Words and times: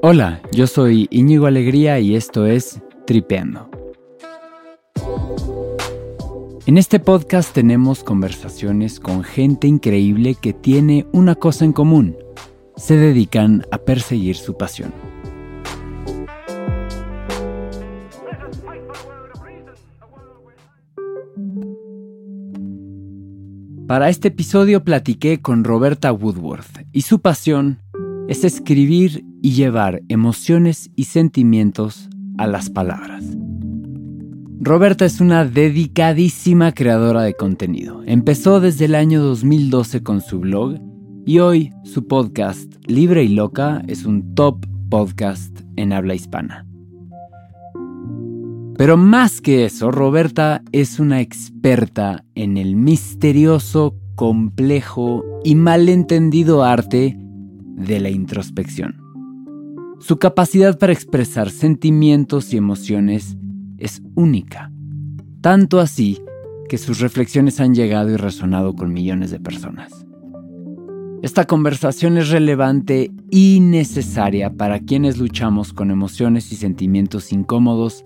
Hola, 0.00 0.40
yo 0.52 0.66
soy 0.66 1.08
Íñigo 1.10 1.46
Alegría 1.46 1.98
y 2.00 2.14
esto 2.14 2.46
es 2.46 2.80
Tripeando. 3.04 3.68
En 6.66 6.78
este 6.78 7.00
podcast 7.00 7.52
tenemos 7.52 8.04
conversaciones 8.04 9.00
con 9.00 9.24
gente 9.24 9.66
increíble 9.66 10.34
que 10.34 10.52
tiene 10.52 11.06
una 11.12 11.34
cosa 11.34 11.64
en 11.64 11.72
común. 11.72 12.16
Se 12.76 12.96
dedican 12.96 13.64
a 13.72 13.78
perseguir 13.78 14.36
su 14.36 14.56
pasión. 14.56 15.07
Para 23.88 24.10
este 24.10 24.28
episodio 24.28 24.84
platiqué 24.84 25.40
con 25.40 25.64
Roberta 25.64 26.12
Woodworth 26.12 26.84
y 26.92 27.00
su 27.00 27.20
pasión 27.20 27.78
es 28.28 28.44
escribir 28.44 29.24
y 29.40 29.52
llevar 29.52 30.02
emociones 30.10 30.90
y 30.94 31.04
sentimientos 31.04 32.10
a 32.36 32.46
las 32.46 32.68
palabras. 32.68 33.24
Roberta 34.60 35.06
es 35.06 35.22
una 35.22 35.46
dedicadísima 35.46 36.72
creadora 36.72 37.22
de 37.22 37.32
contenido. 37.32 38.02
Empezó 38.04 38.60
desde 38.60 38.84
el 38.84 38.94
año 38.94 39.22
2012 39.22 40.02
con 40.02 40.20
su 40.20 40.40
blog 40.40 40.74
y 41.24 41.38
hoy 41.38 41.72
su 41.84 42.06
podcast 42.06 42.70
Libre 42.86 43.24
y 43.24 43.28
Loca 43.28 43.82
es 43.88 44.04
un 44.04 44.34
top 44.34 44.66
podcast 44.90 45.60
en 45.76 45.94
habla 45.94 46.14
hispana. 46.14 46.67
Pero 48.78 48.96
más 48.96 49.40
que 49.40 49.64
eso, 49.64 49.90
Roberta 49.90 50.62
es 50.70 51.00
una 51.00 51.20
experta 51.20 52.24
en 52.36 52.56
el 52.56 52.76
misterioso, 52.76 53.96
complejo 54.14 55.24
y 55.42 55.56
malentendido 55.56 56.62
arte 56.62 57.16
de 57.18 57.98
la 57.98 58.08
introspección. 58.08 59.02
Su 59.98 60.18
capacidad 60.20 60.78
para 60.78 60.92
expresar 60.92 61.50
sentimientos 61.50 62.54
y 62.54 62.56
emociones 62.56 63.36
es 63.78 64.00
única, 64.14 64.70
tanto 65.40 65.80
así 65.80 66.22
que 66.68 66.78
sus 66.78 67.00
reflexiones 67.00 67.58
han 67.58 67.74
llegado 67.74 68.10
y 68.10 68.16
resonado 68.16 68.74
con 68.74 68.92
millones 68.92 69.32
de 69.32 69.40
personas. 69.40 70.06
Esta 71.20 71.46
conversación 71.46 72.16
es 72.16 72.28
relevante 72.28 73.10
y 73.28 73.58
necesaria 73.58 74.52
para 74.52 74.78
quienes 74.78 75.18
luchamos 75.18 75.72
con 75.72 75.90
emociones 75.90 76.52
y 76.52 76.56
sentimientos 76.56 77.32
incómodos 77.32 78.04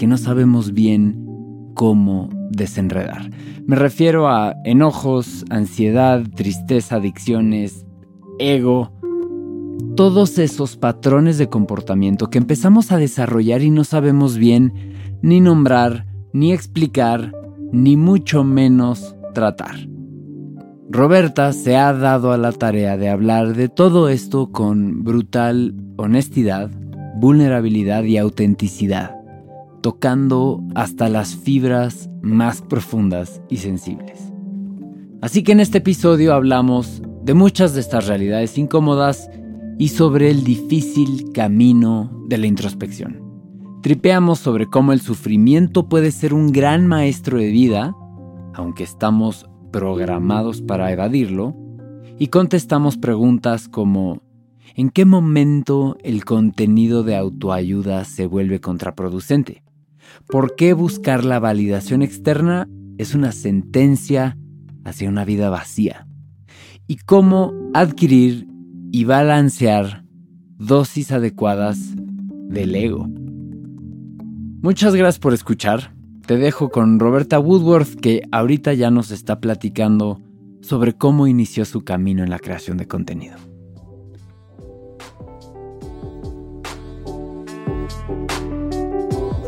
que 0.00 0.06
no 0.06 0.16
sabemos 0.16 0.72
bien 0.72 1.26
cómo 1.74 2.30
desenredar. 2.48 3.30
Me 3.66 3.76
refiero 3.76 4.28
a 4.28 4.54
enojos, 4.64 5.44
ansiedad, 5.50 6.22
tristeza, 6.34 6.96
adicciones, 6.96 7.84
ego, 8.38 8.92
todos 9.96 10.38
esos 10.38 10.78
patrones 10.78 11.36
de 11.36 11.50
comportamiento 11.50 12.30
que 12.30 12.38
empezamos 12.38 12.92
a 12.92 12.96
desarrollar 12.96 13.60
y 13.60 13.70
no 13.70 13.84
sabemos 13.84 14.38
bien 14.38 15.18
ni 15.20 15.42
nombrar, 15.42 16.06
ni 16.32 16.54
explicar, 16.54 17.34
ni 17.70 17.98
mucho 17.98 18.42
menos 18.42 19.14
tratar. 19.34 19.86
Roberta 20.88 21.52
se 21.52 21.76
ha 21.76 21.92
dado 21.92 22.32
a 22.32 22.38
la 22.38 22.52
tarea 22.52 22.96
de 22.96 23.10
hablar 23.10 23.54
de 23.54 23.68
todo 23.68 24.08
esto 24.08 24.50
con 24.50 25.04
brutal 25.04 25.74
honestidad, 25.98 26.70
vulnerabilidad 27.16 28.04
y 28.04 28.16
autenticidad, 28.16 29.19
tocando 29.80 30.62
hasta 30.74 31.08
las 31.08 31.36
fibras 31.36 32.10
más 32.22 32.62
profundas 32.62 33.40
y 33.48 33.58
sensibles. 33.58 34.32
Así 35.22 35.42
que 35.42 35.52
en 35.52 35.60
este 35.60 35.78
episodio 35.78 36.34
hablamos 36.34 37.02
de 37.22 37.34
muchas 37.34 37.74
de 37.74 37.80
estas 37.80 38.06
realidades 38.06 38.56
incómodas 38.58 39.28
y 39.78 39.88
sobre 39.88 40.30
el 40.30 40.44
difícil 40.44 41.32
camino 41.32 42.10
de 42.28 42.38
la 42.38 42.46
introspección. 42.46 43.22
Tripeamos 43.82 44.38
sobre 44.38 44.66
cómo 44.66 44.92
el 44.92 45.00
sufrimiento 45.00 45.88
puede 45.88 46.10
ser 46.10 46.34
un 46.34 46.52
gran 46.52 46.86
maestro 46.86 47.38
de 47.38 47.50
vida, 47.50 47.94
aunque 48.54 48.84
estamos 48.84 49.48
programados 49.70 50.60
para 50.60 50.92
evadirlo, 50.92 51.54
y 52.18 52.28
contestamos 52.28 52.98
preguntas 52.98 53.68
como 53.68 54.20
¿en 54.74 54.90
qué 54.90 55.06
momento 55.06 55.96
el 56.02 56.24
contenido 56.24 57.02
de 57.02 57.16
autoayuda 57.16 58.04
se 58.04 58.26
vuelve 58.26 58.60
contraproducente? 58.60 59.62
¿Por 60.26 60.54
qué 60.56 60.72
buscar 60.72 61.24
la 61.24 61.38
validación 61.38 62.02
externa 62.02 62.68
es 62.98 63.14
una 63.14 63.32
sentencia 63.32 64.36
hacia 64.84 65.08
una 65.08 65.24
vida 65.24 65.50
vacía? 65.50 66.06
¿Y 66.86 66.96
cómo 66.96 67.52
adquirir 67.74 68.48
y 68.92 69.04
balancear 69.04 70.04
dosis 70.60 71.10
adecuadas 71.10 71.78
del 72.50 72.74
ego. 72.74 73.08
Muchas 74.62 74.94
gracias 74.94 75.18
por 75.18 75.32
escuchar. 75.32 75.94
Te 76.26 76.36
dejo 76.36 76.68
con 76.68 77.00
Roberta 77.00 77.38
Woodworth 77.38 77.98
que 77.98 78.22
ahorita 78.30 78.74
ya 78.74 78.90
nos 78.90 79.10
está 79.10 79.40
platicando 79.40 80.20
sobre 80.60 80.92
cómo 80.92 81.26
inició 81.26 81.64
su 81.64 81.82
camino 81.82 82.22
en 82.22 82.30
la 82.30 82.38
creación 82.38 82.76
de 82.76 82.86
contenido. 82.86 83.49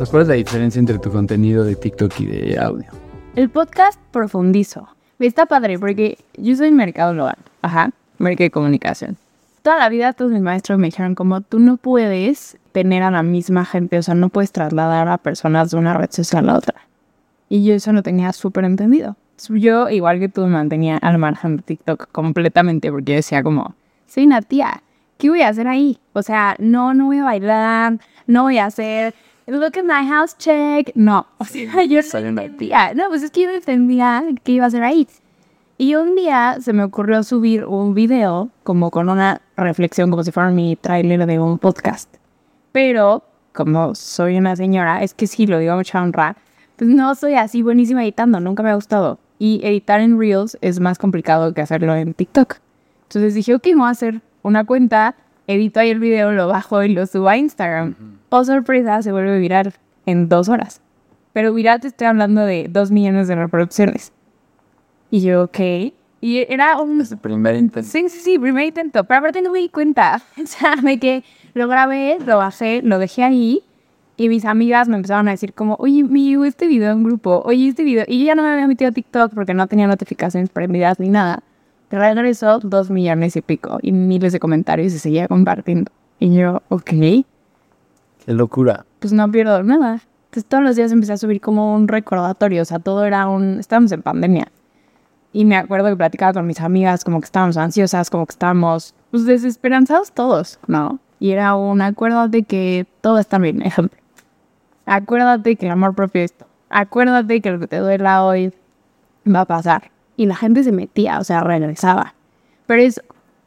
¿Cuál 0.09 0.23
es 0.23 0.27
la 0.27 0.35
diferencia 0.35 0.79
entre 0.79 0.99
tu 0.99 1.11
contenido 1.11 1.63
de 1.63 1.75
TikTok 1.75 2.19
y 2.19 2.25
de 2.25 2.59
audio? 2.59 2.87
El 3.35 3.49
podcast 3.49 3.99
profundizo. 4.11 4.87
Está 5.19 5.45
padre 5.45 5.79
porque 5.79 6.17
yo 6.37 6.55
soy 6.55 6.71
mercadóloga, 6.71 7.37
ajá, 7.61 7.91
mercado 8.17 8.45
de 8.45 8.51
comunicación 8.51 9.17
toda 9.63 9.77
la 9.77 9.89
vida 9.89 10.13
todos 10.13 10.31
mis 10.31 10.41
maestros 10.41 10.77
me 10.77 10.87
dijeron 10.87 11.15
como 11.15 11.41
tú 11.41 11.57
no 11.57 11.77
puedes 11.77 12.57
tener 12.73 13.01
a 13.01 13.09
la 13.09 13.23
misma 13.23 13.65
gente, 13.65 13.97
o 13.97 14.03
sea, 14.03 14.13
no 14.13 14.29
puedes 14.29 14.51
trasladar 14.51 15.07
a 15.07 15.17
personas 15.17 15.71
de 15.71 15.77
una 15.77 15.93
red 15.93 16.11
social 16.11 16.49
a 16.49 16.57
otra. 16.57 16.75
Y 17.49 17.63
yo 17.63 17.73
eso 17.73 17.93
no 17.93 18.03
tenía 18.03 18.33
súper 18.33 18.65
entendido. 18.65 19.15
Yo, 19.49 19.89
igual 19.89 20.19
que 20.19 20.29
tú, 20.29 20.41
me 20.41 20.49
mantenía 20.49 20.97
al 20.97 21.17
margen 21.17 21.57
de 21.57 21.63
TikTok 21.63 22.11
completamente 22.11 22.91
porque 22.91 23.11
yo 23.13 23.15
decía 23.15 23.41
como, 23.41 23.75
soy 24.05 24.25
una 24.25 24.41
tía, 24.41 24.83
¿qué 25.17 25.29
voy 25.29 25.41
a 25.41 25.49
hacer 25.49 25.67
ahí? 25.67 25.97
O 26.13 26.21
sea, 26.21 26.55
no, 26.59 26.93
no 26.93 27.05
voy 27.05 27.19
a 27.19 27.23
bailar, 27.23 27.99
no 28.27 28.43
voy 28.43 28.57
a 28.57 28.65
hacer, 28.65 29.13
look 29.47 29.77
at 29.77 29.83
my 29.83 30.07
house 30.07 30.35
check, 30.37 30.91
no. 30.95 31.25
O 31.37 31.45
sea, 31.45 31.83
yo 31.83 32.01
soy 32.01 32.23
una 32.23 32.49
tía. 32.57 32.93
No, 32.93 33.09
pues 33.09 33.23
es 33.23 33.31
que 33.31 33.41
yo 33.41 33.49
no 33.49 33.55
entendía 33.55 34.23
qué 34.43 34.53
iba 34.53 34.65
a 34.65 34.67
hacer 34.67 34.83
ahí. 34.83 35.07
Y 35.77 35.95
un 35.95 36.15
día 36.15 36.57
se 36.61 36.71
me 36.71 36.83
ocurrió 36.83 37.23
subir 37.23 37.65
un 37.65 37.93
video 37.93 38.49
como 38.63 38.91
con 38.91 39.09
una 39.09 39.41
reflexión, 39.57 40.09
como 40.09 40.23
si 40.23 40.31
fuera 40.31 40.49
mi 40.51 40.75
trailer 40.75 41.25
de 41.25 41.39
un 41.39 41.57
podcast. 41.57 42.15
Pero 42.71 43.23
como 43.53 43.95
soy 43.95 44.37
una 44.37 44.55
señora, 44.55 45.03
es 45.03 45.13
que 45.13 45.27
sí, 45.27 45.47
lo 45.47 45.59
digo 45.59 45.75
mucha 45.75 46.01
honra, 46.01 46.35
pues 46.75 46.89
no 46.89 47.15
soy 47.15 47.35
así 47.35 47.61
buenísima 47.61 48.03
editando, 48.03 48.39
nunca 48.39 48.63
me 48.63 48.69
ha 48.69 48.75
gustado. 48.75 49.19
Y 49.39 49.61
editar 49.63 49.99
en 49.99 50.19
Reels 50.19 50.57
es 50.61 50.79
más 50.79 50.97
complicado 50.97 51.53
que 51.53 51.61
hacerlo 51.61 51.95
en 51.95 52.13
TikTok. 52.13 52.57
Entonces 53.03 53.33
dije, 53.33 53.55
ok, 53.55 53.67
voy 53.75 53.87
a 53.87 53.89
hacer 53.89 54.21
una 54.41 54.65
cuenta, 54.65 55.15
edito 55.47 55.79
ahí 55.79 55.89
el 55.89 55.99
video, 55.99 56.31
lo 56.31 56.47
bajo 56.47 56.83
y 56.83 56.89
lo 56.89 57.05
subo 57.05 57.29
a 57.29 57.37
Instagram. 57.37 57.95
Oh, 58.29 58.43
sorpresa, 58.43 59.01
se 59.01 59.11
vuelve 59.11 59.39
viral 59.39 59.73
en 60.05 60.29
dos 60.29 60.49
horas. 60.49 60.81
Pero 61.33 61.53
viral 61.53 61.81
te 61.81 61.87
estoy 61.87 62.07
hablando 62.07 62.45
de 62.45 62.67
dos 62.69 62.91
millones 62.91 63.27
de 63.27 63.35
reproducciones. 63.35 64.11
Y 65.09 65.21
yo, 65.21 65.43
ok. 65.43 65.59
Y 66.21 66.45
era 66.47 66.79
un... 66.79 67.01
Es 67.01 67.11
el 67.11 67.17
primer 67.17 67.55
intento. 67.55 67.89
Sí, 67.89 68.07
sí, 68.07 68.19
sí, 68.19 68.39
primer 68.39 68.65
intento. 68.65 69.03
Pero 69.03 69.19
aparte 69.19 69.41
no 69.41 69.51
me 69.51 69.59
di 69.59 69.69
cuenta. 69.69 70.21
O 70.41 70.45
sea, 70.45 70.75
me 70.77 70.99
que 70.99 71.23
lo 71.53 71.67
grabé, 71.67 72.17
lo 72.25 72.37
bajé, 72.37 72.81
lo 72.81 72.97
dejé 72.97 73.23
ahí. 73.23 73.63
Y 74.15 74.29
mis 74.29 74.45
amigas 74.45 74.87
me 74.87 74.95
empezaron 74.95 75.27
a 75.27 75.31
decir 75.31 75.53
como, 75.53 75.75
oye, 75.79 76.03
me 76.03 76.21
llegó 76.21 76.45
este 76.45 76.67
video 76.67 76.91
en 76.91 77.03
grupo, 77.03 77.41
oye, 77.45 77.67
este 77.67 77.83
video. 77.83 78.05
Y 78.07 78.19
yo 78.19 78.25
ya 78.27 78.35
no 78.35 78.43
me 78.43 78.49
había 78.49 78.67
metido 78.67 78.89
a 78.89 78.91
TikTok 78.91 79.33
porque 79.33 79.55
no 79.55 79.65
tenía 79.67 79.87
notificaciones 79.87 80.49
prendidas 80.49 80.99
ni 80.99 81.09
nada. 81.09 81.41
Regresó 81.93 82.57
dos 82.57 82.89
millones 82.89 83.35
y 83.35 83.41
pico 83.43 83.77
y 83.83 83.91
miles 83.91 84.33
de 84.33 84.39
comentarios 84.39 84.93
y 84.93 84.97
seguía 84.97 85.27
compartiendo. 85.27 85.91
Y 86.19 86.33
yo, 86.33 86.63
ok. 86.69 86.89
Qué 86.89 87.25
locura. 88.25 88.83
Pues 88.97 89.13
no 89.13 89.29
pierdo 89.29 89.61
nada. 89.61 90.01
Entonces 90.25 90.45
todos 90.45 90.63
los 90.63 90.75
días 90.75 90.91
empecé 90.91 91.13
a 91.13 91.17
subir 91.17 91.39
como 91.39 91.75
un 91.75 91.87
recordatorio. 91.87 92.63
O 92.63 92.65
sea, 92.65 92.79
todo 92.79 93.05
era 93.05 93.27
un... 93.27 93.59
Estábamos 93.59 93.91
en 93.91 94.01
pandemia. 94.01 94.47
Y 95.33 95.45
me 95.45 95.55
acuerdo 95.55 95.89
que 95.89 95.95
platicaba 95.95 96.33
con 96.33 96.47
mis 96.47 96.61
amigas 96.61 97.03
como 97.03 97.19
que 97.19 97.25
estábamos 97.25 97.57
ansiosas, 97.57 98.09
como 98.09 98.25
que 98.25 98.31
estábamos 98.31 98.95
pues, 99.11 99.25
desesperanzados 99.25 100.11
todos, 100.13 100.59
¿no? 100.65 100.99
Y 101.19 101.29
era 101.29 101.53
un 101.53 101.79
acuérdate 101.83 102.41
que 102.41 102.87
todo 103.01 103.19
está 103.19 103.37
bien, 103.37 103.61
ejemplo. 103.61 103.99
Acuérdate 104.87 105.55
que 105.57 105.67
el 105.67 105.71
amor 105.73 105.93
propio 105.93 106.23
es 106.23 106.31
esto. 106.31 106.47
Acuérdate 106.71 107.39
que 107.39 107.51
lo 107.51 107.59
que 107.59 107.67
te 107.67 107.77
duela 107.77 108.23
hoy 108.23 108.51
va 109.27 109.41
a 109.41 109.45
pasar. 109.45 109.92
Y 110.15 110.25
la 110.25 110.35
gente 110.35 110.63
se 110.63 110.71
metía, 110.71 111.19
o 111.19 111.23
sea, 111.23 111.41
regresaba. 111.41 112.13
Pero 112.67 112.81
es 112.81 113.01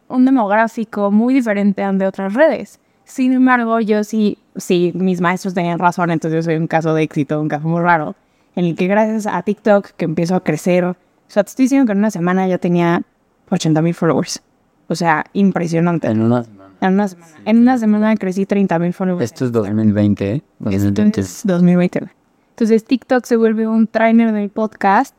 un 0.08 0.24
demográfico 0.24 1.10
muy 1.10 1.34
diferente 1.34 1.82
al 1.82 1.98
de 1.98 2.06
otras 2.06 2.34
redes. 2.34 2.80
Sin 3.04 3.32
embargo, 3.32 3.80
yo 3.80 4.02
sí, 4.04 4.38
sí, 4.56 4.92
mis 4.94 5.20
maestros 5.20 5.54
tenían 5.54 5.78
razón, 5.78 6.10
entonces 6.10 6.44
yo 6.44 6.50
soy 6.50 6.56
un 6.56 6.66
caso 6.66 6.92
de 6.94 7.02
éxito, 7.02 7.40
un 7.40 7.48
caso 7.48 7.68
muy 7.68 7.80
raro 7.80 8.16
en 8.56 8.64
el 8.64 8.74
que 8.74 8.88
gracias 8.88 9.26
a 9.26 9.42
TikTok 9.42 9.90
que 9.96 10.06
empiezo 10.06 10.34
a 10.34 10.40
crecer, 10.40 10.84
o 10.84 10.96
sea, 11.28 11.44
te 11.44 11.50
estoy 11.50 11.64
diciendo 11.66 11.86
que 11.86 11.92
en 11.92 11.98
una 11.98 12.10
semana 12.10 12.48
ya 12.48 12.58
tenía 12.58 13.02
80 13.50 13.82
mil 13.82 13.94
followers. 13.94 14.42
O 14.88 14.94
sea, 14.94 15.26
impresionante. 15.34 16.08
En 16.08 16.22
una 16.22 16.44
semana. 16.44 16.70
En 16.80 16.94
una 16.94 17.08
semana. 17.08 17.32
En 17.44 17.58
una 17.58 17.78
semana 17.78 18.16
crecí 18.16 18.46
30 18.46 18.78
mil 18.78 18.92
followers. 18.92 19.22
Esto 19.22 19.44
es 19.44 19.52
2020, 19.52 20.32
¿eh? 20.32 20.42
2020. 20.60 21.20
Esto 21.20 21.20
es 21.20 21.46
2020. 21.46 22.08
Entonces 22.50 22.84
TikTok 22.84 23.24
se 23.26 23.36
vuelve 23.36 23.68
un 23.68 23.86
trainer 23.86 24.32
del 24.32 24.48
podcast. 24.48 25.14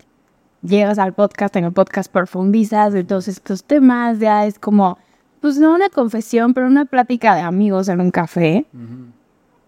Llegas 0.62 0.98
al 0.98 1.14
podcast, 1.14 1.56
en 1.56 1.66
el 1.66 1.72
podcast 1.72 2.12
profundizas 2.12 2.92
de 2.92 3.04
todos 3.04 3.28
estos 3.28 3.64
temas. 3.64 4.20
Ya 4.20 4.46
es 4.46 4.58
como, 4.58 4.98
pues 5.40 5.58
no 5.58 5.74
una 5.74 5.90
confesión, 5.90 6.54
pero 6.54 6.68
una 6.68 6.86
plática 6.86 7.36
de 7.36 7.42
amigos 7.42 7.90
en 7.90 8.02
un 8.02 8.12
café. 8.12 8.66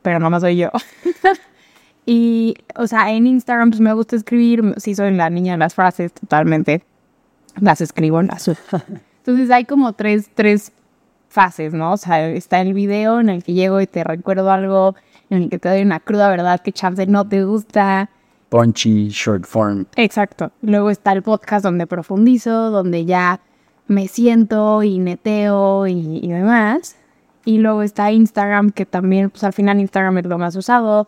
Pero 0.02 0.20
no 0.20 0.30
más 0.30 0.42
soy 0.42 0.58
yo. 0.58 0.72
y, 2.06 2.56
o 2.76 2.88
sea, 2.88 3.12
en 3.12 3.28
Instagram 3.28 3.70
pues 3.70 3.82
me 3.82 3.94
gusta 3.94 4.16
escribir. 4.16 4.74
Sí, 4.78 4.96
soy 4.96 5.14
la 5.14 5.30
niña 5.30 5.54
de 5.54 5.60
las 5.60 5.76
frases, 5.76 6.12
totalmente. 6.12 6.84
Las 7.60 7.82
escribo, 7.82 8.22
las. 8.22 8.48
Entonces 9.18 9.52
hay 9.52 9.66
como 9.66 9.94
tres, 9.94 10.30
tres 10.34 10.72
fases, 11.30 11.74
¿no? 11.74 11.94
O 11.94 11.98
sea, 11.98 12.28
está 12.30 12.62
el 12.62 12.74
video 12.74 13.20
en 13.20 13.30
el 13.30 13.44
que 13.44 13.54
llego 13.54 13.80
y 13.80 13.88
te 13.88 14.04
recuerdo 14.04 14.52
algo, 14.52 14.96
en 15.30 15.44
el 15.44 15.50
que 15.50 15.60
te 15.60 15.70
doy 15.70 15.84
una 15.84 16.00
cruda 16.00 16.30
verdad 16.30 16.62
que 16.62 16.72
chance 16.72 17.06
no 17.06 17.28
te 17.28 17.44
gusta. 17.44 18.10
Punchy, 18.50 19.10
short 19.10 19.46
form. 19.46 19.86
Exacto. 19.96 20.52
Luego 20.62 20.90
está 20.90 21.12
el 21.12 21.24
podcast 21.24 21.64
donde 21.64 21.88
profundizo, 21.88 22.72
donde 22.72 23.06
ya 23.06 23.40
me 23.88 24.08
siento 24.08 24.84
y 24.84 25.00
neteo 25.00 25.88
y, 25.88 26.20
y 26.22 26.28
demás. 26.28 26.96
Y 27.46 27.60
luego 27.60 27.84
está 27.84 28.12
Instagram, 28.12 28.72
que 28.72 28.86
también, 28.86 29.30
pues 29.30 29.44
al 29.44 29.54
final 29.54 29.80
Instagram 29.80 30.18
es 30.20 30.26
lo 30.26 30.38
más 30.38 30.56
usado. 30.56 31.08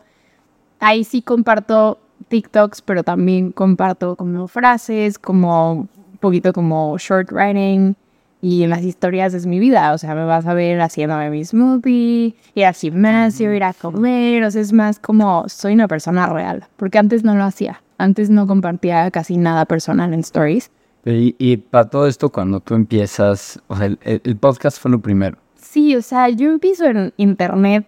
Ahí 0.79 1.03
sí 1.03 1.21
comparto 1.21 1.99
TikToks, 2.27 2.81
pero 2.81 3.03
también 3.03 3.51
comparto 3.51 4.15
como 4.15 4.47
frases, 4.47 5.19
como 5.19 5.73
un 5.73 6.17
poquito 6.19 6.53
como 6.53 6.97
short 6.97 7.31
writing. 7.31 7.95
Y 8.41 8.63
en 8.63 8.71
las 8.71 8.83
historias 8.83 9.33
es 9.33 9.45
mi 9.45 9.59
vida, 9.59 9.93
o 9.93 9.97
sea, 9.97 10.15
me 10.15 10.25
vas 10.25 10.47
a 10.47 10.55
ver 10.55 10.81
haciéndome 10.81 11.29
mi 11.29 11.45
smoothie, 11.45 12.35
ir 12.55 12.65
al 12.65 12.73
gimnasio, 12.73 13.53
ir 13.53 13.63
a 13.63 13.73
comer, 13.73 14.43
o 14.43 14.49
sea, 14.49 14.61
es 14.61 14.73
más 14.73 14.97
como 14.97 15.47
soy 15.47 15.73
una 15.73 15.88
persona 15.88 16.25
real, 16.27 16.65
porque 16.75 16.97
antes 16.97 17.23
no 17.23 17.35
lo 17.35 17.43
hacía, 17.43 17.83
antes 17.99 18.31
no 18.31 18.47
compartía 18.47 19.11
casi 19.11 19.38
nada 19.38 19.65
personal 19.65 20.13
en 20.13 20.21
stories. 20.21 20.71
Y, 21.05 21.35
y 21.38 21.57
para 21.57 21.89
todo 21.89 22.07
esto, 22.07 22.29
cuando 22.31 22.59
tú 22.59 22.73
empiezas, 22.73 23.61
o 23.67 23.75
sea, 23.75 23.85
el, 23.85 23.99
el 24.01 24.35
podcast 24.38 24.79
fue 24.79 24.89
lo 24.89 24.99
primero. 24.99 25.37
Sí, 25.55 25.95
o 25.95 26.01
sea, 26.01 26.29
yo 26.29 26.51
empiezo 26.51 26.85
en 26.85 27.13
internet 27.17 27.85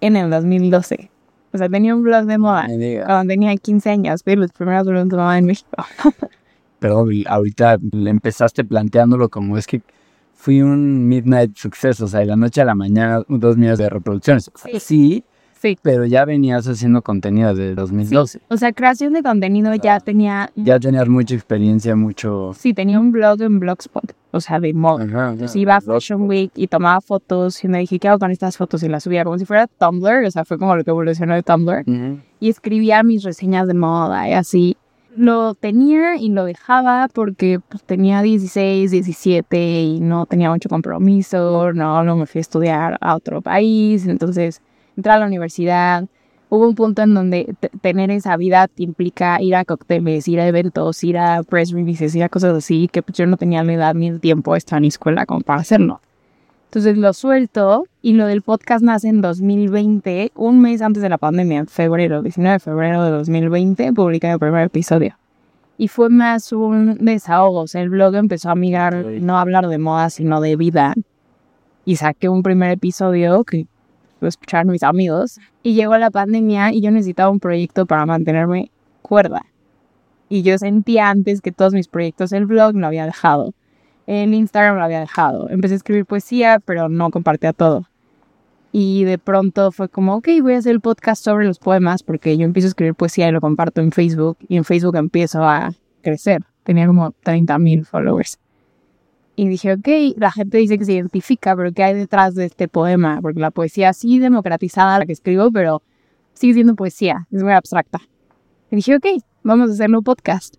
en 0.00 0.16
el 0.16 0.30
2012. 0.30 1.10
O 1.52 1.58
sea, 1.58 1.68
tenía 1.68 1.94
un 1.94 2.02
blog 2.02 2.26
de 2.26 2.38
moda 2.38 2.66
cuando 3.06 3.32
tenía 3.32 3.56
15 3.56 3.90
años, 3.90 4.22
pero 4.22 4.42
los 4.42 4.52
primeros 4.52 4.86
blogs 4.86 5.08
de 5.08 5.16
moda 5.16 5.38
en 5.38 5.46
México. 5.46 5.70
Pero 6.78 7.06
ahorita 7.26 7.78
le 7.92 8.10
empezaste 8.10 8.64
planteándolo 8.64 9.28
como 9.28 9.56
es 9.56 9.66
que 9.66 9.82
fui 10.34 10.60
un 10.62 11.08
midnight 11.08 11.56
success, 11.56 12.00
o 12.00 12.06
sea, 12.08 12.20
de 12.20 12.26
la 12.26 12.36
noche 12.36 12.60
a 12.60 12.64
la 12.64 12.74
mañana, 12.74 13.22
dos 13.28 13.56
millones 13.56 13.78
de 13.78 13.88
reproducciones. 13.88 14.48
O 14.54 14.58
sea, 14.58 14.70
Sí. 14.72 14.80
sí, 14.80 15.24
Sí. 15.58 15.78
pero 15.82 16.04
ya 16.04 16.26
venías 16.26 16.68
haciendo 16.68 17.00
contenido 17.00 17.54
desde 17.54 17.74
2012. 17.74 18.40
O 18.50 18.56
sea, 18.58 18.72
creación 18.72 19.14
de 19.14 19.22
contenido 19.22 19.74
ya 19.74 19.98
tenía, 20.00 20.50
Ya 20.54 20.78
tenías 20.78 21.08
mucha 21.08 21.34
experiencia, 21.34 21.96
mucho... 21.96 22.52
sí, 22.54 22.74
tenía 22.74 23.00
un 23.00 23.10
blog 23.10 23.40
en 23.40 23.58
Blogspot, 23.58 24.12
o 24.32 24.40
sea, 24.40 24.60
de 24.60 24.74
moda. 24.74 25.04
Ajá, 25.04 25.30
Entonces 25.32 25.56
iba 25.56 25.76
a 25.76 25.80
Fashion 25.80 26.28
Week 26.28 26.52
y 26.54 26.66
tomaba 26.66 27.00
fotos 27.00 27.64
y 27.64 27.68
me 27.68 27.78
dije, 27.78 27.98
¿qué 27.98 28.08
hago 28.08 28.18
con 28.18 28.30
estas 28.30 28.58
fotos? 28.58 28.82
Y 28.82 28.88
las 28.88 29.02
subía 29.02 29.24
como 29.24 29.38
si 29.38 29.46
fuera 29.46 29.66
Tumblr, 29.66 30.26
o 30.26 30.30
sea, 30.30 30.44
fue 30.44 30.58
como 30.58 30.76
lo 30.76 30.84
que 30.84 30.90
evolucionó 30.90 31.34
de 31.34 31.42
Tumblr. 31.42 31.82
Ujú. 31.86 32.20
Y 32.38 32.50
escribía 32.50 33.02
mis 33.02 33.24
reseñas 33.24 33.66
de 33.66 33.74
moda 33.74 34.28
y 34.28 34.34
así. 34.34 34.76
Lo 35.16 35.54
tenía 35.54 36.16
y 36.16 36.28
lo 36.28 36.44
dejaba 36.44 37.08
porque 37.08 37.58
pues, 37.66 37.82
tenía 37.84 38.20
16, 38.20 38.90
17 38.90 39.80
y 39.80 39.98
no 40.00 40.26
tenía 40.26 40.50
mucho 40.50 40.68
compromiso, 40.68 41.72
no, 41.72 42.04
no 42.04 42.16
me 42.16 42.26
fui 42.26 42.40
a 42.40 42.42
estudiar 42.42 42.98
a 43.00 43.16
otro 43.16 43.40
país, 43.40 44.06
entonces 44.06 44.60
entré 44.94 45.12
a 45.12 45.18
la 45.18 45.26
universidad. 45.26 46.04
Hubo 46.50 46.68
un 46.68 46.74
punto 46.74 47.00
en 47.02 47.14
donde 47.14 47.54
te- 47.58 47.70
tener 47.80 48.10
esa 48.10 48.36
vida 48.36 48.68
te 48.68 48.82
implica 48.82 49.40
ir 49.40 49.54
a 49.56 49.64
cócteles, 49.64 50.28
ir 50.28 50.38
a 50.38 50.46
eventos, 50.48 51.02
ir 51.02 51.16
a 51.16 51.42
press 51.42 51.70
releases, 51.72 52.14
ir 52.14 52.22
a 52.22 52.28
cosas 52.28 52.54
así, 52.54 52.88
que 52.88 53.02
pues, 53.02 53.16
yo 53.16 53.26
no 53.26 53.38
tenía 53.38 53.64
la 53.64 53.72
edad 53.72 53.94
ni 53.94 54.08
el 54.08 54.20
tiempo 54.20 54.54
estar 54.54 54.76
en 54.78 54.84
escuela 54.84 55.24
como 55.24 55.40
para 55.40 55.60
hacerlo. 55.60 56.00
Entonces 56.66 56.98
lo 56.98 57.12
suelto 57.12 57.86
y 58.02 58.12
lo 58.14 58.26
del 58.26 58.42
podcast 58.42 58.84
nace 58.84 59.08
en 59.08 59.20
2020, 59.22 60.32
un 60.34 60.60
mes 60.60 60.82
antes 60.82 61.02
de 61.02 61.08
la 61.08 61.18
pandemia, 61.18 61.60
en 61.60 61.66
febrero, 61.66 62.22
19 62.22 62.54
de 62.54 62.58
febrero 62.58 63.04
de 63.04 63.10
2020, 63.10 63.92
publiqué 63.92 64.30
el 64.30 64.38
primer 64.38 64.66
episodio. 64.66 65.16
Y 65.78 65.88
fue 65.88 66.08
más 66.08 66.52
un 66.52 66.96
desahogo, 67.00 67.60
o 67.60 67.66
sea, 67.66 67.82
el 67.82 67.90
blog 67.90 68.14
empezó 68.16 68.50
a 68.50 68.54
mirar, 68.54 68.94
Ok. 68.94 69.10
no 69.20 69.38
a 69.38 69.42
hablar 69.42 69.68
de 69.68 69.78
moda, 69.78 70.10
sino 70.10 70.40
de 70.40 70.56
vida. 70.56 70.94
Y 71.84 71.96
saqué 71.96 72.28
un 72.28 72.42
primer 72.42 72.72
episodio 72.72 73.44
que 73.44 73.66
lo 74.20 74.28
escucharon 74.28 74.72
mis 74.72 74.82
amigos. 74.82 75.38
Y 75.62 75.74
llegó 75.74 75.96
la 75.98 76.10
pandemia 76.10 76.72
y 76.72 76.80
yo 76.80 76.90
necesitaba 76.90 77.30
un 77.30 77.40
proyecto 77.40 77.86
para 77.86 78.06
mantenerme 78.06 78.70
cuerda. 79.02 79.46
Y 80.28 80.42
yo 80.42 80.58
sentía 80.58 81.10
antes 81.10 81.40
que 81.40 81.52
todos 81.52 81.72
mis 81.72 81.88
proyectos, 81.88 82.32
el 82.32 82.46
blog 82.46 82.74
lo 82.74 82.86
había 82.86 83.06
dejado. 83.06 83.52
El 84.06 84.32
Instagram 84.34 84.76
lo 84.76 84.84
había 84.84 85.00
dejado. 85.00 85.50
Empecé 85.50 85.74
a 85.74 85.76
escribir 85.78 86.06
poesía, 86.06 86.60
pero 86.64 86.88
no 86.88 87.10
compartía 87.10 87.52
todo. 87.52 87.88
Y 88.72 89.04
de 89.04 89.18
pronto 89.18 89.72
fue 89.72 89.88
como, 89.88 90.16
ok, 90.16 90.28
voy 90.42 90.54
a 90.54 90.58
hacer 90.58 90.72
el 90.72 90.80
podcast 90.80 91.24
sobre 91.24 91.46
los 91.46 91.58
poemas 91.58 92.02
porque 92.02 92.36
yo 92.36 92.44
empiezo 92.44 92.66
a 92.66 92.68
escribir 92.68 92.94
poesía 92.94 93.28
y 93.28 93.32
lo 93.32 93.40
comparto 93.40 93.80
en 93.80 93.90
Facebook. 93.90 94.36
Y 94.48 94.56
en 94.56 94.64
Facebook 94.64 94.96
empiezo 94.96 95.42
a 95.42 95.72
crecer. 96.02 96.42
Tenía 96.62 96.86
como 96.86 97.12
30 97.22 97.58
mil 97.58 97.84
followers. 97.84 98.38
Y 99.34 99.48
dije, 99.48 99.74
ok, 99.74 100.16
la 100.16 100.32
gente 100.32 100.58
dice 100.58 100.78
que 100.78 100.84
se 100.84 100.92
identifica, 100.92 101.54
pero 101.54 101.72
¿qué 101.72 101.84
hay 101.84 101.94
detrás 101.94 102.34
de 102.34 102.46
este 102.46 102.68
poema? 102.68 103.18
Porque 103.20 103.40
la 103.40 103.50
poesía 103.50 103.92
sí 103.92 104.18
democratizada, 104.18 104.98
la 104.98 105.06
que 105.06 105.12
escribo, 105.12 105.50
pero 105.50 105.82
sigue 106.32 106.54
siendo 106.54 106.74
poesía, 106.74 107.26
es 107.30 107.42
muy 107.42 107.52
abstracta. 107.52 108.00
Y 108.70 108.76
dije, 108.76 108.96
ok, 108.96 109.06
vamos 109.42 109.70
a 109.70 109.72
hacerlo 109.74 110.02
podcast. 110.02 110.56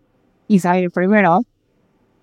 Y 0.48 0.60
sale 0.60 0.84
el 0.84 0.92
primero. 0.92 1.42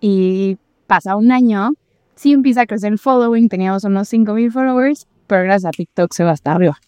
Y 0.00 0.58
pasa 0.86 1.16
un 1.16 1.32
año, 1.32 1.72
sí 2.14 2.32
empieza 2.32 2.62
a 2.62 2.66
crecer 2.66 2.92
el 2.92 2.98
following, 2.98 3.48
teníamos 3.48 3.84
unos 3.84 4.08
5000 4.08 4.52
followers, 4.52 5.06
pero 5.26 5.44
gracias 5.44 5.66
a 5.66 5.70
TikTok 5.70 6.12
se 6.12 6.24
va 6.24 6.32
hasta 6.32 6.52
arriba. 6.52 6.78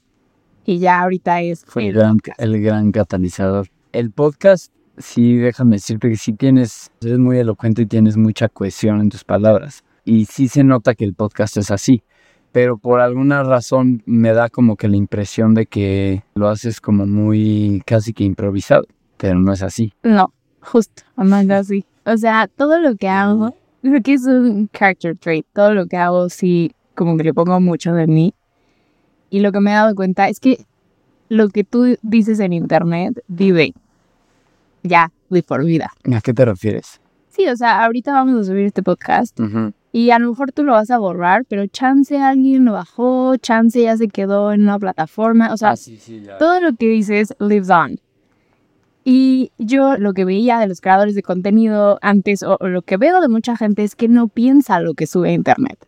Y 0.64 0.78
ya 0.78 1.00
ahorita 1.00 1.40
es 1.42 1.64
Fue 1.64 1.86
el 1.86 1.94
gran, 1.94 2.18
el 2.38 2.60
gran 2.60 2.90
catalizador. 2.90 3.68
El 3.92 4.10
podcast, 4.10 4.72
sí, 4.98 5.36
déjame 5.36 5.76
decirte 5.76 6.08
que 6.08 6.16
sí 6.16 6.32
tienes, 6.32 6.90
eres 7.00 7.18
muy 7.18 7.38
elocuente 7.38 7.82
y 7.82 7.86
tienes 7.86 8.16
mucha 8.16 8.48
cohesión 8.48 9.00
en 9.00 9.08
tus 9.08 9.22
palabras. 9.22 9.84
Y 10.04 10.24
sí 10.26 10.48
se 10.48 10.64
nota 10.64 10.94
que 10.94 11.04
el 11.04 11.14
podcast 11.14 11.56
es 11.56 11.70
así. 11.70 12.02
Pero 12.52 12.78
por 12.78 13.00
alguna 13.00 13.42
razón 13.42 14.02
me 14.06 14.32
da 14.32 14.48
como 14.48 14.76
que 14.76 14.88
la 14.88 14.96
impresión 14.96 15.54
de 15.54 15.66
que 15.66 16.24
lo 16.34 16.48
haces 16.48 16.80
como 16.80 17.06
muy 17.06 17.82
casi 17.86 18.12
que 18.12 18.24
improvisado. 18.24 18.86
Pero 19.18 19.38
no 19.38 19.52
es 19.52 19.62
así. 19.62 19.92
No, 20.02 20.32
justo, 20.60 21.02
no 21.16 21.36
es 21.36 21.50
así. 21.50 21.84
O 22.04 22.16
sea, 22.16 22.48
todo 22.48 22.80
lo 22.80 22.96
que 22.96 23.08
hago, 23.08 23.54
creo 23.90 24.02
que 24.02 24.12
es 24.14 24.24
un 24.26 24.68
character 24.72 25.16
trait. 25.16 25.46
Todo 25.52 25.74
lo 25.74 25.86
que 25.86 25.96
hago, 25.96 26.28
sí, 26.28 26.72
como 26.94 27.16
que 27.16 27.24
le 27.24 27.34
pongo 27.34 27.60
mucho 27.60 27.92
de 27.94 28.06
mí. 28.06 28.34
Y 29.30 29.40
lo 29.40 29.52
que 29.52 29.60
me 29.60 29.70
he 29.70 29.74
dado 29.74 29.94
cuenta 29.94 30.28
es 30.28 30.40
que 30.40 30.64
lo 31.28 31.48
que 31.48 31.64
tú 31.64 31.96
dices 32.02 32.38
en 32.40 32.52
internet, 32.52 33.22
vive 33.28 33.74
ya 34.82 35.10
de 35.30 35.42
por 35.42 35.64
vida. 35.64 35.90
¿A 36.14 36.20
qué 36.20 36.32
te 36.32 36.44
refieres? 36.44 37.00
Sí, 37.28 37.46
o 37.48 37.56
sea, 37.56 37.84
ahorita 37.84 38.12
vamos 38.12 38.40
a 38.40 38.44
subir 38.44 38.64
este 38.66 38.82
podcast 38.82 39.38
y 39.92 40.10
a 40.10 40.18
lo 40.18 40.30
mejor 40.30 40.52
tú 40.52 40.62
lo 40.62 40.72
vas 40.72 40.90
a 40.90 40.98
borrar, 40.98 41.44
pero 41.48 41.66
chance 41.66 42.16
alguien 42.18 42.64
lo 42.64 42.72
bajó, 42.72 43.36
chance 43.36 43.82
ya 43.82 43.96
se 43.96 44.08
quedó 44.08 44.52
en 44.52 44.62
una 44.62 44.78
plataforma. 44.78 45.52
O 45.52 45.56
sea, 45.56 45.70
Ah, 45.70 45.76
sí, 45.76 45.98
sí, 45.98 46.22
todo 46.38 46.60
lo 46.60 46.74
que 46.76 46.86
dices 46.86 47.34
lives 47.40 47.68
on. 47.68 47.98
Y 49.08 49.52
yo 49.56 49.96
lo 49.98 50.14
que 50.14 50.24
veía 50.24 50.58
de 50.58 50.66
los 50.66 50.80
creadores 50.80 51.14
de 51.14 51.22
contenido 51.22 51.96
antes, 52.02 52.42
o, 52.42 52.56
o 52.58 52.66
lo 52.66 52.82
que 52.82 52.96
veo 52.96 53.20
de 53.20 53.28
mucha 53.28 53.56
gente, 53.56 53.84
es 53.84 53.94
que 53.94 54.08
no 54.08 54.26
piensa 54.26 54.80
lo 54.80 54.94
que 54.94 55.06
sube 55.06 55.28
a 55.28 55.32
internet. 55.32 55.78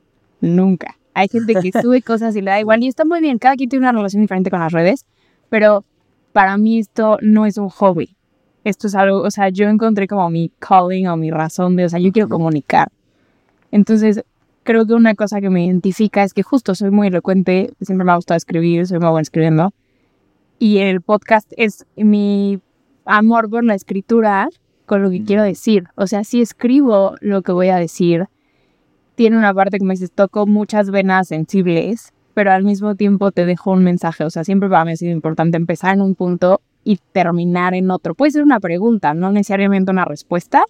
Nunca. 0.40 0.96
Hay 1.14 1.26
gente 1.26 1.56
que 1.56 1.72
sube 1.82 2.00
cosas 2.00 2.36
y 2.36 2.42
le 2.42 2.52
da 2.52 2.60
igual. 2.60 2.80
Y 2.84 2.86
está 2.86 3.04
muy 3.04 3.20
bien, 3.20 3.38
cada 3.38 3.56
quien 3.56 3.70
tiene 3.70 3.86
una 3.86 3.90
relación 3.90 4.22
diferente 4.22 4.50
con 4.50 4.60
las 4.60 4.70
redes, 4.70 5.04
pero 5.48 5.84
para 6.32 6.56
mí 6.58 6.78
esto 6.78 7.18
no 7.20 7.44
es 7.44 7.58
un 7.58 7.70
hobby. 7.70 8.14
Esto 8.62 8.86
es 8.86 8.94
algo, 8.94 9.22
o 9.22 9.30
sea, 9.32 9.48
yo 9.48 9.68
encontré 9.68 10.06
como 10.06 10.30
mi 10.30 10.52
calling 10.60 11.08
o 11.08 11.16
mi 11.16 11.32
razón 11.32 11.74
de, 11.74 11.86
o 11.86 11.88
sea, 11.88 11.98
yo 11.98 12.12
quiero 12.12 12.28
comunicar. 12.28 12.86
Entonces, 13.72 14.22
creo 14.62 14.86
que 14.86 14.94
una 14.94 15.16
cosa 15.16 15.40
que 15.40 15.50
me 15.50 15.66
identifica 15.66 16.22
es 16.22 16.32
que 16.32 16.44
justo 16.44 16.76
soy 16.76 16.92
muy 16.92 17.08
elocuente, 17.08 17.72
siempre 17.80 18.04
me 18.04 18.12
ha 18.12 18.14
gustado 18.14 18.36
escribir, 18.36 18.86
soy 18.86 19.00
muy 19.00 19.08
buena 19.08 19.22
escribiendo. 19.22 19.72
Y 20.60 20.78
el 20.78 21.00
podcast 21.00 21.52
es 21.56 21.84
mi 21.96 22.60
amor 23.08 23.50
por 23.50 23.64
la 23.64 23.74
escritura 23.74 24.48
con 24.86 25.02
lo 25.02 25.10
que 25.10 25.24
quiero 25.24 25.42
decir. 25.42 25.84
O 25.96 26.06
sea, 26.06 26.24
si 26.24 26.40
escribo 26.40 27.14
lo 27.20 27.42
que 27.42 27.52
voy 27.52 27.68
a 27.68 27.76
decir, 27.76 28.26
tiene 29.14 29.36
una 29.36 29.52
parte 29.52 29.78
que 29.78 29.84
me 29.84 29.94
dices, 29.94 30.12
toco 30.12 30.46
muchas 30.46 30.90
venas 30.90 31.28
sensibles, 31.28 32.12
pero 32.34 32.52
al 32.52 32.62
mismo 32.62 32.94
tiempo 32.94 33.32
te 33.32 33.44
dejo 33.46 33.72
un 33.72 33.82
mensaje. 33.82 34.24
O 34.24 34.30
sea, 34.30 34.44
siempre 34.44 34.68
para 34.68 34.84
mí 34.84 34.92
ha 34.92 34.96
sido 34.96 35.12
importante 35.12 35.56
empezar 35.56 35.94
en 35.94 36.02
un 36.02 36.14
punto 36.14 36.60
y 36.84 36.98
terminar 37.12 37.74
en 37.74 37.90
otro. 37.90 38.14
Puede 38.14 38.30
ser 38.32 38.42
una 38.42 38.60
pregunta, 38.60 39.14
no 39.14 39.32
necesariamente 39.32 39.90
una 39.90 40.04
respuesta, 40.04 40.64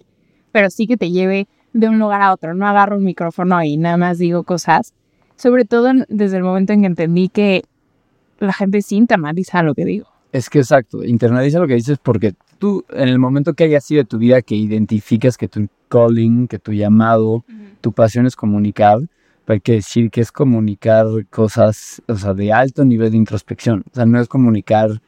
pero 0.51 0.69
sí 0.69 0.87
que 0.87 0.97
te 0.97 1.11
lleve 1.11 1.47
de 1.73 1.89
un 1.89 1.99
lugar 1.99 2.21
a 2.21 2.33
otro. 2.33 2.53
No 2.55 2.67
agarro 2.67 2.97
un 2.97 3.03
micrófono 3.03 3.63
y 3.63 3.77
nada 3.77 3.97
más 3.97 4.17
digo 4.17 4.43
cosas. 4.43 4.93
Sobre 5.35 5.63
todo 5.63 5.91
desde 6.09 6.37
el 6.37 6.43
momento 6.43 6.73
en 6.73 6.81
que 6.81 6.87
entendí 6.87 7.29
que 7.29 7.63
la 8.39 8.51
gente 8.51 8.81
sí 8.81 8.95
internaliza 8.97 9.63
lo 9.63 9.75
que 9.75 9.85
digo. 9.85 10.07
Es 10.31 10.49
que 10.49 10.59
exacto, 10.59 11.03
internaliza 11.03 11.59
lo 11.59 11.67
que 11.67 11.75
dices 11.75 11.97
porque 12.01 12.33
tú, 12.59 12.85
en 12.89 13.09
el 13.09 13.19
momento 13.19 13.53
que 13.53 13.63
haya 13.63 13.81
sido 13.81 14.03
de 14.03 14.07
tu 14.07 14.17
vida 14.17 14.41
que 14.41 14.55
identificas 14.55 15.37
que 15.37 15.47
tu 15.47 15.67
calling, 15.87 16.47
que 16.47 16.59
tu 16.59 16.71
llamado, 16.71 17.43
tu 17.81 17.91
pasión 17.91 18.27
es 18.27 18.35
comunicar, 18.35 18.99
hay 19.47 19.61
que 19.61 19.73
decir 19.73 20.11
que 20.11 20.21
es 20.21 20.31
comunicar 20.31 21.07
cosas, 21.31 22.03
o 22.07 22.15
sea, 22.15 22.35
de 22.35 22.53
alto 22.53 22.85
nivel 22.85 23.11
de 23.11 23.17
introspección. 23.17 23.83
O 23.91 23.95
sea, 23.95 24.05
no 24.05 24.19
es 24.21 24.27
comunicar 24.27 25.01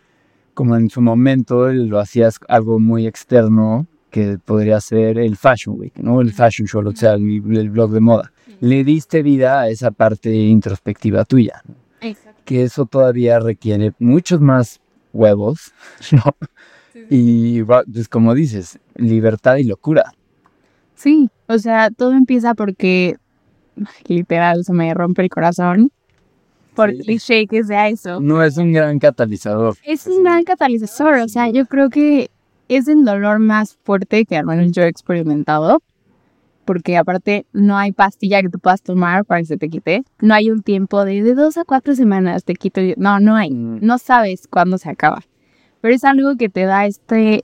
como 0.55 0.75
en 0.75 0.89
su 0.89 0.99
momento 0.99 1.71
lo 1.71 1.99
hacías 1.99 2.39
algo 2.47 2.79
muy 2.79 3.05
externo, 3.05 3.85
que 4.09 4.39
podría 4.43 4.81
ser 4.81 5.19
el 5.19 5.37
Fashion 5.37 5.79
Week, 5.79 5.93
¿no? 5.97 6.21
El 6.21 6.33
Fashion 6.33 6.67
Show, 6.67 6.85
o 6.85 6.95
sea, 6.95 7.13
el, 7.13 7.69
blog 7.69 7.91
de 7.91 7.99
moda. 7.99 8.31
Le 8.59 8.83
diste 8.83 9.21
vida 9.21 9.61
a 9.61 9.69
esa 9.69 9.91
parte 9.91 10.33
introspectiva 10.33 11.23
tuya. 11.23 11.61
Exacto. 12.01 12.41
Que 12.43 12.63
eso 12.63 12.85
todavía 12.85 13.39
requiere 13.39 13.93
muchos 13.99 14.41
más 14.41 14.81
huevos, 15.13 15.73
¿no? 16.11 16.35
Y 17.09 17.63
pues 17.63 18.07
como 18.09 18.33
dices, 18.33 18.79
libertad 18.95 19.57
y 19.57 19.63
locura. 19.63 20.13
Sí, 20.95 21.29
o 21.47 21.57
sea, 21.57 21.89
todo 21.89 22.13
empieza 22.13 22.53
porque 22.53 23.17
literal 24.07 24.63
se 24.63 24.73
me 24.73 24.93
rompe 24.93 25.23
el 25.23 25.29
corazón 25.29 25.91
por 26.75 26.91
sí. 26.91 26.99
cliché 26.99 27.47
que 27.47 27.63
sea 27.63 27.89
eso. 27.89 28.19
No 28.19 28.43
es 28.43 28.57
un 28.57 28.71
gran 28.71 28.99
catalizador. 28.99 29.75
Es 29.83 30.07
un 30.07 30.23
gran 30.23 30.43
catalizador, 30.43 31.15
o 31.19 31.27
sea, 31.27 31.49
yo 31.49 31.65
creo 31.65 31.89
que 31.89 32.29
es 32.67 32.87
el 32.87 33.03
dolor 33.03 33.39
más 33.39 33.77
fuerte 33.83 34.25
que 34.25 34.37
al 34.37 34.45
menos 34.45 34.71
yo 34.71 34.83
he 34.83 34.87
experimentado, 34.87 35.81
porque 36.71 36.95
aparte 36.95 37.45
no 37.51 37.77
hay 37.77 37.91
pastilla 37.91 38.41
que 38.41 38.47
tú 38.47 38.57
puedas 38.57 38.81
tomar 38.81 39.25
para 39.25 39.41
que 39.41 39.47
se 39.47 39.57
te 39.57 39.67
quite, 39.67 40.05
no 40.21 40.33
hay 40.33 40.49
un 40.49 40.63
tiempo 40.63 41.03
de, 41.03 41.21
de 41.21 41.35
dos 41.35 41.57
a 41.57 41.65
cuatro 41.65 41.95
semanas 41.95 42.45
te 42.45 42.53
quito, 42.53 42.79
no, 42.95 43.19
no 43.19 43.35
hay, 43.35 43.51
mm. 43.51 43.79
no 43.81 43.97
sabes 43.97 44.47
cuándo 44.47 44.77
se 44.77 44.89
acaba, 44.89 45.21
pero 45.81 45.93
es 45.93 46.05
algo 46.05 46.37
que 46.37 46.47
te 46.47 46.63
da 46.63 46.85
este, 46.85 47.43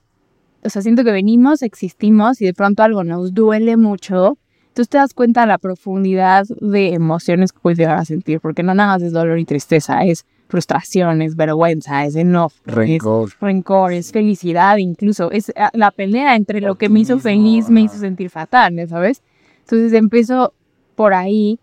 o 0.63 0.69
sea, 0.69 0.81
siento 0.81 1.03
que 1.03 1.12
venimos, 1.12 1.62
existimos 1.62 2.41
y 2.41 2.46
de 2.46 2.53
pronto 2.53 2.84
algo 2.84 3.03
nos 3.03 3.34
duele 3.34 3.75
mucho. 3.75 4.38
Tú 4.74 4.86
te 4.86 4.98
das 4.98 5.13
cuenta 5.13 5.41
de 5.41 5.48
la 5.48 5.57
profundidad 5.57 6.46
de 6.62 6.93
emociones 6.93 7.51
que 7.51 7.60
puedes 7.60 7.77
llegar 7.77 7.98
a 7.98 8.05
sentir, 8.05 8.39
porque 8.39 8.63
no 8.63 8.74
nada 8.75 8.93
más 8.93 9.01
es 9.01 9.12
dolor 9.12 9.39
y 9.39 9.43
tristeza, 9.43 10.05
es 10.05 10.25
frustración, 10.48 11.22
es 11.22 11.36
vergüenza, 11.36 12.06
es 12.06 12.16
enojo, 12.16 12.56
rencor. 12.66 13.30
es 13.30 13.39
rencor, 13.39 13.94
es 13.94 14.12
felicidad, 14.12 14.77
incluso 14.77 15.32
es 15.32 15.51
ah, 15.56 15.70
la 15.74 15.92
pelea 15.92 16.36
entre 16.36 16.62
lo 16.62 16.75
que 16.75 16.89
me 16.89 17.01
hizo 17.01 17.20
feliz, 17.20 17.70
me 17.70 17.82
hizo 17.82 17.98
sentir 17.98 18.30
fatal, 18.30 18.75
¿sabes? 18.88 19.22
Entonces 19.60 19.94
empiezo 19.94 20.54
por 20.96 21.13
ahí 21.13 21.60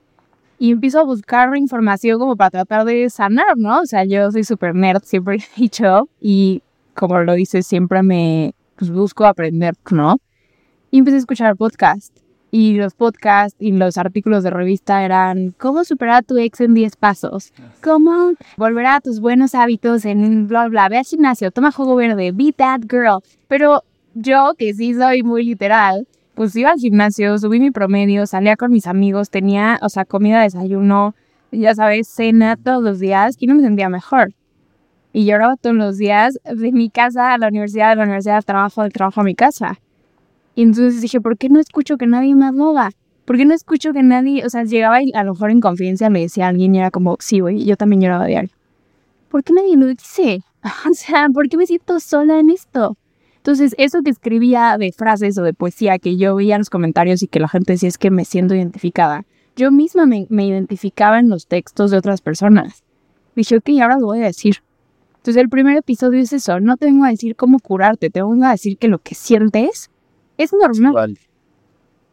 y 0.59 0.71
empiezo 0.71 1.01
a 1.01 1.05
buscar 1.05 1.57
información 1.57 2.19
como 2.19 2.37
para 2.37 2.51
tratar 2.51 2.85
de 2.85 3.09
sanar, 3.11 3.57
¿no? 3.57 3.81
O 3.81 3.87
sea, 3.87 4.05
yo 4.05 4.31
soy 4.31 4.45
súper 4.45 4.75
nerd, 4.75 5.03
siempre 5.03 5.37
he 5.57 5.61
dicho, 5.61 6.09
y 6.21 6.63
como 6.95 7.19
lo 7.21 7.35
dices, 7.35 7.67
siempre 7.67 8.03
me 8.03 8.55
pues, 8.77 8.91
busco 8.91 9.25
aprender, 9.25 9.75
¿no? 9.91 10.19
Y 10.91 10.99
empecé 10.99 11.17
a 11.17 11.21
escuchar 11.21 11.57
podcasts 11.57 12.24
y 12.55 12.75
los 12.75 12.95
podcasts 12.95 13.57
y 13.59 13.73
los 13.73 13.99
artículos 13.99 14.45
de 14.45 14.51
revista 14.51 15.05
eran 15.05 15.51
cómo 15.59 15.83
superar 15.83 16.19
a 16.19 16.23
tu 16.23 16.39
ex 16.39 16.61
en 16.61 16.73
10 16.73 16.95
pasos, 16.95 17.53
cómo 17.83 18.35
volver 18.57 18.87
a 18.87 19.01
tus 19.01 19.19
buenos 19.19 19.57
hábitos 19.57 20.05
en 20.05 20.47
bla 20.47 20.69
bla, 20.69 20.89
ve 20.89 20.99
al 20.99 21.05
gimnasio, 21.05 21.51
toma 21.51 21.73
jugo 21.73 21.97
verde, 21.97 22.31
be 22.31 22.53
that 22.53 22.83
girl. 22.89 23.25
Pero 23.49 23.83
yo, 24.15 24.53
que 24.57 24.73
sí 24.73 24.95
soy 24.95 25.25
muy 25.25 25.45
literal, 25.45 26.07
pues 26.37 26.55
iba 26.55 26.71
al 26.71 26.79
gimnasio, 26.79 27.37
subí 27.41 27.59
mi 27.59 27.73
promedio, 27.73 28.25
salía 28.25 28.55
con 28.55 28.71
mis 28.71 28.87
amigos, 28.87 29.31
tenía, 29.31 29.81
o 29.83 29.89
sea, 29.89 30.05
comida, 30.05 30.41
desayuno, 30.41 31.17
ya 31.51 31.75
sabes, 31.75 32.07
cena 32.07 32.57
todos 32.57 32.85
los 32.85 33.01
días 33.01 33.35
y 33.41 33.49
no 33.49 33.57
me 33.57 33.63
sentía 33.63 33.89
mejor. 33.89 34.33
Y 35.13 35.25
lloraba 35.25 35.57
todos 35.57 35.75
los 35.75 35.99
días 35.99 36.39
de 36.45 36.71
mi 36.71 36.89
casa 36.89 37.35
a 37.35 37.39
la 37.39 37.49
universidad, 37.49 37.91
de 37.91 37.97
la 37.97 38.05
universidad 38.05 38.37
al 38.37 38.45
trabajo, 38.45 38.83
del 38.85 38.93
trabajo 38.93 39.23
a 39.23 39.25
mi 39.25 39.35
casa. 39.35 39.81
Y 40.55 40.63
entonces 40.63 41.01
dije, 41.01 41.21
¿por 41.21 41.37
qué 41.37 41.49
no 41.49 41.61
escucho 41.61 41.97
que 41.97 42.07
nadie 42.07 42.35
más 42.35 42.55
lo 42.55 42.71
haga? 42.71 42.91
¿Por 43.25 43.37
qué 43.37 43.45
no 43.45 43.55
escucho 43.55 43.93
que 43.93 44.03
nadie, 44.03 44.45
o 44.45 44.51
sea, 44.51 44.65
llegaba 44.65 45.03
y 45.03 45.13
a 45.15 45.25
lo 45.25 45.33
mejor 45.33 45.51
en 45.51 45.61
confianza 45.61 46.11
me 46.11 46.21
decía 46.21 46.49
alguien 46.49 46.75
y 46.75 46.79
era 46.79 46.91
como, 46.91 47.17
sí, 47.21 47.41
güey, 47.41 47.65
yo 47.65 47.77
también 47.77 48.03
lloraba 48.03 48.27
diario. 48.27 48.51
¿Por 49.31 49.43
qué 49.43 49.53
nadie 49.53 49.77
lo 49.77 49.87
dice? 49.87 50.43
O 50.91 50.95
sea, 50.95 51.29
¿por 51.29 51.49
qué 51.49 51.57
me 51.57 51.67
siento 51.67 52.01
sola 52.01 52.39
en 52.39 52.51
esto? 52.51 52.97
Entonces, 53.37 53.75
eso 53.77 54.01
que 54.03 54.11
escribía 54.11 54.79
de 54.79 54.93
frases 54.93 55.37
o 55.37 55.43
de 55.43 55.53
poesía 55.53 55.99
que 55.99 56.17
yo 56.17 56.37
veía 56.37 56.55
en 56.55 56.61
los 56.61 56.71
comentarios 56.71 57.23
y 57.23 57.29
que 57.29 57.41
la 57.41 57.49
gente 57.49 57.75
decía 57.75 57.91
es 57.91 57.99
que 57.99 58.11
me 58.11 58.25
siento 58.25 58.55
identificada, 58.55 59.27
yo 59.57 59.71
misma 59.71 60.07
me, 60.07 60.27
me 60.31 60.47
identificaba 60.47 61.19
en 61.19 61.29
los 61.29 61.47
textos 61.47 61.91
de 61.91 61.99
otras 61.99 62.23
personas. 62.23 62.83
Dije, 63.37 63.59
ok, 63.59 63.69
ahora 63.83 63.99
lo 63.99 64.07
voy 64.07 64.21
a 64.23 64.27
decir. 64.27 64.63
Entonces, 65.17 65.43
el 65.43 65.51
primer 65.51 65.77
episodio 65.77 66.21
es 66.21 66.33
eso, 66.33 66.61
no 66.61 66.77
te 66.77 66.87
vengo 66.87 67.05
a 67.05 67.11
decir 67.11 67.37
cómo 67.37 67.59
curarte, 67.59 68.09
te 68.09 68.23
vengo 68.23 68.45
a 68.45 68.53
decir 68.53 68.79
que 68.79 68.89
lo 68.89 68.99
que 68.99 69.15
sientes 69.15 69.91
es 70.39 70.53
normal. 70.53 71.19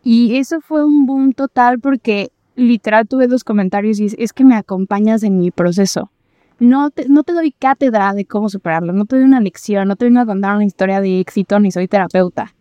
Y 0.04 0.38
eso 0.38 0.62
fue 0.62 0.84
un 0.86 1.06
boom 1.06 1.34
total 1.34 1.80
porque 1.80 2.32
literal 2.56 3.08
tuve 3.08 3.28
dos 3.28 3.44
comentarios 3.44 4.00
y 4.00 4.08
es, 4.18 4.34
que 4.34 4.44
me 4.44 4.56
acompañas 4.56 5.24
en 5.24 5.38
mi 5.38 5.52
proceso. 5.52 6.12
No 6.60 6.92
te, 6.92 7.08
no 7.10 7.24
te 7.24 7.34
doy 7.34 7.52
cátedra 7.52 8.14
de 8.14 8.26
cómo 8.26 8.50
superarlo, 8.50 8.94
no 8.94 9.06
te 9.06 9.16
doy 9.16 9.26
una 9.26 9.40
lección, 9.40 9.88
no 9.88 9.96
te 9.96 10.06
vengo 10.06 10.20
a 10.20 10.26
contar 10.26 10.56
una 10.56 10.66
historia 10.66 11.02
de 11.02 11.20
éxito 11.20 11.60
ni 11.60 11.72
soy 11.72 11.88
terapeuta. 11.88 12.54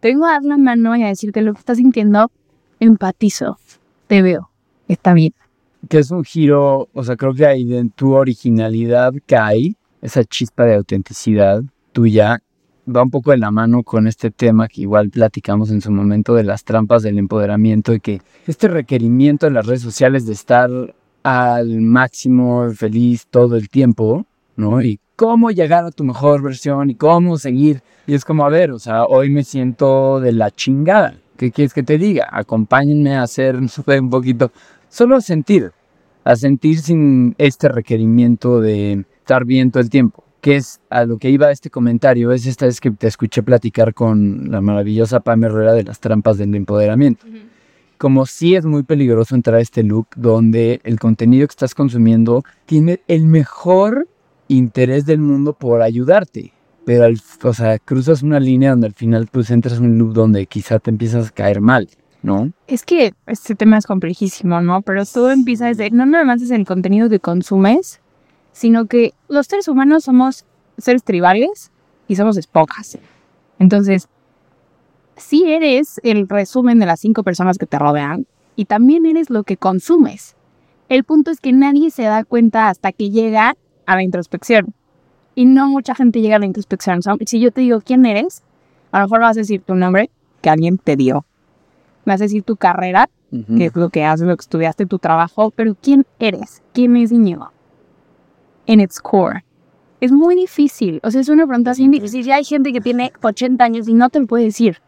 Te 0.00 0.08
vengo 0.08 0.26
a 0.26 0.32
dar 0.32 0.42
la 0.42 0.56
mano 0.56 0.96
y 0.96 1.02
a 1.02 1.08
decirte 1.08 1.40
lo 1.40 1.52
que 1.52 1.60
estás 1.60 1.78
sintiendo, 1.78 2.30
empatizo, 2.80 3.58
te 4.06 4.22
veo, 4.22 4.50
está 4.88 5.14
bien. 5.14 5.32
Que 5.88 5.98
es 5.98 6.10
un 6.10 6.24
giro, 6.24 6.88
o 6.92 7.04
sea, 7.04 7.16
creo 7.16 7.34
que 7.34 7.46
ahí 7.46 7.76
en 7.76 7.90
tu 7.90 8.14
originalidad 8.14 9.12
cae 9.26 9.76
esa 10.02 10.24
chispa 10.24 10.64
de 10.64 10.74
autenticidad 10.74 11.62
tuya 11.92 12.42
va 12.88 13.02
un 13.02 13.10
poco 13.10 13.30
de 13.30 13.38
la 13.38 13.50
mano 13.50 13.82
con 13.82 14.06
este 14.06 14.30
tema 14.30 14.68
que 14.68 14.82
igual 14.82 15.10
platicamos 15.10 15.70
en 15.70 15.80
su 15.80 15.90
momento 15.90 16.34
de 16.34 16.44
las 16.44 16.64
trampas 16.64 17.02
del 17.02 17.18
empoderamiento 17.18 17.94
y 17.94 18.00
que 18.00 18.20
este 18.46 18.68
requerimiento 18.68 19.46
en 19.46 19.54
las 19.54 19.66
redes 19.66 19.82
sociales 19.82 20.26
de 20.26 20.32
estar 20.32 20.70
al 21.22 21.80
máximo 21.80 22.70
feliz 22.70 23.26
todo 23.30 23.56
el 23.56 23.68
tiempo, 23.68 24.26
¿no? 24.56 24.82
Y 24.82 25.00
cómo 25.16 25.50
llegar 25.50 25.84
a 25.84 25.90
tu 25.90 26.04
mejor 26.04 26.42
versión 26.42 26.90
y 26.90 26.94
cómo 26.94 27.38
seguir. 27.38 27.82
Y 28.06 28.14
es 28.14 28.24
como, 28.24 28.44
a 28.44 28.50
ver, 28.50 28.70
o 28.72 28.78
sea, 28.78 29.04
hoy 29.04 29.30
me 29.30 29.44
siento 29.44 30.20
de 30.20 30.32
la 30.32 30.50
chingada. 30.50 31.14
¿Qué 31.36 31.50
quieres 31.50 31.72
que 31.72 31.82
te 31.82 31.98
diga? 31.98 32.28
Acompáñenme 32.30 33.16
a 33.16 33.22
hacer 33.22 33.56
un 34.00 34.10
poquito, 34.10 34.52
solo 34.88 35.16
a 35.16 35.20
sentir, 35.20 35.72
a 36.24 36.36
sentir 36.36 36.80
sin 36.80 37.34
este 37.38 37.68
requerimiento 37.68 38.60
de 38.60 39.04
estar 39.20 39.44
bien 39.46 39.70
todo 39.70 39.82
el 39.82 39.90
tiempo 39.90 40.23
que 40.44 40.56
es 40.56 40.82
a 40.90 41.06
lo 41.06 41.16
que 41.16 41.30
iba 41.30 41.50
este 41.50 41.70
comentario, 41.70 42.30
es 42.30 42.44
esta 42.44 42.66
vez 42.66 42.78
que 42.78 42.90
te 42.90 43.06
escuché 43.06 43.42
platicar 43.42 43.94
con 43.94 44.50
la 44.50 44.60
maravillosa 44.60 45.20
Pam 45.20 45.42
Herrera 45.42 45.72
de 45.72 45.84
las 45.84 46.00
trampas 46.00 46.36
del 46.36 46.54
empoderamiento. 46.54 47.24
Como 47.96 48.26
sí 48.26 48.54
es 48.54 48.66
muy 48.66 48.82
peligroso 48.82 49.34
entrar 49.34 49.56
a 49.56 49.60
este 49.62 49.82
look 49.82 50.08
donde 50.16 50.82
el 50.84 51.00
contenido 51.00 51.46
que 51.46 51.52
estás 51.52 51.74
consumiendo 51.74 52.44
tiene 52.66 53.00
el 53.08 53.24
mejor 53.24 54.06
interés 54.48 55.06
del 55.06 55.20
mundo 55.20 55.54
por 55.54 55.80
ayudarte. 55.80 56.52
Pero, 56.84 57.04
al, 57.04 57.18
o 57.42 57.54
sea, 57.54 57.78
cruzas 57.78 58.22
una 58.22 58.38
línea 58.38 58.72
donde 58.72 58.88
al 58.88 58.92
final 58.92 59.26
pues 59.32 59.50
entras 59.50 59.78
en 59.78 59.86
un 59.86 59.98
loop 59.98 60.12
donde 60.12 60.44
quizá 60.44 60.78
te 60.78 60.90
empiezas 60.90 61.28
a 61.28 61.30
caer 61.30 61.62
mal. 61.62 61.88
¿no? 62.22 62.52
Es 62.66 62.84
que 62.84 63.14
este 63.26 63.54
tema 63.54 63.78
es 63.78 63.86
complejísimo, 63.86 64.60
¿no? 64.60 64.82
Pero 64.82 65.06
todo 65.06 65.30
empieza 65.30 65.68
desde, 65.68 65.90
no 65.90 66.04
nada 66.04 66.24
más 66.24 66.42
es 66.42 66.50
el 66.50 66.66
contenido 66.66 67.08
que 67.08 67.20
consumes, 67.20 68.00
sino 68.54 68.86
que 68.86 69.12
los 69.28 69.48
seres 69.48 69.68
humanos 69.68 70.04
somos 70.04 70.46
seres 70.78 71.02
tribales 71.02 71.72
y 72.08 72.16
somos 72.16 72.36
esponjas. 72.36 72.96
Entonces, 73.58 74.08
sí 75.16 75.44
eres 75.52 76.00
el 76.04 76.28
resumen 76.28 76.78
de 76.78 76.86
las 76.86 77.00
cinco 77.00 77.24
personas 77.24 77.58
que 77.58 77.66
te 77.66 77.78
rodean 77.78 78.26
y 78.56 78.66
también 78.66 79.06
eres 79.06 79.28
lo 79.28 79.42
que 79.42 79.56
consumes. 79.56 80.36
El 80.88 81.02
punto 81.02 81.32
es 81.32 81.40
que 81.40 81.52
nadie 81.52 81.90
se 81.90 82.04
da 82.04 82.24
cuenta 82.24 82.68
hasta 82.68 82.92
que 82.92 83.10
llega 83.10 83.56
a 83.86 83.96
la 83.96 84.02
introspección. 84.02 84.72
Y 85.34 85.46
no 85.46 85.68
mucha 85.68 85.96
gente 85.96 86.20
llega 86.20 86.36
a 86.36 86.38
la 86.38 86.46
introspección. 86.46 87.00
Si 87.26 87.40
yo 87.40 87.50
te 87.50 87.62
digo 87.62 87.80
quién 87.80 88.06
eres, 88.06 88.44
a 88.92 89.00
lo 89.00 89.06
mejor 89.06 89.20
vas 89.20 89.36
a 89.36 89.40
decir 89.40 89.62
tu 89.62 89.74
nombre 89.74 90.10
que 90.42 90.50
alguien 90.50 90.78
te 90.78 90.94
dio. 90.94 91.24
Vas 92.04 92.20
a 92.20 92.24
decir 92.24 92.44
tu 92.44 92.54
carrera, 92.54 93.10
que 93.56 93.66
es 93.66 93.74
lo 93.74 93.90
que 93.90 94.04
haces, 94.04 94.28
lo 94.28 94.36
que 94.36 94.42
estudiaste, 94.42 94.86
tu 94.86 95.00
trabajo, 95.00 95.50
pero 95.50 95.74
¿quién 95.74 96.06
eres? 96.20 96.62
¿Quién 96.72 96.96
es 96.96 97.10
Íñigo? 97.10 97.53
En 98.66 98.80
its 98.80 99.00
core. 99.00 99.44
Es 100.00 100.12
muy 100.12 100.34
difícil, 100.34 101.00
o 101.02 101.10
sea, 101.10 101.20
es 101.20 101.28
una 101.28 101.46
pregunta 101.46 101.70
así 101.70 101.88
difícil. 101.88 102.24
Ya 102.24 102.36
hay 102.36 102.44
gente 102.44 102.72
que 102.72 102.80
tiene 102.80 103.12
80 103.22 103.64
años 103.64 103.88
y 103.88 103.94
no 103.94 104.10
te 104.10 104.20
lo 104.20 104.26
puede 104.26 104.44
decir. 104.44 104.78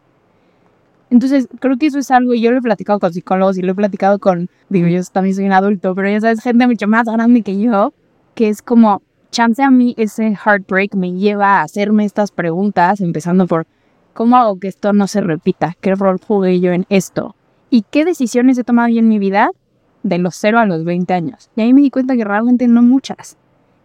Entonces, 1.09 1.49
creo 1.61 1.77
que 1.79 1.87
eso 1.87 1.99
es 1.99 2.11
algo, 2.11 2.35
y 2.35 2.41
yo 2.41 2.51
lo 2.51 2.59
he 2.59 2.63
platicado 2.63 2.99
con 2.99 3.13
psicólogos 3.13 3.57
y 3.57 3.63
lo 3.63 3.73
he 3.73 3.75
platicado 3.75 4.19
con, 4.19 4.51
digo, 4.69 4.89
yo 4.89 5.01
también 5.05 5.37
soy 5.37 5.47
un 5.47 5.53
adulto, 5.53 5.95
pero 5.95 6.11
ya 6.11 6.21
sabes, 6.21 6.43
gente 6.43 6.67
mucho 6.67 6.89
más 6.89 7.07
grande 7.07 7.43
que 7.43 7.59
yo, 7.59 7.95
que 8.35 8.49
es 8.49 8.61
como, 8.61 9.03
chance 9.31 9.63
a 9.63 9.71
mí 9.71 9.95
ese 9.99 10.35
heartbreak 10.35 10.95
me 10.95 11.13
lleva 11.13 11.61
a 11.61 11.63
hacerme 11.63 12.05
estas 12.05 12.33
preguntas, 12.33 13.01
empezando 13.01 13.47
por 13.47 13.67
cómo 14.15 14.37
hago 14.37 14.59
que 14.59 14.69
esto 14.69 14.93
no 14.93 15.07
se 15.07 15.21
repita, 15.21 15.77
qué 15.81 15.95
rol 15.95 16.19
jugué 16.27 16.59
yo 16.59 16.73
en 16.73 16.87
esto 16.89 17.37
y 17.71 17.85
qué 17.91 18.05
decisiones 18.05 18.59
he 18.59 18.65
tomado 18.65 18.89
yo 18.89 18.99
en 18.99 19.09
mi 19.09 19.19
vida 19.19 19.51
de 20.03 20.19
los 20.19 20.35
0 20.37 20.59
a 20.59 20.67
los 20.67 20.85
20 20.85 21.13
años. 21.13 21.51
Y 21.55 21.61
ahí 21.61 21.73
me 21.73 21.83
di 21.83 21.91
cuenta 21.91 22.17
que 22.17 22.25
realmente 22.25 22.67
no 22.69 22.83
muchas. 22.83 23.37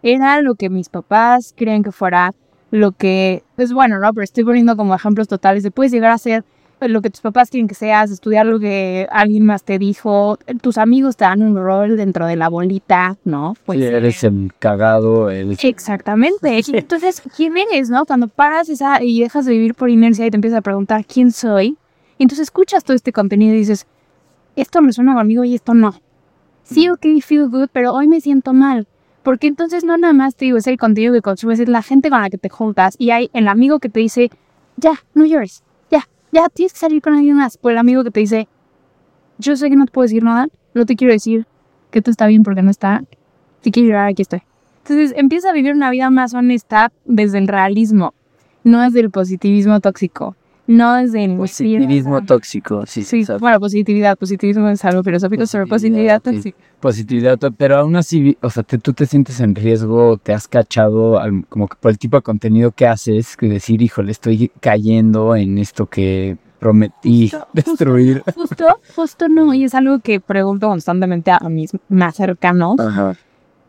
Era 0.02 0.40
lo 0.42 0.54
que 0.54 0.70
mis 0.70 0.88
papás 0.88 1.52
querían 1.52 1.82
que 1.82 1.92
fuera, 1.92 2.32
lo 2.70 2.92
que 2.92 3.42
es 3.56 3.72
bueno, 3.72 3.98
¿no? 3.98 4.12
Pero 4.12 4.24
estoy 4.24 4.44
poniendo 4.44 4.76
como 4.76 4.94
ejemplos 4.94 5.28
totales 5.28 5.62
de 5.62 5.70
puedes 5.70 5.92
llegar 5.92 6.10
a 6.10 6.18
ser 6.18 6.44
lo 6.88 7.00
que 7.00 7.10
tus 7.10 7.20
papás 7.20 7.50
quieren 7.50 7.68
que 7.68 7.74
seas, 7.74 8.10
estudiar 8.10 8.46
lo 8.46 8.58
que 8.58 9.06
alguien 9.10 9.46
más 9.46 9.62
te 9.62 9.78
dijo, 9.78 10.38
tus 10.60 10.78
amigos 10.78 11.16
te 11.16 11.24
dan 11.24 11.42
un 11.42 11.56
rol 11.56 11.96
dentro 11.96 12.26
de 12.26 12.36
la 12.36 12.48
bolita, 12.48 13.16
¿no? 13.24 13.54
Pues 13.64 13.78
sí, 13.78 13.84
eres 13.84 14.24
el 14.24 14.52
cagado. 14.58 15.30
Exactamente. 15.30 16.60
Entonces, 16.72 17.22
¿quién 17.36 17.56
eres, 17.56 17.90
no? 17.90 18.04
Cuando 18.04 18.28
paras 18.28 18.68
esa 18.68 19.02
y 19.02 19.20
dejas 19.20 19.44
de 19.46 19.52
vivir 19.52 19.74
por 19.74 19.90
inercia 19.90 20.26
y 20.26 20.30
te 20.30 20.36
empiezas 20.36 20.58
a 20.58 20.62
preguntar 20.62 21.04
quién 21.06 21.32
soy, 21.32 21.76
entonces 22.18 22.44
escuchas 22.44 22.84
todo 22.84 22.94
este 22.94 23.12
contenido 23.12 23.54
y 23.54 23.58
dices, 23.58 23.86
esto 24.54 24.80
me 24.80 24.92
suena 24.92 25.14
conmigo 25.14 25.44
y 25.44 25.54
esto 25.54 25.74
no. 25.74 25.94
Sí, 26.62 26.88
ok, 26.88 27.04
feel 27.20 27.48
good, 27.48 27.68
pero 27.72 27.92
hoy 27.92 28.06
me 28.06 28.20
siento 28.20 28.52
mal. 28.52 28.86
Porque 29.22 29.46
entonces 29.46 29.84
no 29.84 29.96
nada 29.96 30.12
más 30.12 30.34
te 30.34 30.46
digo, 30.46 30.58
es 30.58 30.66
el 30.66 30.78
contenido 30.78 31.14
que 31.14 31.22
consumes, 31.22 31.60
es 31.60 31.68
la 31.68 31.82
gente 31.82 32.10
con 32.10 32.20
la 32.20 32.30
que 32.30 32.38
te 32.38 32.48
juntas 32.48 32.96
y 32.98 33.10
hay 33.10 33.30
el 33.32 33.48
amigo 33.48 33.78
que 33.78 33.88
te 33.88 34.00
dice, 34.00 34.30
ya, 34.76 34.94
no 35.14 35.24
llores, 35.24 35.62
ya, 35.90 36.08
ya, 36.32 36.48
tienes 36.48 36.72
que 36.72 36.78
salir 36.80 37.02
con 37.02 37.14
alguien 37.14 37.36
más. 37.36 37.58
O 37.62 37.70
el 37.70 37.78
amigo 37.78 38.02
que 38.02 38.10
te 38.10 38.20
dice, 38.20 38.48
yo 39.38 39.56
sé 39.56 39.70
que 39.70 39.76
no 39.76 39.86
te 39.86 39.92
puedo 39.92 40.04
decir 40.04 40.24
nada, 40.24 40.48
no 40.74 40.86
te 40.86 40.96
quiero 40.96 41.12
decir 41.12 41.46
que 41.90 42.00
esto 42.00 42.10
está 42.10 42.26
bien 42.26 42.42
porque 42.42 42.62
no 42.62 42.70
está. 42.70 43.04
Si 43.60 43.70
quieres 43.70 43.90
llorar, 43.90 44.08
aquí 44.08 44.22
estoy. 44.22 44.42
Entonces 44.78 45.14
empieza 45.16 45.50
a 45.50 45.52
vivir 45.52 45.72
una 45.72 45.90
vida 45.90 46.10
más 46.10 46.34
honesta 46.34 46.90
desde 47.04 47.38
el 47.38 47.46
realismo, 47.46 48.14
no 48.64 48.80
desde 48.80 49.00
el 49.00 49.10
positivismo 49.10 49.78
tóxico 49.78 50.36
no 50.66 50.94
desde 50.94 51.24
el 51.24 51.36
positivismo 51.36 52.24
tóxico, 52.24 52.86
sí, 52.86 53.02
sí. 53.02 53.24
Bueno, 53.40 53.58
positividad, 53.58 54.16
positivismo 54.16 54.68
es 54.68 54.84
algo 54.84 55.02
filosófico 55.02 55.46
sobre 55.46 55.66
positividad 55.66 56.22
tóxica. 56.22 56.56
Positividad, 56.80 57.38
pero 57.56 57.78
aún 57.78 57.96
así, 57.96 58.36
o 58.40 58.50
sea, 58.50 58.62
tú 58.62 58.92
te 58.92 59.06
sientes 59.06 59.40
en 59.40 59.54
riesgo, 59.54 60.18
te 60.18 60.32
has 60.32 60.46
cachado 60.46 61.20
como 61.48 61.68
que 61.68 61.76
por 61.80 61.90
el 61.90 61.98
tipo 61.98 62.16
de 62.16 62.22
contenido 62.22 62.70
que 62.70 62.86
haces, 62.86 63.36
que 63.36 63.48
decir, 63.48 63.82
híjole, 63.82 64.12
estoy 64.12 64.50
cayendo 64.60 65.34
en 65.34 65.58
esto 65.58 65.86
que 65.86 66.36
prometí 66.60 67.32
destruir. 67.52 68.22
Justo, 68.36 68.80
justo, 68.94 69.28
no, 69.28 69.52
y 69.52 69.64
es 69.64 69.74
algo 69.74 69.98
que 69.98 70.20
pregunto 70.20 70.68
constantemente 70.68 71.32
a 71.32 71.40
mis 71.48 71.72
más 71.88 72.14
cercanos, 72.14 72.78
Ajá. 72.78 73.16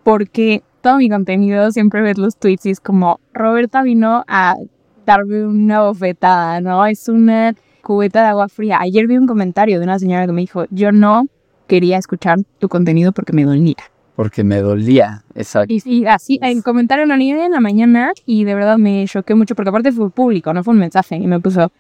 porque 0.04 0.62
todo 0.82 0.98
mi 0.98 1.10
contenido 1.10 1.72
siempre 1.72 2.02
ves 2.02 2.20
los 2.20 2.38
tweets 2.38 2.68
y 2.68 2.70
es 2.70 2.80
como, 2.80 3.20
Roberta 3.34 3.82
vino 3.82 4.24
a 4.28 4.58
darme 5.06 5.46
una 5.46 5.82
bofetada, 5.82 6.62
¿no? 6.62 6.86
Es 6.86 7.10
una 7.10 7.56
cubeta 7.82 8.22
de 8.22 8.28
agua 8.28 8.48
fría. 8.48 8.80
Ayer 8.80 9.08
vi 9.08 9.18
un 9.18 9.28
comentario 9.28 9.80
de 9.80 9.84
una 9.84 10.00
señora 10.00 10.26
que 10.26 10.32
me 10.32 10.42
dijo, 10.42 10.66
yo 10.70 10.92
no 10.92 11.28
quería 11.68 11.98
escuchar 11.98 12.40
tu 12.60 12.70
contenido 12.70 13.12
porque 13.12 13.34
me 13.34 13.44
dolía. 13.44 13.76
Porque 14.16 14.44
me 14.44 14.58
dolía, 14.62 15.24
exacto. 15.34 15.74
Y, 15.74 16.06
así, 16.06 16.40
en 16.42 16.62
comentario 16.62 17.06
lo 17.06 17.16
leí 17.18 17.32
en 17.32 17.52
la 17.52 17.60
mañana 17.60 18.12
y 18.26 18.44
de 18.44 18.54
verdad 18.54 18.78
me 18.78 19.06
choqué 19.08 19.34
mucho 19.34 19.56
porque 19.56 19.70
aparte 19.70 19.92
fue 19.92 20.12
público, 20.12 20.54
no 20.54 20.64
fue 20.64 20.74
un 20.74 20.80
mensaje. 20.80 21.16
Y 21.16 21.26
me 21.26 21.40
puso, 21.40 21.72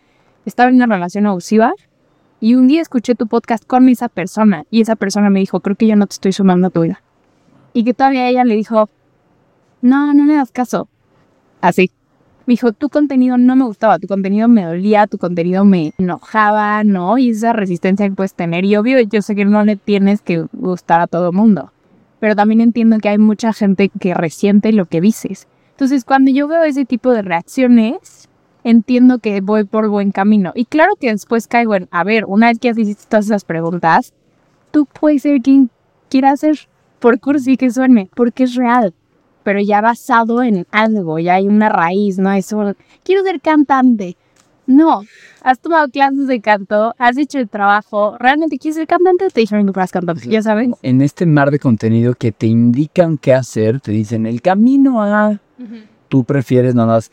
estaba 0.45 0.69
en 0.69 0.75
una 0.75 0.87
relación 0.87 1.27
abusiva 1.27 1.73
y 2.39 2.55
un 2.55 2.67
día 2.67 2.81
escuché 2.81 3.13
tu 3.13 3.27
podcast 3.27 3.65
con 3.65 3.87
esa 3.87 4.09
persona 4.09 4.65
y 4.71 4.81
esa 4.81 4.95
persona 4.95 5.29
me 5.29 5.39
dijo, 5.39 5.59
creo 5.59 5.75
que 5.75 5.87
yo 5.87 5.95
no 5.95 6.07
te 6.07 6.13
estoy 6.13 6.33
sumando 6.33 6.67
a 6.67 6.69
tu 6.71 6.81
vida. 6.81 7.01
Y 7.71 7.83
que 7.83 7.93
todavía 7.93 8.27
ella 8.27 8.43
le 8.43 8.55
dijo, 8.55 8.89
no, 9.81 10.13
no 10.13 10.25
le 10.25 10.33
das 10.35 10.51
caso. 10.51 10.87
Así 11.61 11.91
me 12.45 12.53
dijo, 12.53 12.73
tu 12.73 12.89
contenido 12.89 13.37
no 13.37 13.55
me 13.55 13.63
gustaba, 13.63 13.99
tu 13.99 14.07
contenido 14.07 14.47
me 14.47 14.65
dolía, 14.65 15.07
tu 15.07 15.17
contenido 15.17 15.63
me 15.63 15.93
enojaba, 15.97 16.83
¿no? 16.83 17.17
Y 17.17 17.29
esa 17.29 17.53
resistencia 17.53 18.07
que 18.07 18.15
puedes 18.15 18.33
tener. 18.33 18.65
Y 18.65 18.75
obvio, 18.75 18.99
yo 18.99 19.21
sé 19.21 19.35
que 19.35 19.45
no 19.45 19.63
le 19.63 19.77
tienes 19.77 20.21
que 20.21 20.45
gustar 20.51 20.99
a 20.99 21.07
todo 21.07 21.31
mundo, 21.31 21.71
pero 22.19 22.35
también 22.35 22.59
entiendo 22.61 22.99
que 22.99 23.09
hay 23.09 23.17
mucha 23.17 23.53
gente 23.53 23.89
que 23.89 24.13
resiente 24.13 24.73
lo 24.73 24.85
que 24.85 24.99
dices. 24.99 25.47
Entonces, 25.71 26.03
cuando 26.03 26.31
yo 26.31 26.47
veo 26.47 26.63
ese 26.63 26.85
tipo 26.85 27.11
de 27.11 27.21
reacciones, 27.21 28.27
entiendo 28.63 29.19
que 29.19 29.41
voy 29.41 29.63
por 29.63 29.87
buen 29.87 30.11
camino. 30.11 30.51
Y 30.53 30.65
claro 30.65 30.93
que 30.99 31.11
después 31.11 31.47
caigo 31.47 31.75
en, 31.75 31.87
a 31.91 32.03
ver, 32.03 32.25
una 32.25 32.47
vez 32.47 32.59
que 32.59 32.69
has 32.69 32.75
visto 32.75 33.03
todas 33.07 33.25
esas 33.25 33.45
preguntas, 33.45 34.13
tú 34.71 34.85
puedes 34.85 35.21
ser 35.21 35.41
quien 35.41 35.69
quieras 36.09 36.41
ser, 36.41 36.67
por 36.99 37.19
cursi 37.19 37.57
que 37.57 37.69
suene, 37.69 38.09
porque 38.15 38.43
es 38.43 38.55
real 38.55 38.93
pero 39.43 39.59
ya 39.59 39.81
basado 39.81 40.41
en 40.43 40.65
algo, 40.71 41.19
ya 41.19 41.35
hay 41.35 41.47
una 41.47 41.69
raíz, 41.69 42.17
¿no? 42.17 42.31
Eso, 42.31 42.75
quiero 43.03 43.23
ser 43.23 43.41
cantante. 43.41 44.17
No, 44.65 45.01
has 45.41 45.59
tomado 45.59 45.89
clases 45.89 46.27
de 46.27 46.39
canto, 46.39 46.95
has 46.97 47.17
hecho 47.17 47.37
el 47.37 47.49
trabajo, 47.49 48.15
¿realmente 48.17 48.57
quieres 48.57 48.77
ser 48.77 48.87
cantante? 48.87 49.27
Te 49.29 49.41
dijeron 49.41 49.65
que 49.65 49.73
fueras 49.73 49.91
cantante, 49.91 50.29
ya 50.29 50.41
sabes. 50.41 50.69
En 50.81 51.01
este 51.01 51.25
mar 51.25 51.51
de 51.51 51.59
contenido 51.59 52.13
que 52.13 52.31
te 52.31 52.47
indican 52.47 53.17
qué 53.17 53.33
hacer, 53.33 53.81
te 53.81 53.91
dicen 53.91 54.25
el 54.25 54.41
camino 54.41 55.03
a... 55.03 55.39
Tú 56.07 56.23
prefieres 56.23 56.75
nada 56.75 56.93
más 56.93 57.11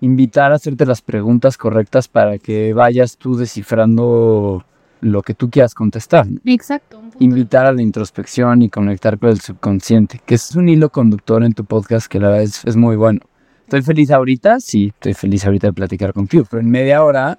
invitar 0.00 0.52
a 0.52 0.56
hacerte 0.56 0.84
las 0.84 1.02
preguntas 1.02 1.56
correctas 1.56 2.08
para 2.08 2.38
que 2.38 2.72
vayas 2.74 3.16
tú 3.16 3.36
descifrando 3.36 4.64
lo 5.00 5.22
que 5.22 5.34
tú 5.34 5.50
quieras 5.50 5.74
contestar. 5.74 6.26
Exacto. 6.44 7.00
Invitar 7.18 7.66
a 7.66 7.72
la 7.72 7.82
introspección 7.82 8.62
y 8.62 8.68
conectar 8.68 9.18
con 9.18 9.30
el 9.30 9.40
subconsciente, 9.40 10.20
que 10.24 10.34
es 10.34 10.54
un 10.54 10.68
hilo 10.68 10.90
conductor 10.90 11.42
en 11.44 11.52
tu 11.52 11.64
podcast 11.64 12.06
que 12.06 12.20
la 12.20 12.28
verdad 12.28 12.48
es, 12.64 12.76
muy 12.76 12.96
bueno. 12.96 13.20
¿Estoy 13.64 13.82
feliz 13.82 14.10
ahorita? 14.10 14.60
Sí, 14.60 14.88
estoy 14.94 15.14
feliz 15.14 15.44
ahorita 15.44 15.68
de 15.68 15.72
platicar 15.72 16.12
contigo, 16.12 16.44
pero 16.50 16.60
en 16.60 16.70
media 16.70 17.04
hora, 17.04 17.38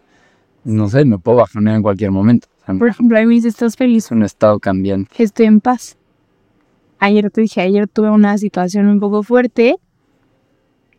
no 0.63 0.89
sé, 0.89 1.05
me 1.05 1.17
puedo 1.17 1.37
bajonear 1.37 1.75
en 1.75 1.83
cualquier 1.83 2.11
momento. 2.11 2.47
Por 2.65 2.87
ejemplo, 2.87 3.17
a 3.17 3.23
mí 3.23 3.37
¿estás 3.37 3.75
feliz? 3.75 4.05
Es 4.05 4.11
un 4.11 4.23
estado 4.23 4.59
cambiante. 4.59 5.11
Estoy 5.21 5.47
en 5.47 5.59
paz. 5.59 5.97
Ayer 6.99 7.29
te 7.31 7.41
dije, 7.41 7.61
ayer 7.61 7.87
tuve 7.87 8.11
una 8.11 8.37
situación 8.37 8.87
un 8.87 8.99
poco 8.99 9.23
fuerte 9.23 9.77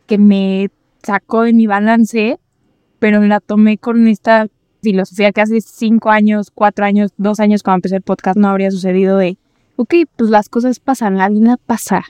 que 0.05 0.17
me 0.17 0.69
sacó 1.01 1.43
de 1.43 1.53
mi 1.53 1.65
balance, 1.65 2.39
pero 2.99 3.21
la 3.21 3.39
tomé 3.39 3.77
con 3.77 4.07
esta 4.07 4.47
filosofía 4.83 5.31
que 5.31 5.41
hace 5.41 5.61
cinco 5.61 6.11
años, 6.11 6.51
cuatro 6.53 6.85
años, 6.85 7.11
dos 7.17 7.39
años 7.39 7.63
cuando 7.63 7.77
empecé 7.77 7.95
el 7.95 8.01
podcast 8.01 8.37
no 8.37 8.49
habría 8.49 8.69
sucedido 8.69 9.17
de, 9.17 9.37
ok, 9.77 9.95
pues 10.15 10.29
las 10.29 10.49
cosas 10.49 10.79
pasan, 10.79 11.17
la 11.17 11.29
vida 11.29 11.57
pasa. 11.65 12.03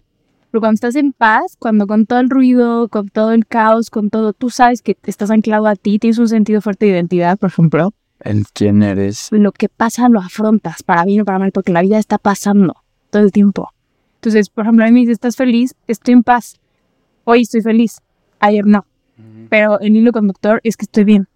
Pero 0.51 0.61
cuando 0.61 0.75
estás 0.75 0.95
en 0.95 1.13
paz, 1.13 1.55
cuando 1.57 1.87
con 1.87 2.05
todo 2.05 2.19
el 2.19 2.29
ruido, 2.29 2.87
con 2.89 3.09
todo 3.09 3.31
el 3.31 3.47
caos, 3.47 3.89
con 3.89 4.09
todo, 4.09 4.33
tú 4.33 4.49
sabes 4.49 4.81
que 4.81 4.97
estás 5.05 5.31
anclado 5.31 5.67
a 5.67 5.75
ti, 5.75 5.97
tienes 5.97 6.19
un 6.19 6.27
sentido 6.27 6.61
fuerte 6.61 6.85
de 6.85 6.91
identidad, 6.91 7.39
por 7.39 7.49
ejemplo. 7.49 7.93
El 8.19 8.45
quién 8.53 8.83
eres. 8.83 9.29
Lo 9.31 9.51
que 9.51 9.67
pasa 9.67 10.09
lo 10.09 10.19
afrontas, 10.19 10.83
para 10.83 11.05
bien 11.05 11.21
o 11.21 11.25
para 11.25 11.39
mal, 11.39 11.51
porque 11.51 11.71
la 11.71 11.81
vida 11.81 11.97
está 11.97 12.17
pasando 12.17 12.75
todo 13.09 13.23
el 13.23 13.31
tiempo. 13.31 13.69
Entonces, 14.15 14.49
por 14.49 14.65
ejemplo, 14.65 14.85
a 14.85 14.87
mí 14.87 14.93
me 14.93 14.99
dice, 15.01 15.11
¿estás 15.11 15.35
feliz? 15.35 15.75
Estoy 15.87 16.13
en 16.13 16.23
paz. 16.23 16.59
Hoy 17.25 17.41
estoy 17.41 17.61
feliz. 17.61 17.99
Ayer 18.39 18.65
no. 18.65 18.85
Pero 19.49 19.79
el 19.79 19.95
hilo 19.95 20.11
conductor 20.11 20.61
es 20.63 20.77
que 20.77 20.85
estoy 20.85 21.03
bien. 21.03 21.27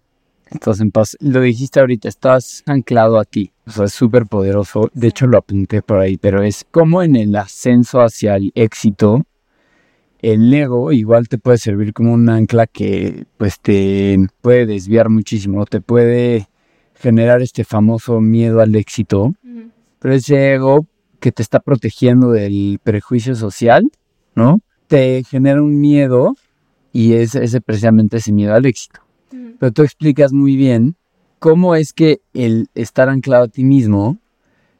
Estás 0.50 0.80
en 0.80 0.90
paz. 0.90 1.16
Lo 1.20 1.40
dijiste 1.40 1.80
ahorita, 1.80 2.08
estás 2.08 2.62
anclado 2.66 3.18
a 3.18 3.24
ti. 3.24 3.52
O 3.66 3.70
sea, 3.70 3.84
es 3.84 3.92
súper 3.92 4.26
poderoso. 4.26 4.90
De 4.94 5.08
hecho, 5.08 5.26
lo 5.26 5.38
apunté 5.38 5.82
por 5.82 5.98
ahí, 5.98 6.16
pero 6.16 6.42
es 6.42 6.66
como 6.70 7.02
en 7.02 7.16
el 7.16 7.36
ascenso 7.36 8.00
hacia 8.00 8.36
el 8.36 8.50
éxito, 8.54 9.26
el 10.20 10.52
ego 10.52 10.90
igual 10.92 11.28
te 11.28 11.38
puede 11.38 11.58
servir 11.58 11.92
como 11.92 12.12
un 12.12 12.28
ancla 12.28 12.66
que 12.66 13.26
pues 13.36 13.60
te 13.60 14.18
puede 14.40 14.66
desviar 14.66 15.10
muchísimo, 15.10 15.64
te 15.66 15.80
puede 15.80 16.48
generar 16.94 17.40
este 17.40 17.64
famoso 17.64 18.20
miedo 18.20 18.60
al 18.60 18.74
éxito, 18.74 19.34
pero 20.00 20.14
ese 20.14 20.54
ego 20.54 20.86
que 21.20 21.30
te 21.30 21.42
está 21.42 21.60
protegiendo 21.60 22.32
del 22.32 22.80
prejuicio 22.82 23.36
social, 23.36 23.84
¿no? 24.34 24.60
Te 24.88 25.22
genera 25.24 25.62
un 25.62 25.80
miedo 25.80 26.34
y 26.92 27.12
es 27.12 27.34
ese 27.34 27.60
precisamente 27.60 28.16
ese 28.16 28.32
miedo 28.32 28.54
al 28.54 28.66
éxito. 28.66 29.00
Pero 29.30 29.72
tú 29.72 29.82
explicas 29.82 30.32
muy 30.32 30.56
bien 30.56 30.96
cómo 31.38 31.74
es 31.74 31.92
que 31.92 32.20
el 32.34 32.68
estar 32.74 33.08
anclado 33.08 33.44
a 33.44 33.48
ti 33.48 33.64
mismo 33.64 34.18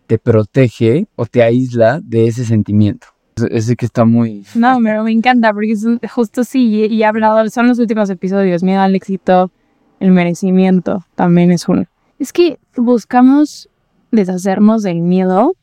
te 0.07 0.19
protege 0.19 1.07
o 1.17 1.27
te 1.27 1.43
aísla 1.43 2.01
de 2.03 2.27
ese 2.27 2.45
sentimiento. 2.45 3.09
Ese 3.51 3.77
que 3.77 3.87
está 3.87 4.05
muy... 4.05 4.45
No, 4.55 4.79
pero 4.83 5.05
me 5.05 5.13
encanta 5.13 5.53
porque 5.53 5.73
es 5.73 5.87
justo 6.11 6.43
sí, 6.45 6.87
y 6.91 7.03
he 7.03 7.05
hablado, 7.05 7.49
son 7.51 7.69
los 7.69 7.79
últimos 7.79 8.11
episodios, 8.11 8.63
miedo 8.63 8.81
al 8.81 8.97
éxito, 8.97 9.53
el 10.01 10.11
merecimiento, 10.11 11.05
también 11.15 11.53
es 11.53 11.69
uno. 11.69 11.85
Es 12.19 12.33
que 12.33 12.59
buscamos 12.77 13.69
deshacernos 14.11 14.83
del 14.83 15.01
miedo 15.01 15.55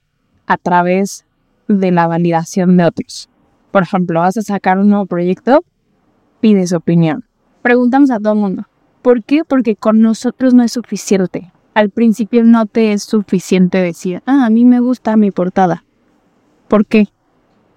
a 0.45 0.58
través 0.58 1.26
de 1.67 1.91
la 1.91 2.08
validación 2.08 2.78
de 2.78 2.86
otros. 2.86 3.30
Por 3.71 3.84
ejemplo, 3.84 4.21
vas 4.21 4.38
a 4.38 4.41
sacar 4.41 4.78
un 4.78 4.89
nuevo 4.89 5.06
proyecto, 5.06 5.65
pides 6.39 6.71
opinión. 6.71 7.26
Preguntamos 7.62 8.12
a 8.12 8.19
todo 8.19 8.34
el 8.34 8.39
mundo, 8.39 8.67
¿Por 9.05 9.23
qué? 9.23 9.43
Porque 9.47 9.75
con 9.75 10.01
nosotros 10.01 10.55
no 10.55 10.63
es 10.63 10.71
suficiente. 10.71 11.51
Al 11.75 11.91
principio 11.91 12.43
no 12.43 12.65
te 12.65 12.91
es 12.91 13.03
suficiente 13.03 13.77
decir, 13.77 14.23
ah, 14.25 14.47
a 14.47 14.49
mí 14.49 14.65
me 14.65 14.79
gusta 14.79 15.15
mi 15.15 15.29
portada. 15.29 15.83
¿Por 16.67 16.87
qué? 16.87 17.09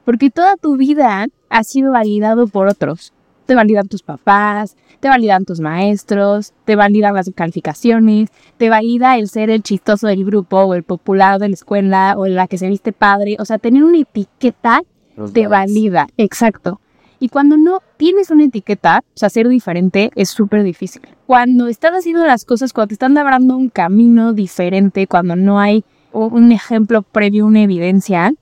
Porque 0.07 0.31
toda 0.31 0.57
tu 0.57 0.79
vida 0.79 1.27
has 1.51 1.67
sido 1.67 1.93
validado 1.93 2.47
por 2.47 2.67
otros. 2.67 3.13
Te 3.45 3.55
validan 3.55 3.89
tus 3.89 4.03
papás, 4.03 4.75
te 5.01 5.09
validan 5.09 5.45
tus 5.45 5.61
maestros, 5.61 6.55
te 6.65 6.77
validan 6.77 7.13
las 7.13 7.31
calificaciones, 7.35 8.31
te 8.57 8.71
valida 8.71 9.19
el 9.19 9.29
ser 9.29 9.51
el 9.51 9.63
chistoso 9.63 10.07
del 10.07 10.25
grupo 10.25 10.57
o 10.61 10.73
el 10.73 10.83
popular 10.83 11.39
de 11.39 11.49
la 11.49 11.55
escuela 11.55 12.15
o 12.17 12.27
la 12.27 12.49
que 12.49 12.57
se 12.57 12.69
viste 12.69 12.95
padre. 12.95 13.37
O 13.39 13.45
sea, 13.45 13.59
tener 13.59 13.85
una 13.85 13.99
etiqueta 13.99 14.81
te 15.35 15.47
valida. 15.47 16.07
Exacto. 16.17 16.81
Y 17.21 17.29
cuando 17.29 17.57
no 17.57 17.81
tienes 17.97 18.31
una 18.31 18.45
etiqueta, 18.45 19.03
o 19.05 19.19
sea, 19.19 19.29
ser 19.29 19.49
diferente 19.49 20.11
es 20.15 20.29
súper 20.29 20.63
difícil. 20.63 21.03
Cuando 21.27 21.67
estás 21.67 21.93
haciendo 21.93 22.25
las 22.25 22.45
cosas, 22.45 22.73
cuando 22.73 22.89
te 22.89 22.95
están 22.95 23.15
labrando 23.15 23.57
un 23.57 23.71
camino 23.71 24.33
diferente, 24.33 25.07
cuando 25.07 25.35
no 25.35 25.59
hay 25.59 25.85
un 26.13 26.53
ejemplo 26.53 27.03
previo, 27.03 27.47
una 27.47 27.63
evidencia, 27.63 28.33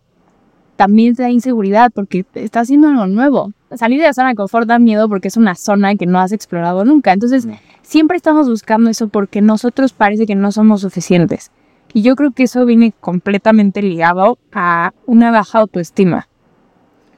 también 0.77 1.17
te 1.17 1.23
da 1.23 1.31
inseguridad 1.31 1.91
porque 1.93 2.25
estás 2.35 2.65
haciendo 2.65 2.89
algo 2.89 3.07
nuevo. 3.07 3.53
Salir 3.75 3.99
de 3.99 4.07
la 4.07 4.13
zona 4.13 4.29
de 4.29 4.35
confort 4.35 4.69
da 4.69 4.79
miedo 4.79 5.09
porque 5.09 5.29
es 5.29 5.37
una 5.37 5.55
zona 5.55 5.97
que 5.97 6.07
no 6.07 6.21
has 6.21 6.33
explorado 6.33 6.85
nunca. 6.85 7.13
Entonces, 7.13 7.49
siempre 7.83 8.17
estamos 8.17 8.49
buscando 8.49 8.91
eso 8.91 9.09
porque 9.09 9.41
nosotros 9.41 9.93
parece 9.93 10.27
que 10.27 10.35
no 10.35 10.53
somos 10.53 10.83
suficientes. 10.83 11.51
Y 11.93 12.03
yo 12.03 12.15
creo 12.15 12.33
que 12.33 12.43
eso 12.43 12.67
viene 12.67 12.93
completamente 13.01 13.81
ligado 13.81 14.39
a 14.53 14.93
una 15.07 15.31
baja 15.31 15.61
autoestima. 15.61 16.29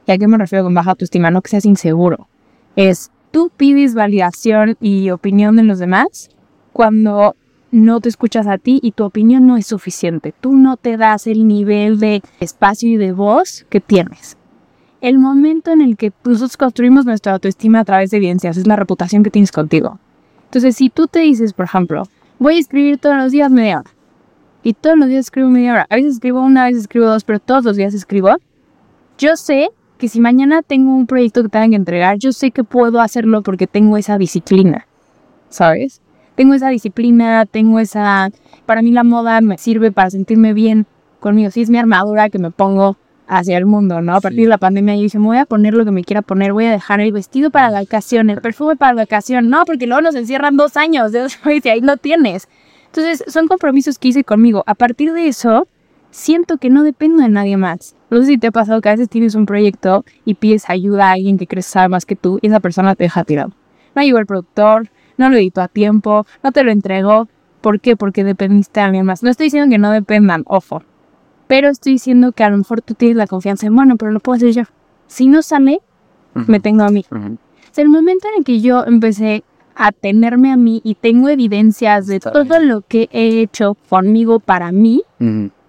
¿Y 0.09 0.11
a 0.11 0.17
qué 0.17 0.27
me 0.27 0.39
refiero 0.39 0.63
con 0.63 0.73
baja 0.73 0.89
autoestima? 0.89 1.29
No 1.29 1.43
que 1.43 1.49
seas 1.49 1.65
inseguro. 1.65 2.27
Es, 2.75 3.11
tú 3.29 3.51
pides 3.55 3.93
validación 3.93 4.75
y 4.81 5.11
opinión 5.11 5.55
de 5.55 5.61
los 5.61 5.77
demás 5.77 6.31
cuando 6.73 7.35
no 7.69 8.01
te 8.01 8.09
escuchas 8.09 8.47
a 8.47 8.57
ti 8.57 8.79
y 8.81 8.93
tu 8.93 9.03
opinión 9.03 9.45
no 9.45 9.55
es 9.55 9.67
suficiente. 9.67 10.33
Tú 10.41 10.55
no 10.55 10.77
te 10.77 10.97
das 10.97 11.27
el 11.27 11.47
nivel 11.47 11.99
de 11.99 12.23
espacio 12.39 12.89
y 12.89 12.97
de 12.97 13.11
voz 13.11 13.67
que 13.69 13.81
tienes. 13.81 14.35
El 14.99 15.19
momento 15.19 15.69
en 15.69 15.81
el 15.81 15.95
que 15.95 16.11
nosotros 16.25 16.57
construimos 16.57 17.05
nuestra 17.05 17.33
autoestima 17.33 17.81
a 17.81 17.85
través 17.85 18.09
de 18.09 18.17
evidencias 18.17 18.57
es 18.57 18.65
la 18.65 18.77
reputación 18.77 19.21
que 19.21 19.29
tienes 19.29 19.51
contigo. 19.51 19.99
Entonces, 20.45 20.75
si 20.75 20.89
tú 20.89 21.05
te 21.05 21.19
dices, 21.19 21.53
por 21.53 21.65
ejemplo, 21.65 22.01
voy 22.39 22.55
a 22.55 22.59
escribir 22.59 22.97
todos 22.97 23.15
los 23.15 23.31
días 23.31 23.51
media 23.51 23.81
hora, 23.81 23.91
y 24.63 24.73
todos 24.73 24.97
los 24.97 25.07
días 25.07 25.27
escribo 25.27 25.49
media 25.49 25.73
hora, 25.73 25.87
a 25.87 25.95
veces 25.95 26.13
escribo 26.13 26.41
una, 26.41 26.63
a 26.63 26.65
veces 26.65 26.81
escribo 26.81 27.05
dos, 27.05 27.23
pero 27.23 27.39
todos 27.39 27.63
los 27.63 27.75
días 27.75 27.93
escribo, 27.93 28.37
yo 29.19 29.35
sé 29.37 29.69
que 29.99 30.07
si 30.07 30.19
mañana 30.21 30.63
tengo 30.63 30.95
un 30.95 31.05
proyecto 31.05 31.43
que 31.43 31.49
tenga 31.49 31.69
que 31.69 31.75
entregar, 31.75 32.17
yo 32.17 32.31
sé 32.31 32.51
que 32.51 32.63
puedo 32.63 33.01
hacerlo 33.01 33.43
porque 33.43 33.67
tengo 33.67 33.97
esa 33.97 34.17
disciplina, 34.17 34.87
¿sabes? 35.49 36.01
Tengo 36.35 36.53
esa 36.53 36.69
disciplina, 36.69 37.45
tengo 37.45 37.79
esa... 37.79 38.31
Para 38.65 38.81
mí 38.81 38.91
la 38.91 39.03
moda 39.03 39.41
me 39.41 39.57
sirve 39.57 39.91
para 39.91 40.09
sentirme 40.09 40.53
bien 40.53 40.87
conmigo. 41.19 41.51
Sí 41.51 41.61
es 41.61 41.69
mi 41.69 41.77
armadura 41.77 42.29
que 42.29 42.39
me 42.39 42.49
pongo 42.49 42.95
hacia 43.27 43.57
el 43.57 43.65
mundo, 43.65 44.01
¿no? 44.01 44.15
A 44.15 44.21
partir 44.21 44.43
de 44.43 44.47
la 44.47 44.57
pandemia 44.57 44.95
yo 44.95 45.01
dije, 45.01 45.19
me 45.19 45.25
voy 45.25 45.37
a 45.37 45.45
poner 45.45 45.73
lo 45.73 45.83
que 45.83 45.91
me 45.91 46.05
quiera 46.05 46.21
poner, 46.21 46.53
voy 46.53 46.65
a 46.65 46.71
dejar 46.71 47.01
el 47.01 47.11
vestido 47.11 47.51
para 47.51 47.69
la 47.69 47.81
ocasión, 47.81 48.29
el 48.29 48.39
perfume 48.39 48.77
para 48.77 48.93
la 48.93 49.03
ocasión. 49.03 49.49
No, 49.49 49.65
porque 49.65 49.85
luego 49.85 50.01
nos 50.01 50.15
encierran 50.15 50.55
dos 50.55 50.77
años, 50.77 51.11
y 51.13 51.67
ahí 51.67 51.81
lo 51.81 51.97
tienes. 51.97 52.47
Entonces, 52.85 53.23
son 53.27 53.47
compromisos 53.47 53.99
que 53.99 54.07
hice 54.07 54.23
conmigo. 54.23 54.63
A 54.65 54.75
partir 54.75 55.11
de 55.11 55.27
eso, 55.27 55.67
siento 56.09 56.57
que 56.57 56.69
no 56.69 56.83
dependo 56.83 57.21
de 57.21 57.27
nadie 57.27 57.57
más. 57.57 57.95
No 58.09 58.19
sé 58.19 58.25
si 58.25 58.37
te 58.37 58.47
ha 58.47 58.51
pasado 58.51 58.81
que 58.81 58.89
a 58.89 58.93
veces 58.93 59.09
tienes 59.09 59.35
un 59.35 59.45
proyecto 59.45 60.03
y 60.25 60.33
pides 60.35 60.69
ayuda 60.69 61.09
a 61.09 61.11
alguien 61.13 61.37
que 61.37 61.47
crees 61.47 61.65
sabe 61.65 61.89
más 61.89 62.05
que 62.05 62.15
tú 62.15 62.39
y 62.41 62.47
esa 62.47 62.59
persona 62.59 62.95
te 62.95 63.03
deja 63.03 63.23
tirado. 63.23 63.51
No 63.95 64.01
llegó 64.01 64.19
el 64.19 64.25
productor, 64.25 64.89
no 65.17 65.29
lo 65.29 65.37
editó 65.37 65.61
a 65.61 65.67
tiempo, 65.67 66.25
no 66.43 66.51
te 66.51 66.63
lo 66.63 66.71
entregó. 66.71 67.27
¿Por 67.61 67.81
qué? 67.81 67.97
Porque 67.97 68.23
dependiste 68.23 68.79
de 68.79 68.85
alguien 68.85 69.05
más. 69.05 69.21
No 69.21 69.29
estoy 69.29 69.47
diciendo 69.47 69.69
que 69.69 69.77
no 69.77 69.91
dependan, 69.91 70.43
ojo. 70.47 70.81
Pero 71.47 71.69
estoy 71.69 71.93
diciendo 71.93 72.31
que 72.31 72.43
a 72.43 72.49
lo 72.49 72.57
mejor 72.57 72.81
tú 72.81 72.93
tienes 72.93 73.17
la 73.17 73.27
confianza 73.27 73.67
en, 73.67 73.75
bueno, 73.75 73.97
pero 73.97 74.11
lo 74.11 74.19
puedo 74.19 74.37
hacer 74.37 74.51
yo. 74.51 74.63
Si 75.07 75.27
no 75.27 75.41
sale, 75.41 75.81
me 76.33 76.59
tengo 76.59 76.83
a 76.83 76.89
mí. 76.89 77.05
el 77.75 77.89
momento 77.89 78.27
en 78.27 78.39
el 78.39 78.45
que 78.45 78.61
yo 78.61 78.85
empecé 78.85 79.43
a 79.75 79.91
tenerme 79.91 80.51
a 80.51 80.57
mí 80.57 80.81
y 80.83 80.95
tengo 80.95 81.29
evidencias 81.29 82.05
de 82.07 82.19
todo 82.19 82.59
lo 82.59 82.81
que 82.81 83.09
he 83.11 83.41
hecho 83.41 83.75
conmigo 83.89 84.39
para 84.39 84.71
mí, 84.71 85.03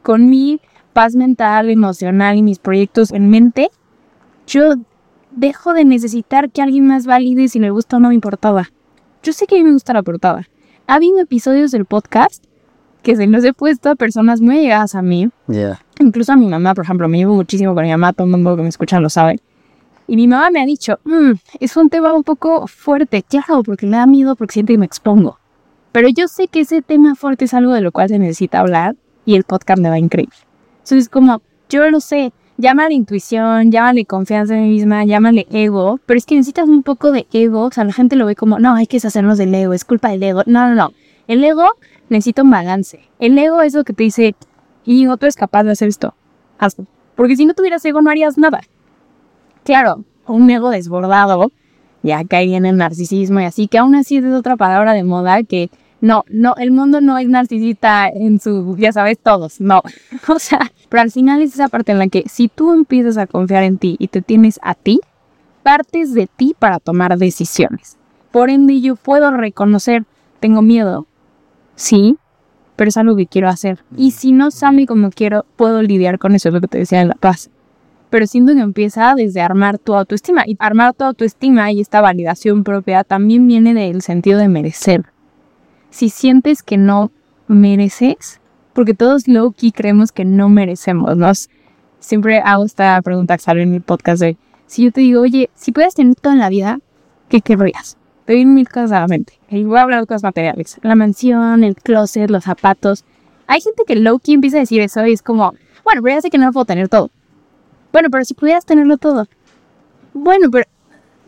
con 0.02 0.28
mi 0.28 0.60
paz 0.92 1.14
mental, 1.14 1.70
emocional 1.70 2.36
y 2.36 2.42
mis 2.42 2.58
proyectos 2.58 3.12
en 3.12 3.30
mente, 3.30 3.70
yo 4.46 4.74
dejo 5.30 5.72
de 5.72 5.84
necesitar 5.84 6.50
que 6.50 6.62
alguien 6.62 6.86
más 6.86 7.06
valide 7.06 7.48
si 7.48 7.58
le 7.58 7.70
gusta 7.70 7.96
o 7.96 8.00
no 8.00 8.08
me 8.08 8.14
importaba. 8.14 8.70
Yo 9.22 9.32
sé 9.32 9.46
que 9.46 9.56
a 9.56 9.58
mí 9.58 9.64
me 9.64 9.72
gusta 9.72 9.92
la 9.92 10.02
portada. 10.02 10.48
Ha 10.86 10.94
habido 10.94 11.20
episodios 11.20 11.70
del 11.70 11.84
podcast 11.84 12.44
que 13.02 13.16
se 13.16 13.26
los 13.26 13.44
he 13.44 13.52
puesto 13.52 13.90
a 13.90 13.94
personas 13.94 14.40
muy 14.40 14.60
llegadas 14.60 14.94
a 14.94 15.02
mí. 15.02 15.30
Incluso 15.98 16.32
a 16.32 16.36
mi 16.36 16.46
mamá, 16.46 16.74
por 16.74 16.84
ejemplo, 16.84 17.08
me 17.08 17.18
llevo 17.18 17.34
muchísimo 17.34 17.74
con 17.74 17.84
mi 17.84 17.90
mamá, 17.90 18.12
todo 18.12 18.26
el 18.26 18.32
mundo 18.32 18.56
que 18.56 18.62
me 18.62 18.68
escucha 18.68 19.00
lo 19.00 19.08
sabe. 19.08 19.40
Y 20.06 20.16
mi 20.16 20.26
mamá 20.26 20.50
me 20.50 20.60
ha 20.60 20.66
dicho, 20.66 20.98
mm, 21.04 21.32
es 21.60 21.76
un 21.76 21.88
tema 21.88 22.12
un 22.12 22.24
poco 22.24 22.66
fuerte, 22.66 23.22
claro, 23.22 23.62
porque 23.62 23.86
le 23.86 23.96
da 23.96 24.06
miedo 24.06 24.34
porque 24.34 24.54
siente 24.54 24.72
que 24.72 24.78
me 24.78 24.86
expongo. 24.86 25.38
Pero 25.92 26.08
yo 26.08 26.28
sé 26.28 26.48
que 26.48 26.60
ese 26.60 26.82
tema 26.82 27.14
fuerte 27.14 27.44
es 27.44 27.54
algo 27.54 27.72
de 27.72 27.80
lo 27.80 27.92
cual 27.92 28.08
se 28.08 28.18
necesita 28.18 28.60
hablar 28.60 28.96
y 29.24 29.36
el 29.36 29.44
podcast 29.44 29.80
me 29.80 29.88
va 29.88 29.98
increíble. 29.98 30.36
Entonces, 30.82 31.08
como 31.08 31.42
yo 31.68 31.88
lo 31.90 32.00
sé, 32.00 32.32
llámale 32.56 32.94
intuición, 32.94 33.70
llámale 33.70 34.04
confianza 34.04 34.56
en 34.56 34.64
mí 34.64 34.70
misma, 34.70 35.04
llámale 35.04 35.46
ego, 35.50 36.00
pero 36.06 36.18
es 36.18 36.26
que 36.26 36.34
necesitas 36.34 36.68
un 36.68 36.82
poco 36.82 37.12
de 37.12 37.26
ego, 37.32 37.64
o 37.64 37.70
sea, 37.70 37.84
la 37.84 37.92
gente 37.92 38.16
lo 38.16 38.26
ve 38.26 38.34
como, 38.34 38.58
no, 38.58 38.74
hay 38.74 38.86
que 38.86 38.96
deshacernos 38.96 39.38
del 39.38 39.54
ego, 39.54 39.72
es 39.72 39.84
culpa 39.84 40.10
del 40.10 40.22
ego. 40.22 40.42
No, 40.46 40.68
no, 40.68 40.74
no. 40.74 40.92
El 41.28 41.44
ego 41.44 41.68
necesita 42.08 42.42
un 42.42 42.50
balance. 42.50 43.00
El 43.18 43.38
ego 43.38 43.62
es 43.62 43.74
lo 43.74 43.84
que 43.84 43.92
te 43.92 44.02
dice, 44.02 44.34
y 44.84 45.06
tú 45.06 45.18
eres 45.20 45.36
capaz 45.36 45.64
de 45.64 45.72
hacer 45.72 45.88
esto, 45.88 46.14
hazlo. 46.58 46.86
Porque 47.14 47.36
si 47.36 47.46
no 47.46 47.54
tuvieras 47.54 47.84
ego 47.84 48.02
no 48.02 48.10
harías 48.10 48.38
nada. 48.38 48.60
Claro, 49.64 50.04
un 50.26 50.48
ego 50.50 50.70
desbordado 50.70 51.52
ya 52.02 52.24
caería 52.24 52.56
en 52.56 52.66
el 52.66 52.76
narcisismo 52.76 53.40
y 53.40 53.44
así, 53.44 53.68
que 53.68 53.78
aún 53.78 53.94
así 53.94 54.16
es 54.16 54.24
otra 54.24 54.56
palabra 54.56 54.92
de 54.92 55.04
moda 55.04 55.42
que 55.42 55.70
no, 56.00 56.24
no, 56.30 56.54
el 56.56 56.70
mundo 56.70 57.00
no 57.00 57.18
es 57.18 57.28
narcisista 57.28 58.08
en 58.08 58.40
su, 58.40 58.76
ya 58.78 58.92
sabes, 58.92 59.18
todos, 59.18 59.60
no. 59.60 59.82
O 60.28 60.38
sea, 60.38 60.72
pero 60.88 61.02
al 61.02 61.10
final 61.10 61.42
es 61.42 61.54
esa 61.54 61.68
parte 61.68 61.92
en 61.92 61.98
la 61.98 62.08
que 62.08 62.24
si 62.28 62.48
tú 62.48 62.72
empiezas 62.72 63.18
a 63.18 63.26
confiar 63.26 63.64
en 63.64 63.78
ti 63.78 63.96
y 63.98 64.08
te 64.08 64.22
tienes 64.22 64.58
a 64.62 64.74
ti, 64.74 65.00
partes 65.62 66.14
de 66.14 66.26
ti 66.26 66.54
para 66.58 66.78
tomar 66.78 67.18
decisiones. 67.18 67.96
Por 68.30 68.48
ende, 68.48 68.80
yo 68.80 68.96
puedo 68.96 69.30
reconocer, 69.30 70.04
tengo 70.38 70.62
miedo, 70.62 71.06
sí, 71.74 72.16
pero 72.76 72.88
es 72.88 72.96
algo 72.96 73.16
que 73.16 73.26
quiero 73.26 73.48
hacer. 73.48 73.84
Y 73.96 74.12
si 74.12 74.32
no 74.32 74.50
sale 74.50 74.86
como 74.86 75.10
quiero, 75.10 75.44
puedo 75.56 75.82
lidiar 75.82 76.18
con 76.18 76.34
eso, 76.34 76.48
es 76.48 76.54
lo 76.54 76.60
que 76.60 76.68
te 76.68 76.78
decía 76.78 77.02
en 77.02 77.08
La 77.08 77.14
Paz. 77.14 77.50
Pero 78.08 78.26
siento 78.26 78.54
que 78.54 78.60
empieza 78.60 79.14
desde 79.14 79.40
armar 79.40 79.78
tu 79.78 79.94
autoestima. 79.94 80.44
Y 80.46 80.56
armar 80.58 80.94
tu 80.94 81.04
autoestima 81.04 81.70
y 81.70 81.80
esta 81.80 82.00
validación 82.00 82.64
propia 82.64 83.04
también 83.04 83.46
viene 83.46 83.74
del 83.74 84.02
sentido 84.02 84.38
de 84.38 84.48
merecer 84.48 85.04
si 85.90 86.08
sientes 86.08 86.62
que 86.62 86.76
no 86.76 87.10
mereces, 87.48 88.40
porque 88.72 88.94
todos 88.94 89.28
low-key 89.28 89.72
creemos 89.72 90.12
que 90.12 90.24
no 90.24 90.48
merecemos, 90.48 91.16
¿no? 91.16 91.30
Siempre 91.98 92.38
hago 92.38 92.64
esta 92.64 93.00
pregunta 93.02 93.36
que 93.36 93.42
sale 93.42 93.62
en 93.62 93.72
mi 93.72 93.80
podcast 93.80 94.22
de, 94.22 94.36
si 94.66 94.84
yo 94.84 94.92
te 94.92 95.00
digo, 95.00 95.20
oye, 95.20 95.50
si 95.54 95.72
puedes 95.72 95.94
tener 95.94 96.14
todo 96.14 96.32
en 96.32 96.38
la 96.38 96.48
vida, 96.48 96.78
¿qué 97.28 97.40
querrías? 97.40 97.98
Te 98.24 98.34
vienen 98.34 98.54
mil 98.54 98.68
cosas 98.68 98.92
a 98.92 99.00
la 99.00 99.08
mente. 99.08 99.34
Y 99.50 99.64
voy 99.64 99.78
a 99.78 99.82
hablar 99.82 100.00
de 100.00 100.06
cosas 100.06 100.22
materiales. 100.22 100.78
La 100.82 100.94
mansión, 100.94 101.64
el 101.64 101.74
closet, 101.74 102.30
los 102.30 102.44
zapatos. 102.44 103.04
Hay 103.48 103.60
gente 103.60 103.82
que 103.86 103.96
low-key 103.96 104.34
empieza 104.34 104.58
a 104.58 104.60
decir 104.60 104.80
eso 104.80 105.04
y 105.04 105.12
es 105.12 105.22
como, 105.22 105.54
bueno, 105.84 106.02
pero 106.02 106.14
ya 106.14 106.22
sé 106.22 106.30
que 106.30 106.38
no 106.38 106.52
puedo 106.52 106.64
tener 106.64 106.88
todo. 106.88 107.10
Bueno, 107.92 108.08
pero 108.10 108.24
si 108.24 108.34
pudieras 108.34 108.64
tenerlo 108.64 108.96
todo. 108.96 109.26
Bueno, 110.14 110.48
pero 110.50 110.66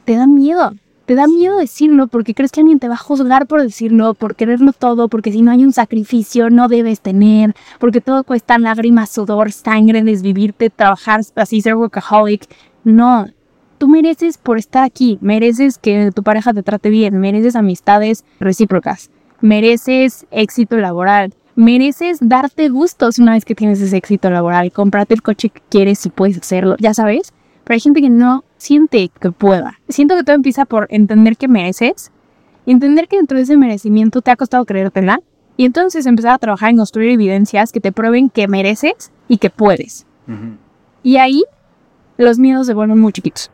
te 0.05 0.15
da 0.15 0.27
miedo 0.27 0.73
te 1.05 1.15
da 1.15 1.27
miedo 1.27 1.59
decirlo 1.59 2.07
porque 2.07 2.35
crees 2.35 2.53
que 2.53 2.61
alguien 2.61 2.79
te 2.79 2.89
va 2.89 2.95
a 2.95 2.99
juzgar 2.99 3.47
por 3.47 3.63
decirlo, 3.63 4.15
por 4.15 4.37
quererlo 4.37 4.73
todo, 4.73 5.09
porque 5.09 5.33
si 5.33 5.43
no 5.43 5.51
hay 5.51 5.65
un 5.65 5.73
sacrificio 5.73 6.51
no 6.51 6.69
debes 6.69 7.01
tener, 7.01 7.55
porque 7.79 8.01
todo 8.01 8.25
cuesta 8.25 8.59
lágrimas, 8.59 9.11
sudor, 9.11 9.53
sangre, 9.53 10.03
desvivirte, 10.03 10.71
trabajar 10.71 11.21
así, 11.37 11.61
ser 11.61 11.77
workaholic. 11.77 12.47
No, 12.85 13.27
tú 13.79 13.89
mereces 13.89 14.39
por 14.39 14.59
estar 14.59 14.85
aquí, 14.85 15.19
mereces 15.21 15.79
que 15.79 16.11
tu 16.15 16.23
pareja 16.23 16.53
te 16.53 16.63
trate 16.63 16.91
bien, 16.91 17.19
mereces 17.19 17.57
amistades 17.57 18.25
recíprocas, 18.41 19.11
mereces 19.41 20.27
éxito 20.31 20.77
laboral, 20.77 21.35
mereces 21.55 22.19
darte 22.21 22.69
gustos 22.69 23.19
una 23.19 23.33
vez 23.33 23.45
que 23.45 23.55
tienes 23.55 23.81
ese 23.81 23.97
éxito 23.97 24.31
laboral, 24.31 24.73
comprarte 24.73 25.15
el 25.15 25.23
coche 25.23 25.51
que 25.51 25.63
quieres 25.69 26.05
y 26.07 26.11
puedes 26.11 26.39
hacerlo, 26.39 26.77
ya 26.79 26.95
sabes. 26.95 27.33
Pero 27.65 27.75
hay 27.75 27.81
gente 27.81 28.01
que 28.01 28.11
no 28.11 28.45
siente 28.57 29.11
que 29.21 29.31
pueda. 29.31 29.79
Siento 29.89 30.17
que 30.17 30.25
todo 30.25 30.37
empieza 30.37 30.65
por 30.65 30.87
entender 30.91 31.37
que 31.37 31.49
mereces 31.49 32.11
y 32.67 32.73
entender 32.73 33.09
que 33.09 33.17
dentro 33.17 33.37
de 33.37 33.45
ese 33.45 33.57
merecimiento 33.57 34.23
te 34.23 34.31
ha 34.31 34.37
costado 34.37 34.65
creértela 34.65 35.21
y 35.57 35.65
entonces 35.65 36.07
empezar 36.07 36.33
a 36.33 36.39
trabajar 36.39 36.71
en 36.71 36.77
construir 36.77 37.11
evidencias 37.11 37.73
que 37.73 37.81
te 37.81 37.93
prueben 37.93 38.31
que 38.31 38.49
mereces 38.49 39.13
y 39.29 39.39
que 39.39 39.51
puedes. 39.51 40.07
Y 41.03 41.17
ahí 41.17 41.45
los 42.17 42.39
miedos 42.39 42.67
se 42.67 42.75
vuelven 42.75 42.99
muy 42.99 43.13
chiquitos. 43.13 43.51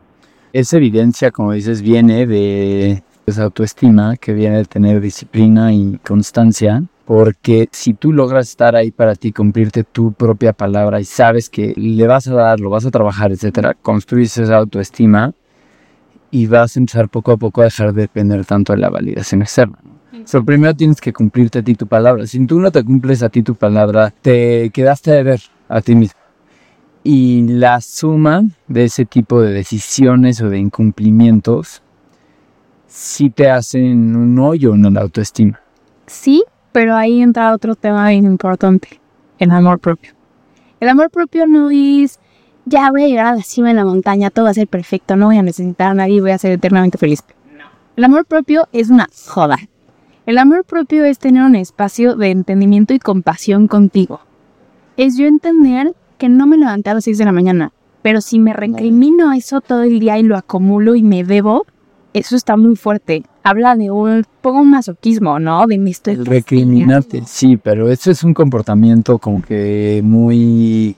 Esa 0.53 0.77
evidencia, 0.77 1.31
como 1.31 1.53
dices, 1.53 1.83
viene 1.83 2.27
de 2.27 3.03
esa 3.27 3.45
autoestima 3.45 4.17
que 4.17 4.33
viene 4.33 4.59
de 4.59 4.65
tener 4.65 5.01
disciplina 5.01 5.73
y 5.73 5.99
constancia 6.07 6.83
Porque 7.09 7.71
si 7.73 7.95
tú 7.95 8.13
logras 8.13 8.51
estar 8.51 8.77
ahí 8.77 8.91
para 8.91 9.15
ti, 9.15 9.33
cumplirte 9.33 9.83
tu 9.83 10.13
propia 10.13 10.53
palabra 10.53 11.01
y 11.01 11.07
sabes 11.07 11.49
que 11.49 11.73
le 11.75 12.07
vas 12.07 12.29
a 12.29 12.35
dar, 12.35 12.61
lo 12.61 12.69
vas 12.69 12.85
a 12.85 12.91
trabajar, 12.91 13.33
etcétera, 13.33 13.73
construyes 13.73 14.37
esa 14.37 14.59
autoestima 14.59 15.33
y 16.31 16.49
vas 16.49 16.77
a 16.77 16.81
empezar 16.81 17.09
poco 17.09 17.33
a 17.33 17.39
poco 17.39 17.63
a 17.63 17.65
dejar 17.65 17.95
de 17.95 18.03
depender 18.03 18.45
tanto 18.45 18.75
de 18.75 18.81
la 18.81 18.91
validación 18.91 19.41
externa. 19.41 19.79
¿no? 19.83 20.45
primero 20.45 20.77
tienes 20.77 21.01
que 21.01 21.15
cumplirte 21.15 21.61
a 21.61 21.63
ti 21.63 21.75
tu 21.75 21.87
palabra. 21.87 22.27
Si 22.27 22.45
tú 22.45 22.61
no 22.61 22.71
te 22.71 22.85
cumples 22.85 23.23
a 23.23 23.31
ti 23.31 23.43
tu 23.43 23.55
palabra, 23.55 24.13
te 24.21 24.69
quedaste 24.69 25.11
de 25.11 25.23
ver 25.23 25.41
a 25.71 25.81
ti 25.81 25.95
mismo. 25.95 26.21
Y 27.05 27.41
la 27.49 27.81
suma 27.81 28.43
de 28.67 28.85
ese 28.85 29.07
tipo 29.07 29.41
de 29.41 29.55
decisiones 29.55 30.43
o 30.43 30.51
de 30.51 30.59
incumplimientos 30.59 31.81
sí 32.87 33.31
te 33.31 33.49
hacen 33.49 34.15
un 34.15 34.39
hoyo 34.39 34.75
en 34.75 34.93
la 34.93 35.01
autoestima. 35.01 35.59
Sí, 36.07 36.45
pero 36.73 36.95
ahí 36.95 37.23
entra 37.23 37.55
otro 37.55 37.75
tema 37.75 38.09
bien 38.09 38.25
importante, 38.25 39.01
el 39.39 39.51
amor 39.51 39.79
propio. 39.79 40.13
El 40.81 40.89
amor 40.89 41.11
propio 41.11 41.47
no 41.47 41.71
es, 41.71 42.21
ya 42.65 42.91
voy 42.91 43.05
a 43.05 43.09
llegar 43.09 43.27
a 43.27 43.37
la 43.37 43.43
cima 43.43 43.69
de 43.69 43.75
la 43.75 43.85
montaña, 43.85 44.31
todo 44.31 44.45
va 44.45 44.53
a 44.53 44.55
ser 44.55 44.69
perfecto, 44.69 45.17
no 45.17 45.27
voy 45.27 45.39
a 45.39 45.43
necesitar 45.43 45.91
a 45.91 45.95
nadie, 45.95 46.21
voy 46.21 46.31
a 46.31 46.39
ser 46.39 46.53
eternamente 46.53 46.99
feliz. 46.99 47.25
No. 47.57 47.65
El 47.97 48.05
amor 48.05 48.27
propio 48.27 48.69
es 48.73 48.91
una 48.91 49.09
joda. 49.27 49.59
El 50.27 50.39
amor 50.39 50.65
propio 50.65 51.05
es 51.05 51.19
tener 51.19 51.43
un 51.43 51.57
espacio 51.57 52.15
de 52.15 52.31
entendimiento 52.31 52.93
y 52.93 52.99
compasión 52.99 53.67
contigo. 53.67 54.21
Es 54.97 55.17
yo 55.17 55.27
entender 55.27 55.95
que 56.19 56.29
no 56.29 56.47
me 56.47 56.59
levanté 56.59 56.91
a 56.91 56.95
las 56.95 57.05
6 57.05 57.19
de 57.19 57.25
la 57.25 57.33
mañana, 57.33 57.73
pero 58.03 58.21
si 58.21 58.39
me 58.39 58.53
recrimino 58.53 59.33
eso 59.33 59.61
todo 59.61 59.85
el 59.85 60.01
día 60.01 60.19
y 60.19 60.23
lo 60.23 60.37
acumulo 60.37 60.95
y 60.95 61.03
me 61.03 61.25
debo, 61.25 61.67
eso 62.13 62.37
está 62.37 62.57
muy 62.57 62.77
fuerte. 62.77 63.25
Habla 63.49 63.77
de 63.77 63.91
un 63.91 64.27
poco 64.43 64.59
un 64.59 64.71
masoquismo, 64.71 65.39
¿no? 65.39 65.67
De 65.67 65.79
mi 65.79 65.93
estoy. 65.93 66.17
Recriminarte, 66.17 67.23
sí, 67.25 67.57
pero 67.57 67.91
eso 67.91 68.11
es 68.11 68.23
un 68.23 68.35
comportamiento 68.35 69.17
como 69.17 69.41
que 69.41 70.03
muy. 70.05 70.95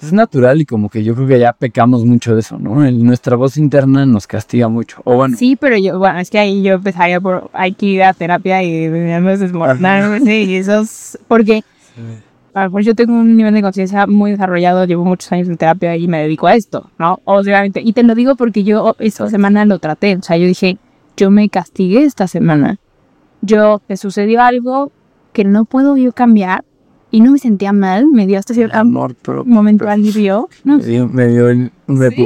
Es 0.00 0.12
natural 0.12 0.60
y 0.60 0.64
como 0.64 0.88
que 0.88 1.02
yo 1.02 1.16
creo 1.16 1.26
que 1.26 1.40
ya 1.40 1.52
pecamos 1.52 2.04
mucho 2.04 2.34
de 2.34 2.40
eso, 2.40 2.56
¿no? 2.56 2.88
Nuestra 2.92 3.34
voz 3.34 3.56
interna 3.56 4.06
nos 4.06 4.28
castiga 4.28 4.68
mucho. 4.68 5.02
O 5.02 5.16
bueno. 5.16 5.36
Sí, 5.36 5.56
pero 5.56 5.76
yo, 5.76 5.98
bueno, 5.98 6.20
es 6.20 6.30
que 6.30 6.38
ahí 6.38 6.62
yo 6.62 6.74
empezaría 6.74 7.20
por. 7.20 7.50
Hay 7.52 7.72
que 7.72 7.86
ir 7.86 8.04
a 8.04 8.12
terapia 8.12 8.62
y 8.62 8.88
me 8.88 9.36
desmoronar, 9.36 10.20
sí, 10.20 10.44
y 10.44 10.54
eso 10.54 10.82
es. 10.82 11.18
Porque. 11.26 11.64
A 12.54 12.68
lo 12.68 12.80
yo 12.80 12.94
tengo 12.94 13.14
un 13.14 13.36
nivel 13.36 13.54
de 13.54 13.62
conciencia 13.62 14.06
muy 14.06 14.32
desarrollado, 14.32 14.84
llevo 14.84 15.04
muchos 15.04 15.32
años 15.32 15.48
en 15.48 15.56
terapia 15.56 15.96
y 15.96 16.06
me 16.06 16.20
dedico 16.20 16.46
a 16.46 16.54
esto, 16.54 16.90
¿no? 16.98 17.18
Obviamente. 17.24 17.80
Y 17.80 17.92
te 17.92 18.04
lo 18.04 18.14
digo 18.14 18.36
porque 18.36 18.62
yo 18.62 18.94
esta 19.00 19.28
semana 19.30 19.64
lo 19.64 19.80
traté. 19.80 20.14
O 20.16 20.22
sea, 20.22 20.36
yo 20.36 20.46
dije, 20.46 20.78
yo 21.16 21.30
me 21.30 21.48
castigué 21.48 22.04
esta 22.04 22.26
semana. 22.26 22.78
Yo, 23.40 23.82
me 23.88 23.96
sucedió 23.96 24.42
algo 24.42 24.92
que 25.32 25.44
no 25.44 25.64
puedo 25.64 25.96
yo 25.96 26.12
cambiar 26.12 26.64
y 27.10 27.20
no 27.20 27.32
me 27.32 27.38
sentía 27.38 27.72
mal, 27.72 28.06
me 28.06 28.26
dio 28.26 28.38
hasta 28.38 28.54
cierto 28.54 28.78
amor 28.78 29.14
momento 29.44 29.88
alivio. 29.88 30.48
No, 30.64 30.78
Me 30.78 30.84
dio, 30.84 31.08
me 31.08 31.26
dio 31.28 31.48
el- 31.48 31.72
sí. 32.10 32.16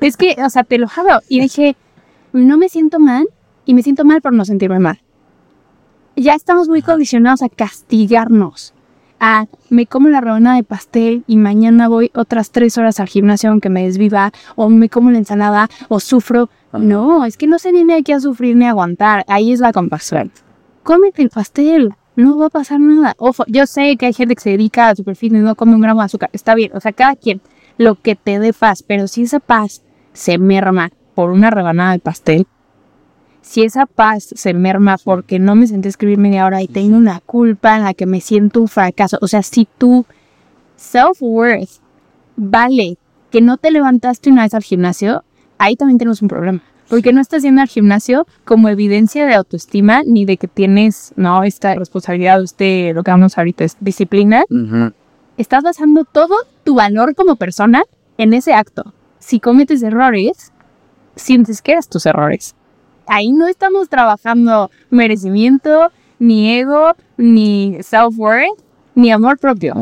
Es 0.00 0.16
que, 0.16 0.36
o 0.44 0.50
sea, 0.50 0.64
te 0.64 0.78
lo 0.78 0.88
juro. 0.88 1.20
Y 1.28 1.40
dije, 1.40 1.76
no 2.32 2.56
me 2.58 2.68
siento 2.68 2.98
mal 2.98 3.28
y 3.64 3.74
me 3.74 3.82
siento 3.82 4.04
mal 4.04 4.20
por 4.20 4.32
no 4.32 4.44
sentirme 4.44 4.78
mal. 4.78 5.00
Ya 6.16 6.34
estamos 6.34 6.68
muy 6.68 6.82
condicionados 6.82 7.42
a 7.42 7.48
castigarnos. 7.48 8.74
A 9.20 9.46
me 9.68 9.86
como 9.86 10.08
la 10.08 10.20
rebanada 10.20 10.56
de 10.56 10.62
pastel 10.62 11.24
y 11.26 11.36
mañana 11.36 11.88
voy 11.88 12.10
otras 12.14 12.50
tres 12.50 12.78
horas 12.78 13.00
al 13.00 13.08
gimnasio 13.08 13.50
aunque 13.50 13.68
me 13.68 13.84
desviva, 13.84 14.32
o 14.54 14.68
me 14.68 14.88
como 14.88 15.10
la 15.10 15.18
ensalada, 15.18 15.68
o 15.88 16.00
sufro. 16.00 16.50
Ajá. 16.72 16.78
No, 16.78 17.24
es 17.24 17.36
que 17.36 17.46
no 17.46 17.58
se 17.58 17.72
viene 17.72 17.94
aquí 17.94 18.12
a 18.12 18.20
sufrir 18.20 18.56
ni 18.56 18.66
a 18.66 18.70
aguantar. 18.70 19.24
Ahí 19.28 19.52
es 19.52 19.60
la 19.60 19.72
compasión. 19.72 20.30
Cómete 20.82 21.22
el 21.22 21.30
pastel, 21.30 21.94
no 22.16 22.36
va 22.38 22.46
a 22.46 22.50
pasar 22.50 22.80
nada. 22.80 23.14
Ojo, 23.18 23.44
yo 23.46 23.66
sé 23.66 23.96
que 23.96 24.06
hay 24.06 24.12
gente 24.12 24.34
que 24.34 24.42
se 24.42 24.50
dedica 24.50 24.88
a 24.88 24.96
super 24.96 25.16
fitness, 25.16 25.42
no 25.42 25.54
come 25.54 25.74
un 25.74 25.80
gramo 25.80 26.00
de 26.00 26.06
azúcar. 26.06 26.30
Está 26.32 26.54
bien, 26.54 26.72
o 26.74 26.80
sea, 26.80 26.92
cada 26.92 27.16
quien 27.16 27.40
lo 27.76 27.94
que 27.94 28.16
te 28.16 28.38
dé 28.38 28.52
paz, 28.52 28.82
pero 28.82 29.06
si 29.08 29.22
esa 29.22 29.40
paz 29.40 29.82
se 30.12 30.36
merma 30.36 30.90
por 31.14 31.30
una 31.30 31.50
rebanada 31.50 31.92
de 31.92 32.00
pastel, 32.00 32.46
si 33.48 33.62
esa 33.62 33.86
paz 33.86 34.28
se 34.34 34.52
merma 34.52 34.98
porque 35.02 35.38
no 35.38 35.54
me 35.54 35.66
senté 35.66 35.88
a 35.88 35.90
escribir 35.90 36.18
media 36.18 36.44
hora 36.44 36.60
y 36.60 36.68
tengo 36.68 36.98
una 36.98 37.20
culpa 37.20 37.78
en 37.78 37.84
la 37.84 37.94
que 37.94 38.04
me 38.04 38.20
siento 38.20 38.60
un 38.60 38.68
fracaso, 38.68 39.16
o 39.22 39.26
sea, 39.26 39.42
si 39.42 39.66
tu 39.78 40.04
self-worth 40.76 41.80
vale 42.36 42.98
que 43.30 43.40
no 43.40 43.56
te 43.56 43.70
levantaste 43.70 44.30
una 44.30 44.42
vez 44.42 44.52
al 44.52 44.62
gimnasio, 44.62 45.24
ahí 45.56 45.76
también 45.76 45.96
tenemos 45.96 46.20
un 46.20 46.28
problema. 46.28 46.60
Porque 46.90 47.14
no 47.14 47.22
estás 47.22 47.42
yendo 47.42 47.62
al 47.62 47.68
gimnasio 47.68 48.26
como 48.44 48.68
evidencia 48.68 49.24
de 49.24 49.34
autoestima 49.34 50.02
ni 50.04 50.26
de 50.26 50.36
que 50.36 50.46
tienes, 50.46 51.14
no, 51.16 51.42
esta 51.42 51.74
responsabilidad, 51.74 52.42
este, 52.42 52.92
lo 52.92 53.02
que 53.02 53.12
hablamos 53.12 53.38
ahorita 53.38 53.64
es 53.64 53.78
disciplina, 53.80 54.44
estás 55.38 55.62
basando 55.62 56.04
todo 56.04 56.34
tu 56.64 56.74
valor 56.74 57.14
como 57.14 57.36
persona 57.36 57.82
en 58.18 58.34
ese 58.34 58.52
acto. 58.52 58.92
Si 59.20 59.40
cometes 59.40 59.82
errores, 59.82 60.52
sientes 61.16 61.62
que 61.62 61.72
eres 61.72 61.88
tus 61.88 62.04
errores. 62.04 62.54
Ahí 63.08 63.32
no 63.32 63.48
estamos 63.48 63.88
trabajando 63.88 64.70
merecimiento, 64.90 65.90
ni 66.18 66.58
ego, 66.58 66.94
ni 67.16 67.78
self-worth, 67.80 68.62
ni 68.94 69.10
amor 69.10 69.38
propio. 69.38 69.74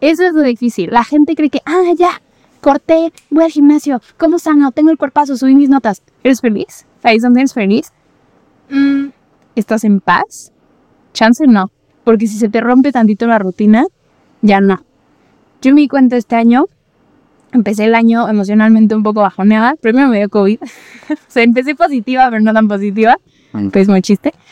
Eso 0.00 0.24
es 0.24 0.34
lo 0.34 0.42
difícil. 0.42 0.90
La 0.90 1.04
gente 1.04 1.34
cree 1.34 1.50
que, 1.50 1.60
ah, 1.64 1.92
ya, 1.96 2.20
corté, 2.60 3.12
voy 3.30 3.44
al 3.44 3.50
gimnasio, 3.50 4.00
como 4.16 4.38
sano, 4.38 4.70
tengo 4.72 4.90
el 4.90 4.98
cuerpazo, 4.98 5.36
subí 5.36 5.54
mis 5.54 5.68
notas. 5.68 6.02
¿Eres 6.22 6.40
feliz? 6.40 6.86
Ahí 7.02 7.16
es 7.16 7.22
donde 7.22 7.40
eres 7.40 7.54
feliz. 7.54 7.92
Mm, 8.70 9.08
¿Estás 9.56 9.84
en 9.84 10.00
paz? 10.00 10.52
Chance 11.12 11.46
no. 11.46 11.70
Porque 12.04 12.26
si 12.26 12.38
se 12.38 12.48
te 12.48 12.60
rompe 12.60 12.92
tantito 12.92 13.26
la 13.26 13.38
rutina, 13.38 13.86
ya 14.40 14.60
no. 14.60 14.84
Yo 15.60 15.74
me 15.74 15.82
di 15.82 15.88
cuenta 15.88 16.16
este 16.16 16.36
año, 16.36 16.66
empecé 17.52 17.84
el 17.84 17.94
año 17.94 18.28
emocionalmente 18.28 18.94
un 18.94 19.02
poco 19.02 19.20
bajoneada. 19.20 19.76
Primero 19.80 20.08
me 20.08 20.18
dio 20.18 20.28
COVID. 20.28 20.58
o 21.10 21.16
sea, 21.28 21.42
empecé 21.42 21.74
positiva, 21.74 22.28
pero 22.30 22.42
no 22.42 22.52
tan 22.52 22.68
positiva. 22.68 23.18
Mm. 23.52 23.68
Pues 23.68 23.88
muy 23.88 24.02
chiste. 24.02 24.32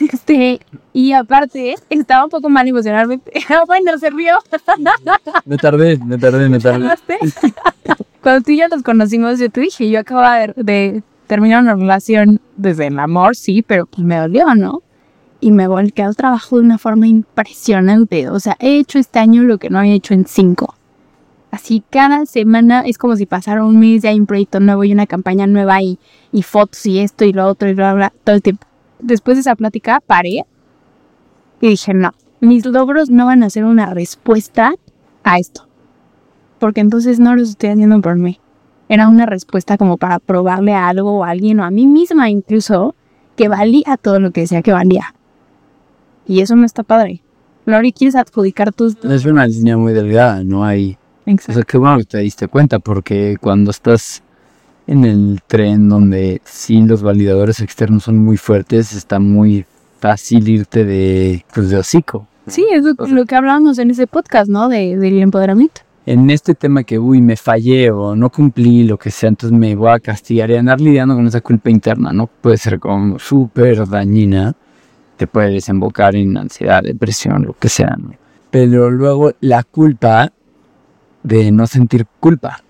Este, 0.00 0.58
y 0.92 1.12
aparte, 1.12 1.76
estaba 1.88 2.24
un 2.24 2.30
poco 2.30 2.48
mal 2.48 2.66
emocionalmente. 2.66 3.30
bueno, 3.68 3.96
se 3.98 4.10
rió. 4.10 4.34
Me 5.44 5.56
tardé, 5.56 5.96
me 5.98 6.18
tardé, 6.18 6.48
me 6.48 6.58
tardé. 6.58 6.88
Cuando 8.20 8.42
tú 8.42 8.50
y 8.50 8.58
yo 8.58 8.66
nos 8.66 8.82
conocimos, 8.82 9.38
yo 9.38 9.48
te 9.50 9.60
dije, 9.60 9.88
yo 9.88 10.00
acababa 10.00 10.38
de, 10.38 10.52
de 10.56 11.02
terminar 11.28 11.62
una 11.62 11.76
relación 11.76 12.40
desde 12.56 12.88
el 12.88 12.98
amor, 12.98 13.36
sí, 13.36 13.62
pero 13.62 13.86
pues 13.86 14.04
me 14.04 14.16
dolió, 14.16 14.52
¿no? 14.56 14.82
Y 15.40 15.52
me 15.52 15.68
volqué 15.68 16.02
al 16.02 16.16
trabajo 16.16 16.56
de 16.56 16.62
una 16.62 16.78
forma 16.78 17.06
impresionante. 17.06 18.28
O 18.28 18.40
sea, 18.40 18.56
he 18.58 18.78
hecho 18.78 18.98
este 18.98 19.20
año 19.20 19.44
lo 19.44 19.58
que 19.58 19.70
no 19.70 19.78
había 19.78 19.94
hecho 19.94 20.14
en 20.14 20.26
cinco. 20.26 20.74
Así 21.50 21.82
cada 21.88 22.26
semana 22.26 22.82
es 22.82 22.98
como 22.98 23.16
si 23.16 23.26
pasara 23.26 23.64
un 23.64 23.80
mes, 23.80 24.02
ya 24.02 24.10
hay 24.10 24.20
un 24.20 24.26
proyecto 24.26 24.60
nuevo 24.60 24.84
y 24.84 24.92
una 24.92 25.06
campaña 25.06 25.46
nueva 25.46 25.82
y, 25.82 25.98
y 26.32 26.42
fotos 26.42 26.84
y 26.86 26.98
esto 26.98 27.24
y 27.24 27.32
lo 27.32 27.46
otro 27.46 27.68
y 27.68 27.74
bla, 27.74 27.94
bla, 27.94 28.12
todo 28.24 28.36
el 28.36 28.42
tiempo. 28.42 28.66
Después 29.00 29.36
de 29.36 29.40
esa 29.40 29.56
plática 29.56 30.02
paré 30.06 30.44
y 31.60 31.68
dije, 31.68 31.94
no, 31.94 32.12
mis 32.40 32.66
logros 32.66 33.10
no 33.10 33.26
van 33.26 33.42
a 33.42 33.50
ser 33.50 33.64
una 33.64 33.94
respuesta 33.94 34.74
a 35.24 35.38
esto 35.38 35.68
porque 36.58 36.80
entonces 36.80 37.18
no 37.20 37.34
los 37.34 37.50
estoy 37.50 37.70
haciendo 37.70 38.00
por 38.00 38.16
mí. 38.16 38.40
Era 38.88 39.08
una 39.08 39.26
respuesta 39.26 39.76
como 39.76 39.96
para 39.96 40.18
probarle 40.18 40.74
a 40.74 40.88
algo 40.88 41.18
o 41.18 41.24
a 41.24 41.30
alguien 41.30 41.60
o 41.60 41.64
a 41.64 41.70
mí 41.70 41.86
misma 41.86 42.30
incluso 42.30 42.94
que 43.36 43.48
valía 43.48 43.96
todo 44.00 44.18
lo 44.18 44.32
que 44.32 44.42
decía 44.42 44.62
que 44.62 44.72
valía. 44.72 45.14
Y 46.26 46.40
eso 46.40 46.56
no 46.56 46.66
está 46.66 46.82
padre. 46.82 47.22
Lori, 47.64 47.92
quieres 47.92 48.16
adjudicar 48.16 48.72
tus... 48.72 48.96
Es 49.04 49.24
una 49.26 49.46
línea 49.46 49.76
muy 49.76 49.92
delgada, 49.92 50.42
no 50.42 50.64
hay... 50.64 50.98
O 51.28 51.30
Exacto. 51.32 51.52
sea, 51.52 51.62
qué 51.64 51.78
bueno 51.78 51.98
que 51.98 52.04
te 52.04 52.18
diste 52.18 52.48
cuenta, 52.48 52.78
porque 52.78 53.36
cuando 53.40 53.70
estás 53.70 54.22
en 54.86 55.04
el 55.04 55.40
tren 55.46 55.88
donde 55.88 56.40
sí 56.44 56.80
los 56.80 57.02
validadores 57.02 57.60
externos 57.60 58.04
son 58.04 58.18
muy 58.18 58.38
fuertes, 58.38 58.94
está 58.94 59.18
muy 59.18 59.66
fácil 60.00 60.48
irte 60.48 60.84
de, 60.84 61.44
pues, 61.52 61.68
de 61.68 61.76
hocico. 61.76 62.26
Sí, 62.46 62.66
es 62.72 62.82
lo, 62.82 62.94
lo 62.94 63.26
que 63.26 63.36
hablábamos 63.36 63.78
en 63.78 63.90
ese 63.90 64.06
podcast, 64.06 64.48
¿no? 64.48 64.68
De, 64.68 64.96
del 64.96 65.18
empoderamiento. 65.20 65.82
En 66.06 66.30
este 66.30 66.54
tema 66.54 66.84
que, 66.84 66.98
uy, 66.98 67.20
me 67.20 67.36
fallé 67.36 67.90
o 67.90 68.16
no 68.16 68.30
cumplí, 68.30 68.84
lo 68.84 68.96
que 68.96 69.10
sea, 69.10 69.28
entonces 69.28 69.56
me 69.58 69.74
voy 69.76 69.90
a 69.90 70.00
castigar 70.00 70.50
y 70.50 70.56
andar 70.56 70.80
lidiando 70.80 71.14
con 71.14 71.26
esa 71.26 71.42
culpa 71.42 71.68
interna, 71.68 72.14
¿no? 72.14 72.26
Puede 72.26 72.56
ser 72.56 72.78
como 72.78 73.18
súper 73.18 73.86
dañina, 73.86 74.54
te 75.18 75.26
puede 75.26 75.50
desembocar 75.50 76.16
en 76.16 76.38
ansiedad, 76.38 76.82
depresión, 76.82 77.44
lo 77.44 77.52
que 77.52 77.68
sea, 77.68 77.94
¿no? 77.98 78.12
Pero 78.50 78.90
luego 78.90 79.32
la 79.40 79.62
culpa 79.64 80.32
de 81.22 81.50
no 81.52 81.66
sentir 81.66 82.06
culpa. 82.20 82.62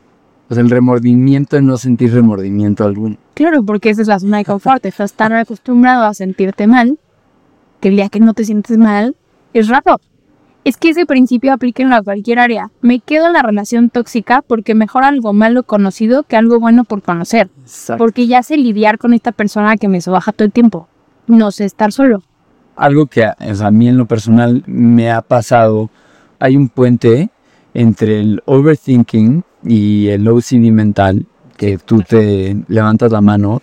O 0.50 0.54
sea, 0.54 0.62
el 0.62 0.70
remordimiento 0.70 1.56
de 1.56 1.62
no 1.62 1.76
sentir 1.76 2.12
remordimiento 2.12 2.84
alguno. 2.84 3.16
Claro, 3.34 3.62
porque 3.62 3.90
esa 3.90 4.02
es 4.02 4.08
la 4.08 4.18
zona 4.18 4.38
de 4.38 4.44
confort. 4.46 4.84
Estás 4.86 5.12
tan 5.12 5.32
acostumbrado 5.32 6.04
a 6.04 6.14
sentirte 6.14 6.66
mal 6.66 6.98
que 7.80 7.88
el 7.88 7.96
día 7.96 8.08
que 8.08 8.20
no 8.20 8.32
te 8.34 8.44
sientes 8.44 8.78
mal 8.78 9.14
es 9.52 9.68
raro. 9.68 10.00
Es 10.64 10.76
que 10.76 10.90
ese 10.90 11.06
principio 11.06 11.52
aplica 11.52 11.82
en 11.82 11.90
la 11.90 12.02
cualquier 12.02 12.38
área. 12.38 12.70
Me 12.80 13.00
quedo 13.00 13.26
en 13.26 13.34
la 13.34 13.42
relación 13.42 13.90
tóxica 13.90 14.42
porque 14.42 14.74
mejor 14.74 15.04
algo 15.04 15.32
malo 15.32 15.62
conocido 15.62 16.24
que 16.24 16.36
algo 16.36 16.60
bueno 16.60 16.84
por 16.84 17.02
conocer. 17.02 17.48
Exacto. 17.60 17.98
Porque 17.98 18.26
ya 18.26 18.42
sé 18.42 18.56
lidiar 18.56 18.98
con 18.98 19.14
esta 19.14 19.32
persona 19.32 19.76
que 19.76 19.88
me 19.88 20.00
sobaja 20.00 20.32
todo 20.32 20.46
el 20.46 20.52
tiempo. 20.52 20.88
No 21.26 21.50
sé 21.50 21.64
estar 21.64 21.92
solo. 21.92 22.22
algo 22.74 23.06
que 23.06 23.26
o 23.26 23.54
sea, 23.54 23.66
a 23.68 23.70
mí 23.70 23.88
en 23.88 23.98
lo 23.98 24.06
personal 24.06 24.62
me 24.66 25.10
ha 25.10 25.20
pasado, 25.22 25.90
hay 26.38 26.56
un 26.56 26.68
puente 26.68 27.30
entre 27.78 28.18
el 28.18 28.42
overthinking 28.44 29.44
y 29.62 30.08
el 30.08 30.26
OCD 30.26 30.72
mental, 30.72 31.26
que 31.56 31.78
tú 31.78 32.02
te 32.02 32.56
levantas 32.66 33.12
la 33.12 33.20
mano 33.20 33.62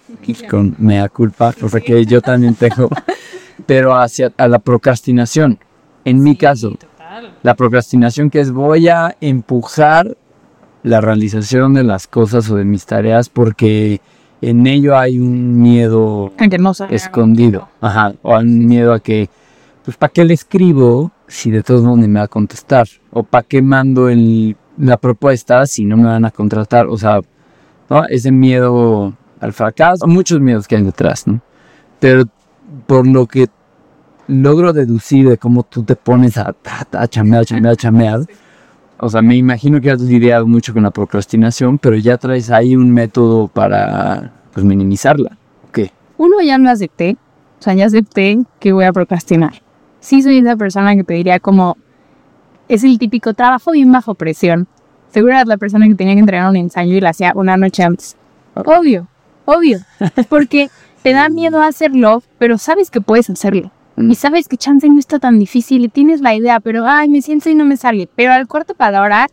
con 0.50 0.74
mea 0.78 1.10
culpa, 1.10 1.52
cosa 1.52 1.82
que 1.82 2.06
yo 2.06 2.22
también 2.22 2.56
tengo, 2.56 2.90
pero 3.66 3.94
hacia 3.94 4.32
a 4.38 4.48
la 4.48 4.60
procrastinación. 4.60 5.60
En 6.06 6.24
mi 6.24 6.38
caso, 6.38 6.78
la 7.44 7.56
procrastinación 7.56 8.30
que 8.30 8.40
es 8.40 8.52
voy 8.52 8.88
a 8.88 9.18
empujar 9.20 10.16
la 10.84 11.02
realización 11.02 11.74
de 11.74 11.84
las 11.84 12.08
cosas 12.08 12.50
o 12.50 12.56
de 12.56 12.64
mis 12.64 12.86
tareas 12.86 13.28
porque 13.28 14.00
en 14.42 14.66
ello 14.66 14.98
hay 14.98 15.20
un 15.20 15.62
miedo 15.62 16.32
escondido. 16.90 17.68
Ajá, 17.82 18.14
o 18.22 18.38
un 18.38 18.66
miedo 18.66 18.94
a 18.94 19.02
que, 19.02 19.30
pues, 19.84 19.98
¿para 19.98 20.14
qué 20.14 20.24
le 20.24 20.36
escribo 20.36 21.12
si 21.28 21.52
de 21.52 21.64
todos 21.64 21.84
modos 21.84 22.00
me 22.00 22.20
va 22.20 22.26
a 22.26 22.28
contestar? 22.28 22.88
¿O 23.12 23.24
para 23.24 23.44
qué 23.44 23.62
mando 23.62 24.10
el, 24.10 24.56
la 24.78 24.98
propuesta 24.98 25.66
si 25.66 25.86
no 25.86 25.98
me 25.98 26.06
van 26.06 26.26
a 26.26 26.32
contratar? 26.32 26.88
O 26.88 26.98
sea, 26.98 27.22
¿no? 27.90 28.06
ese 28.06 28.32
miedo 28.32 29.14
al 29.40 29.54
fracaso, 29.54 30.08
muchos 30.08 30.40
miedos 30.40 30.68
que 30.68 30.76
hay 30.76 30.84
detrás, 30.84 31.28
¿no? 31.28 31.42
Pero 32.00 32.24
por 32.88 33.08
lo 33.08 33.28
que 33.28 33.48
logro 34.28 34.74
deducir 34.74 35.30
de 35.30 35.38
cómo 35.38 35.64
tú 35.64 35.84
te 35.84 35.96
pones 35.96 36.38
a, 36.38 36.56
a 36.92 37.08
chamear, 37.08 37.46
chamear, 37.46 37.76
chamear, 37.78 38.22
o 38.98 39.10
sea, 39.10 39.22
me 39.22 39.36
imagino 39.36 39.82
que 39.82 39.92
has 39.92 40.02
lidiado 40.02 40.48
mucho 40.48 40.74
con 40.74 40.84
la 40.84 40.92
procrastinación, 40.92 41.78
pero 41.78 41.98
ya 41.98 42.18
traes 42.18 42.50
ahí 42.50 42.76
un 42.76 42.92
método 42.92 43.48
para 43.48 44.32
pues, 44.54 44.66
minimizarla. 44.66 45.38
¿Qué? 45.74 45.92
Uno, 46.18 46.42
ya 46.42 46.58
no 46.58 46.70
acepté. 46.70 47.18
O 47.60 47.64
sea, 47.64 47.74
ya 47.74 47.86
acepté 47.86 48.40
que 48.60 48.72
voy 48.72 48.86
a 48.86 48.94
procrastinar. 48.94 49.62
Sí 50.06 50.22
soy 50.22 50.38
esa 50.38 50.56
persona 50.56 50.96
que 50.96 51.04
te 51.04 51.16
diría 51.16 51.40
como... 51.40 51.78
Es 52.68 52.84
el 52.84 53.00
típico 53.00 53.34
trabajo 53.34 53.72
bien 53.72 53.92
bajo 53.92 54.14
presión. 54.14 54.68
Seguro 55.10 55.34
eras 55.34 55.48
la 55.48 55.58
persona 55.58 55.88
que 55.88 55.96
tenía 55.96 56.14
que 56.14 56.20
entregar 56.20 56.48
un 56.48 56.58
ensayo 56.58 56.94
y 56.94 57.02
lo 57.02 57.10
hacía 57.10 57.34
una 57.36 57.58
noche 57.58 57.82
antes. 57.82 58.16
Obvio, 58.54 59.08
obvio. 59.46 59.80
Porque 60.30 60.70
te 61.02 61.14
da 61.14 61.30
miedo 61.30 61.60
hacerlo, 61.60 62.22
pero 62.38 62.60
sabes 62.60 62.92
que 62.92 63.02
puedes 63.02 63.32
hacerlo. 63.32 63.72
Mm. 63.96 64.12
Y 64.12 64.16
sabes 64.16 64.48
que 64.48 64.58
chance 64.58 64.88
no 64.88 65.00
está 65.00 65.18
tan 65.18 65.40
difícil 65.40 65.86
y 65.86 65.90
tienes 65.90 66.22
la 66.22 66.36
idea, 66.36 66.60
pero 66.60 66.86
ay, 66.86 67.10
me 67.10 67.24
siento 67.24 67.50
y 67.50 67.56
no 67.56 67.66
me 67.66 67.76
sale. 67.76 68.08
Pero 68.16 68.32
al 68.32 68.48
cuarto 68.48 68.76
para 68.76 69.02
hora 69.02 69.28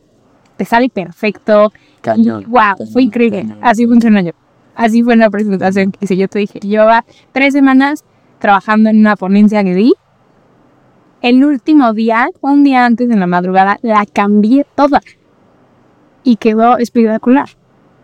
te 0.56 0.64
sale 0.64 0.88
perfecto. 0.88 1.70
Cañón. 2.00 2.46
wow, 2.48 2.86
fue 2.90 3.02
increíble. 3.02 3.46
Así 3.60 3.86
funcionó 3.86 4.22
yo. 4.22 4.32
Así 4.74 5.02
fue 5.02 5.16
la 5.16 5.28
presentación 5.28 5.92
que 5.92 6.16
yo 6.16 6.28
te 6.28 6.38
dije. 6.38 6.60
Llevaba 6.60 7.04
tres 7.32 7.52
semanas 7.52 8.04
trabajando 8.38 8.88
en 8.88 9.00
una 9.00 9.16
ponencia 9.16 9.62
que 9.62 9.74
di. 9.74 9.92
El 11.22 11.44
último 11.44 11.92
día, 11.92 12.28
un 12.40 12.64
día 12.64 12.84
antes 12.84 13.08
de 13.08 13.14
la 13.14 13.28
madrugada, 13.28 13.78
la 13.82 14.04
cambié 14.06 14.66
toda. 14.74 15.00
Y 16.24 16.34
quedó 16.34 16.78
espectacular. 16.78 17.48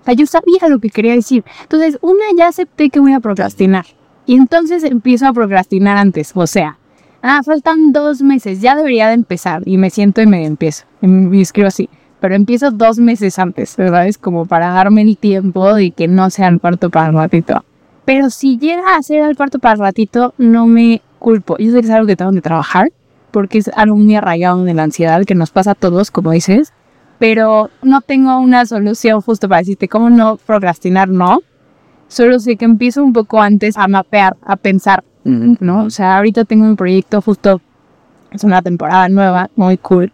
O 0.02 0.04
sea, 0.04 0.14
yo 0.14 0.24
sabía 0.26 0.68
lo 0.68 0.78
que 0.78 0.90
quería 0.90 1.14
decir. 1.14 1.44
Entonces, 1.62 1.98
una 2.00 2.24
ya 2.36 2.46
acepté 2.46 2.90
que 2.90 3.00
voy 3.00 3.12
a 3.14 3.20
procrastinar. 3.20 3.86
Y 4.24 4.36
entonces 4.36 4.84
empiezo 4.84 5.26
a 5.26 5.32
procrastinar 5.32 5.96
antes, 5.96 6.32
o 6.34 6.46
sea, 6.46 6.78
ah, 7.22 7.40
faltan 7.42 7.92
dos 7.92 8.22
meses, 8.22 8.60
ya 8.60 8.76
debería 8.76 9.08
de 9.08 9.14
empezar. 9.14 9.62
Y 9.66 9.78
me 9.78 9.90
siento 9.90 10.20
y 10.20 10.26
me 10.26 10.44
empiezo. 10.44 10.84
Y 11.00 11.40
escribo 11.40 11.66
así, 11.66 11.88
pero 12.20 12.36
empiezo 12.36 12.70
dos 12.70 12.98
meses 12.98 13.38
antes, 13.38 13.76
¿verdad? 13.76 14.06
Es 14.06 14.16
como 14.16 14.46
para 14.46 14.68
darme 14.68 15.02
el 15.02 15.16
tiempo 15.16 15.74
de 15.74 15.90
que 15.90 16.06
no 16.06 16.30
sea 16.30 16.48
el 16.48 16.60
cuarto 16.60 16.90
para 16.90 17.08
el 17.08 17.14
ratito. 17.14 17.64
Pero 18.04 18.30
si 18.30 18.58
llega 18.58 18.96
a 18.96 19.02
ser 19.02 19.28
el 19.28 19.36
cuarto 19.36 19.58
para 19.58 19.74
el 19.74 19.80
ratito, 19.80 20.34
no 20.38 20.66
me 20.66 21.02
culpo. 21.18 21.56
Yo 21.58 21.72
sé 21.72 21.80
que 21.80 21.86
es 21.86 21.92
algo 21.92 22.06
que 22.06 22.16
tengo 22.16 22.32
que 22.32 22.42
trabajar, 22.42 22.90
porque 23.30 23.58
es 23.58 23.70
algo 23.74 23.96
muy 23.96 24.16
arraigado 24.16 24.64
de 24.64 24.74
la 24.74 24.84
ansiedad 24.84 25.24
que 25.24 25.34
nos 25.34 25.50
pasa 25.50 25.72
a 25.72 25.74
todos, 25.74 26.10
como 26.10 26.30
dices. 26.32 26.72
Pero 27.18 27.70
no 27.82 28.00
tengo 28.00 28.38
una 28.38 28.64
solución 28.64 29.20
justo 29.20 29.48
para 29.48 29.60
decirte 29.60 29.88
cómo 29.88 30.08
no 30.08 30.36
procrastinar, 30.36 31.08
no 31.08 31.40
Solo 32.08 32.38
sé 32.38 32.56
que 32.56 32.64
empiezo 32.64 33.04
un 33.04 33.12
poco 33.12 33.40
antes 33.40 33.76
a 33.76 33.86
mapear, 33.86 34.36
a 34.42 34.56
pensar, 34.56 35.04
¿no? 35.24 35.84
O 35.84 35.90
sea, 35.90 36.16
ahorita 36.16 36.46
tengo 36.46 36.64
un 36.64 36.76
proyecto 36.76 37.20
justo, 37.20 37.60
es 38.32 38.44
una 38.44 38.62
temporada 38.62 39.10
nueva, 39.10 39.50
muy 39.56 39.76
cool, 39.76 40.12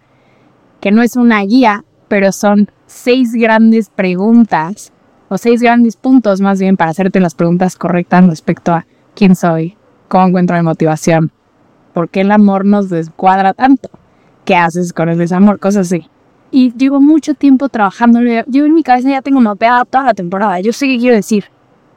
que 0.81 0.91
no 0.91 1.03
es 1.03 1.15
una 1.15 1.41
guía, 1.43 1.85
pero 2.09 2.33
son 2.33 2.69
seis 2.87 3.33
grandes 3.33 3.91
preguntas, 3.91 4.93
o 5.29 5.39
seis 5.39 5.63
grandes 5.63 5.95
puntos 5.95 6.41
más 6.41 6.59
bien 6.59 6.77
para 6.77 6.91
hacerte 6.91 7.21
las 7.21 7.37
preguntas 7.37 7.77
correctas 7.77 8.27
respecto 8.27 8.73
a 8.73 8.87
quién 9.15 9.37
soy, 9.37 9.77
cómo 10.09 10.27
encuentro 10.27 10.57
mi 10.57 10.63
motivación, 10.63 11.31
por 11.95 12.11
qué 12.11 12.21
el 12.21 12.33
amor 12.33 12.67
nos 12.67 12.91
descuadra 12.91 13.55
tanto, 13.55 13.89
qué 14.45 14.57
haces 14.57 14.93
con 14.93 15.09
el 15.09 15.17
desamor, 15.17 15.59
cosas 15.59 15.87
así. 15.87 16.11
Y 16.51 16.73
llevo 16.75 17.01
mucho 17.01 17.35
tiempo 17.35 17.69
trabajando, 17.71 18.21
yo 18.21 18.67
en 18.67 18.75
mi 18.75 18.83
cabeza 18.83 19.09
ya 19.09 19.23
tengo 19.23 19.41
mapeada 19.41 19.85
toda 19.87 20.05
la 20.05 20.15
temporada, 20.15 20.61
yo 20.61 20.73
sé 20.73 20.87
qué 20.87 20.99
quiero 20.99 21.17
decir, 21.17 21.45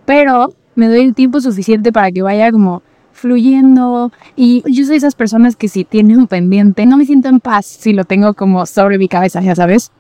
pero 0.06 0.54
me 0.76 0.88
doy 0.88 1.02
el 1.02 1.16
tiempo 1.16 1.42
suficiente 1.42 1.92
para 1.92 2.12
que 2.12 2.22
vaya 2.22 2.52
como 2.52 2.82
fluyendo 3.12 4.12
y 4.36 4.64
yo 4.72 4.86
soy 4.86 4.98
esas 4.98 5.16
personas 5.16 5.56
que 5.56 5.68
si 5.68 5.84
tienen 5.84 6.20
un 6.20 6.28
pendiente 6.28 6.86
no 6.86 6.98
me 6.98 7.06
siento 7.06 7.30
en 7.30 7.40
paz 7.40 7.66
si 7.66 7.92
lo 7.92 8.06
tengo 8.06 8.36
como 8.36 8.66
sobre 8.68 8.98
mi 9.00 9.08
cabeza, 9.08 9.42
ya 9.42 9.56
sabes. 9.56 9.92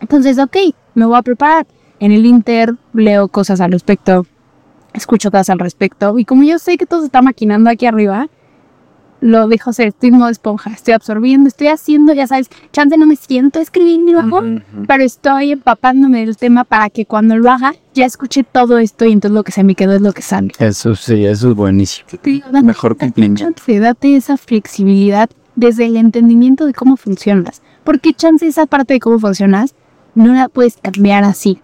Entonces, 0.00 0.38
ok, 0.38 0.56
me 0.94 1.06
voy 1.06 1.16
a 1.16 1.22
preparar. 1.22 1.66
En 1.98 2.12
el 2.12 2.26
Inter 2.26 2.74
leo 2.92 3.28
cosas 3.28 3.60
al 3.60 3.72
respecto, 3.72 4.26
escucho 4.92 5.30
cosas 5.30 5.50
al 5.50 5.60
respecto 5.60 6.18
y 6.18 6.24
como 6.24 6.42
yo 6.42 6.58
sé 6.58 6.76
que 6.76 6.84
todo 6.84 7.00
se 7.00 7.06
está 7.06 7.22
maquinando 7.22 7.70
aquí 7.70 7.86
arriba, 7.86 8.28
lo 9.22 9.46
dejo 9.46 9.72
ser, 9.72 9.88
estoy 9.88 10.08
en 10.08 10.18
modo 10.18 10.28
esponja, 10.28 10.72
estoy 10.72 10.94
absorbiendo, 10.94 11.48
estoy 11.48 11.68
haciendo, 11.68 12.12
ya 12.12 12.26
sabes, 12.26 12.50
chance 12.72 12.98
no 12.98 13.06
me 13.06 13.14
siento 13.14 13.60
a 13.60 13.62
escribir 13.62 14.00
ni 14.00 14.14
bajo, 14.14 14.42
pero 14.88 15.04
estoy 15.04 15.52
empapándome 15.52 16.26
del 16.26 16.36
tema 16.36 16.64
para 16.64 16.90
que 16.90 17.06
cuando 17.06 17.36
lo 17.36 17.48
haga 17.50 17.74
ya 17.94 18.04
escuche 18.04 18.42
todo 18.42 18.78
esto 18.78 19.04
y 19.04 19.12
entonces 19.12 19.34
lo 19.34 19.44
que 19.44 19.52
se 19.52 19.62
me 19.62 19.76
quedó 19.76 19.94
es 19.94 20.02
lo 20.02 20.12
que 20.12 20.22
sale. 20.22 20.50
Eso 20.58 20.96
sí, 20.96 21.24
eso 21.24 21.50
es 21.50 21.56
buenísimo. 21.56 22.08
Mejor 22.64 22.96
cumplimiento. 22.96 23.44
Chance, 23.44 23.78
date 23.78 24.16
esa 24.16 24.36
flexibilidad 24.36 25.30
desde 25.54 25.86
el 25.86 25.96
entendimiento 25.96 26.66
de 26.66 26.74
cómo 26.74 26.96
funcionas, 26.96 27.62
porque 27.84 28.14
chance 28.14 28.44
esa 28.44 28.66
parte 28.66 28.94
de 28.94 29.00
cómo 29.00 29.20
funcionas 29.20 29.76
no 30.16 30.34
la 30.34 30.48
puedes 30.48 30.78
cambiar 30.82 31.22
así 31.22 31.60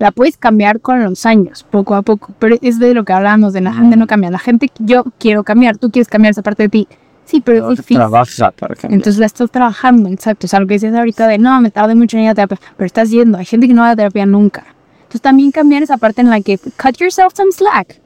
la 0.00 0.12
puedes 0.12 0.38
cambiar 0.38 0.80
con 0.80 1.04
los 1.04 1.26
años, 1.26 1.64
poco 1.70 1.94
a 1.94 2.00
poco, 2.00 2.32
pero 2.38 2.56
es 2.62 2.78
de 2.78 2.94
lo 2.94 3.04
que 3.04 3.12
hablamos, 3.12 3.52
de 3.52 3.60
la 3.60 3.74
gente 3.74 3.96
no 3.98 4.06
cambia. 4.06 4.30
La 4.30 4.38
gente, 4.38 4.70
yo 4.78 5.04
quiero 5.18 5.44
cambiar, 5.44 5.76
tú 5.76 5.90
quieres 5.90 6.08
cambiar 6.08 6.30
esa 6.30 6.42
parte 6.42 6.64
de 6.64 6.68
ti. 6.70 6.88
Sí, 7.26 7.42
pero 7.42 7.70
es 7.70 7.76
difícil. 7.76 7.98
Trabaja 7.98 8.50
para 8.50 8.74
cambiar. 8.74 8.94
Entonces 8.94 9.20
la 9.20 9.26
estás 9.26 9.50
trabajando, 9.50 10.08
exacto. 10.08 10.46
Es 10.46 10.54
algo 10.54 10.66
que 10.68 10.74
dices 10.74 10.94
ahorita 10.94 11.28
de, 11.28 11.36
no, 11.36 11.60
me 11.60 11.70
tardé 11.70 11.94
mucho 11.94 12.16
en 12.16 12.24
ir 12.24 12.30
a 12.30 12.34
terapia, 12.34 12.58
pero 12.78 12.86
estás 12.86 13.10
yendo. 13.10 13.36
Hay 13.36 13.44
gente 13.44 13.68
que 13.68 13.74
no 13.74 13.82
va 13.82 13.90
a 13.90 13.96
terapia 13.96 14.24
nunca. 14.24 14.64
Entonces 15.02 15.20
también 15.20 15.50
cambiar 15.50 15.82
esa 15.82 15.98
parte 15.98 16.22
en 16.22 16.30
la 16.30 16.40
que 16.40 16.56
cut 16.56 16.96
yourself 16.96 17.34
some 17.36 17.52
slack. 17.52 18.00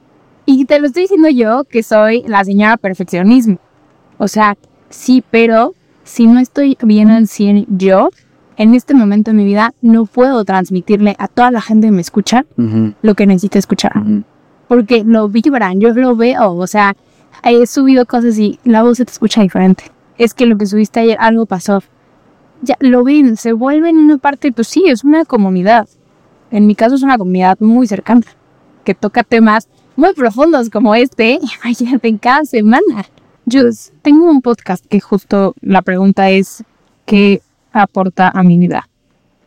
Y 0.45 0.65
te 0.65 0.79
lo 0.79 0.87
estoy 0.87 1.03
diciendo 1.03 1.29
yo, 1.29 1.63
que 1.63 1.81
soy 1.81 2.23
la 2.27 2.43
señora 2.43 2.75
perfeccionismo. 2.75 3.57
O 4.17 4.27
sea, 4.27 4.57
sí, 4.89 5.23
pero 5.31 5.73
si 6.03 6.27
no 6.27 6.41
estoy 6.41 6.77
bien 6.81 7.09
al 7.09 7.29
100 7.29 7.67
yo, 7.69 8.09
en 8.57 8.73
este 8.73 8.93
momento 8.93 9.31
de 9.31 9.37
mi 9.37 9.45
vida 9.45 9.73
no 9.81 10.05
puedo 10.05 10.43
transmitirle 10.45 11.15
a 11.19 11.27
toda 11.27 11.51
la 11.51 11.61
gente 11.61 11.87
que 11.87 11.91
me 11.91 12.01
escucha 12.01 12.45
lo 13.01 13.15
que 13.15 13.27
necesita 13.27 13.59
escuchar. 13.59 13.93
Porque 14.67 15.03
lo 15.03 15.29
vibran, 15.29 15.79
yo 15.79 15.93
lo 15.93 16.15
veo, 16.15 16.53
o 16.53 16.67
sea, 16.67 16.95
he 17.43 17.65
subido 17.67 18.05
cosas 18.05 18.37
y 18.39 18.59
la 18.63 18.83
voz 18.83 18.97
se 18.97 19.05
te 19.05 19.11
escucha 19.11 19.41
diferente. 19.41 19.91
Es 20.17 20.33
que 20.33 20.45
lo 20.45 20.57
que 20.57 20.65
subiste 20.65 21.01
ayer, 21.01 21.17
algo 21.19 21.45
pasó. 21.45 21.83
Ya 22.61 22.77
lo 22.79 23.03
ven, 23.03 23.35
se 23.37 23.51
vuelven 23.51 23.97
una 23.97 24.17
parte, 24.17 24.51
pues 24.51 24.69
sí, 24.69 24.85
es 24.87 25.03
una 25.03 25.25
comunidad. 25.25 25.87
En 26.51 26.67
mi 26.67 26.75
caso 26.75 26.95
es 26.95 27.03
una 27.03 27.17
comunidad 27.17 27.59
muy 27.59 27.85
cercana, 27.85 28.25
que 28.83 28.95
toca 28.95 29.23
temas 29.23 29.67
muy 29.95 30.13
profundos 30.13 30.69
como 30.69 30.95
este, 30.95 31.39
imagínate, 31.63 32.17
cada 32.17 32.45
semana. 32.45 33.05
Yo 33.45 33.61
tengo 34.01 34.29
un 34.29 34.41
podcast 34.41 34.85
que 34.85 34.99
justo 34.99 35.53
la 35.61 35.81
pregunta 35.81 36.29
es, 36.31 36.63
¿qué 37.05 37.41
aporta 37.81 38.29
a 38.29 38.43
mi 38.43 38.57
vida. 38.57 38.89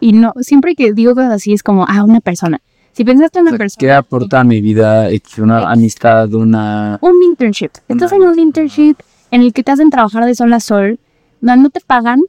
Y 0.01 0.12
no, 0.12 0.33
siempre 0.41 0.75
que 0.75 0.93
digo 0.93 1.14
cosas 1.14 1.33
así 1.33 1.53
es 1.53 1.62
como 1.62 1.85
a 1.87 2.05
una 2.05 2.21
persona. 2.21 2.61
Si 2.93 3.05
pensaste 3.05 3.39
en 3.39 3.49
una 3.49 3.59
persona. 3.59 3.81
¿Qué 3.81 3.93
aporta 3.93 4.41
a 4.41 4.45
mi 4.45 4.61
vida? 4.61 5.09
Una 5.39 5.70
amistad, 5.70 6.33
una. 6.35 6.99
Un 7.01 7.22
internship. 7.24 7.70
Estás 7.89 8.12
en 8.12 8.22
un 8.22 8.39
internship 8.39 8.97
en 9.31 9.43
el 9.43 9.53
que 9.53 9.62
te 9.62 9.72
hacen 9.72 9.91
trabajar 9.91 10.24
de 10.24 10.35
sol 10.35 10.53
a 10.53 10.61
sol, 10.61 10.99
no, 11.41 11.55
no 11.57 11.70
te 11.70 11.81
pagan, 11.81 12.20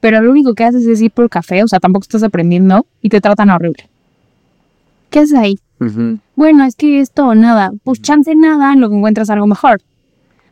pero 0.00 0.20
lo 0.20 0.30
único 0.30 0.54
que 0.54 0.64
haces 0.64 0.86
es 0.86 1.00
ir 1.00 1.10
por 1.10 1.28
café, 1.28 1.62
o 1.62 1.68
sea, 1.68 1.80
tampoco 1.80 2.02
estás 2.02 2.22
aprendiendo 2.22 2.86
y 3.00 3.08
te 3.08 3.20
tratan 3.20 3.50
horrible. 3.50 3.88
¿Qué 5.10 5.20
haces 5.20 5.38
ahí? 5.38 5.58
Bueno, 6.36 6.64
es 6.64 6.76
que 6.76 7.00
esto 7.00 7.26
o 7.26 7.34
nada. 7.34 7.72
Pues 7.82 8.00
chance 8.00 8.32
nada 8.36 8.72
en 8.72 8.80
lo 8.80 8.88
que 8.88 8.96
encuentras 8.96 9.30
algo 9.30 9.48
mejor. 9.48 9.80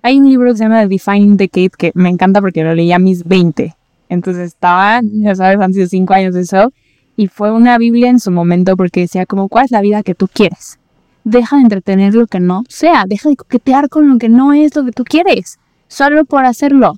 Hay 0.03 0.19
un 0.19 0.29
libro 0.29 0.51
que 0.51 0.59
se 0.59 0.65
llama 0.65 0.83
The 0.83 0.89
Defining 0.89 1.37
Decade 1.37 1.71
que 1.71 1.93
me 1.95 2.09
encanta 2.09 2.41
porque 2.41 2.65
lo 2.65 2.75
leí 2.75 2.91
a 2.91 2.99
mis 2.99 3.23
20 3.25 3.77
entonces 4.11 4.49
estaba, 4.49 5.01
ya 5.03 5.35
sabes, 5.35 5.59
han 5.59 5.73
sido 5.73 5.87
cinco 5.87 6.13
años 6.13 6.35
de 6.35 6.43
eso. 6.43 6.71
Y 7.17 7.29
fue 7.29 7.51
una 7.51 7.79
Biblia 7.79 8.11
en 8.11 8.21
su 8.21 8.31
momento 8.31 8.77
porque 8.77 9.01
decía 9.01 9.25
como, 9.25 9.49
¿cuál 9.49 9.65
es 9.65 9.71
la 9.71 9.81
vida 9.81 10.03
que 10.03 10.15
tú 10.15 10.29
quieres? 10.29 10.79
deja 11.25 11.57
de 11.57 11.63
entretener 11.63 12.15
lo 12.15 12.27
que 12.27 12.41
no 12.41 12.65
sea, 12.69 13.05
deja 13.07 13.29
de 13.29 13.37
coquetear 13.37 13.89
con 13.89 14.09
lo 14.09 14.19
que 14.19 14.29
no 14.29 14.53
es 14.53 14.75
lo 14.75 14.85
que 14.85 14.93
tú 14.93 15.05
quieres, 15.05 15.59
solo 15.89 16.25
por 16.25 16.45
hacerlo. 16.45 16.95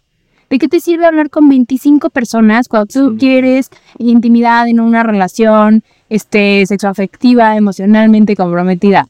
¿De 0.50 0.58
qué 0.58 0.68
te 0.68 0.80
sirve 0.80 1.06
hablar 1.06 1.30
con 1.30 1.48
25 1.48 2.10
personas 2.10 2.68
cuando 2.68 2.86
tú 2.86 3.16
quieres 3.18 3.70
intimidad 3.98 4.68
en 4.68 4.80
una 4.80 5.02
relación 5.02 5.82
este, 6.10 6.66
sexoafectiva, 6.66 7.56
emocionalmente 7.56 8.36
comprometida? 8.36 9.08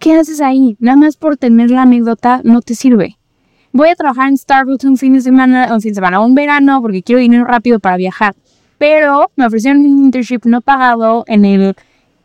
¿Qué 0.00 0.14
haces 0.14 0.40
ahí? 0.40 0.76
Nada 0.80 0.96
más 0.96 1.16
por 1.16 1.36
tener 1.36 1.70
la 1.70 1.82
anécdota 1.82 2.40
no 2.44 2.62
te 2.62 2.74
sirve. 2.74 3.18
Voy 3.74 3.88
a 3.88 3.94
trabajar 3.94 4.28
en 4.28 4.36
Starbucks 4.36 4.84
un 4.84 4.98
fin 4.98 5.14
de 5.14 5.22
semana, 5.22 5.74
un 5.74 5.80
fin 5.80 5.92
de 5.92 5.94
semana, 5.94 6.20
un 6.20 6.34
verano, 6.34 6.82
porque 6.82 7.02
quiero 7.02 7.20
dinero 7.20 7.44
rápido 7.44 7.80
para 7.80 7.96
viajar. 7.96 8.34
Pero 8.76 9.30
me 9.34 9.46
ofrecieron 9.46 9.80
un 9.80 10.04
internship 10.04 10.40
no 10.44 10.60
pagado 10.60 11.24
en 11.26 11.46
el 11.46 11.74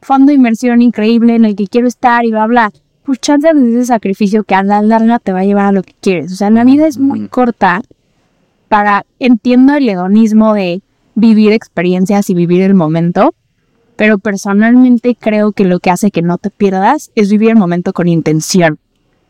fondo 0.02 0.28
de 0.28 0.34
inversión 0.34 0.82
increíble 0.82 1.36
en 1.36 1.46
el 1.46 1.56
que 1.56 1.68
quiero 1.68 1.88
estar 1.88 2.26
y 2.26 2.32
bla, 2.32 2.48
bla. 2.48 2.72
Pues 3.04 3.22
chance 3.22 3.48
de 3.54 3.70
ese 3.70 3.86
sacrificio 3.86 4.44
que 4.44 4.56
a 4.56 4.64
la 4.64 4.82
larga 4.82 5.20
te 5.20 5.32
va 5.32 5.40
a 5.40 5.46
llevar 5.46 5.68
a 5.68 5.72
lo 5.72 5.84
que 5.84 5.94
quieres. 6.02 6.34
O 6.34 6.36
sea, 6.36 6.50
la 6.50 6.66
vida 6.66 6.86
es 6.86 6.98
muy 6.98 7.30
corta 7.30 7.82
para, 8.68 9.06
entiendo 9.20 9.74
el 9.76 9.88
hedonismo 9.88 10.54
de 10.54 10.82
vivir 11.16 11.54
experiencias 11.54 12.30
y 12.30 12.34
vivir 12.34 12.62
el 12.62 12.74
momento, 12.74 13.34
pero 13.96 14.18
personalmente 14.18 15.16
creo 15.18 15.54
que 15.54 15.64
lo 15.64 15.80
que 15.80 15.92
hace 15.92 16.12
que 16.12 16.22
no 16.22 16.38
te 16.38 16.50
pierdas 16.50 17.10
es 17.16 17.32
vivir 17.32 17.52
el 17.52 17.56
momento 17.56 17.94
con 17.94 18.10
intención. 18.10 18.80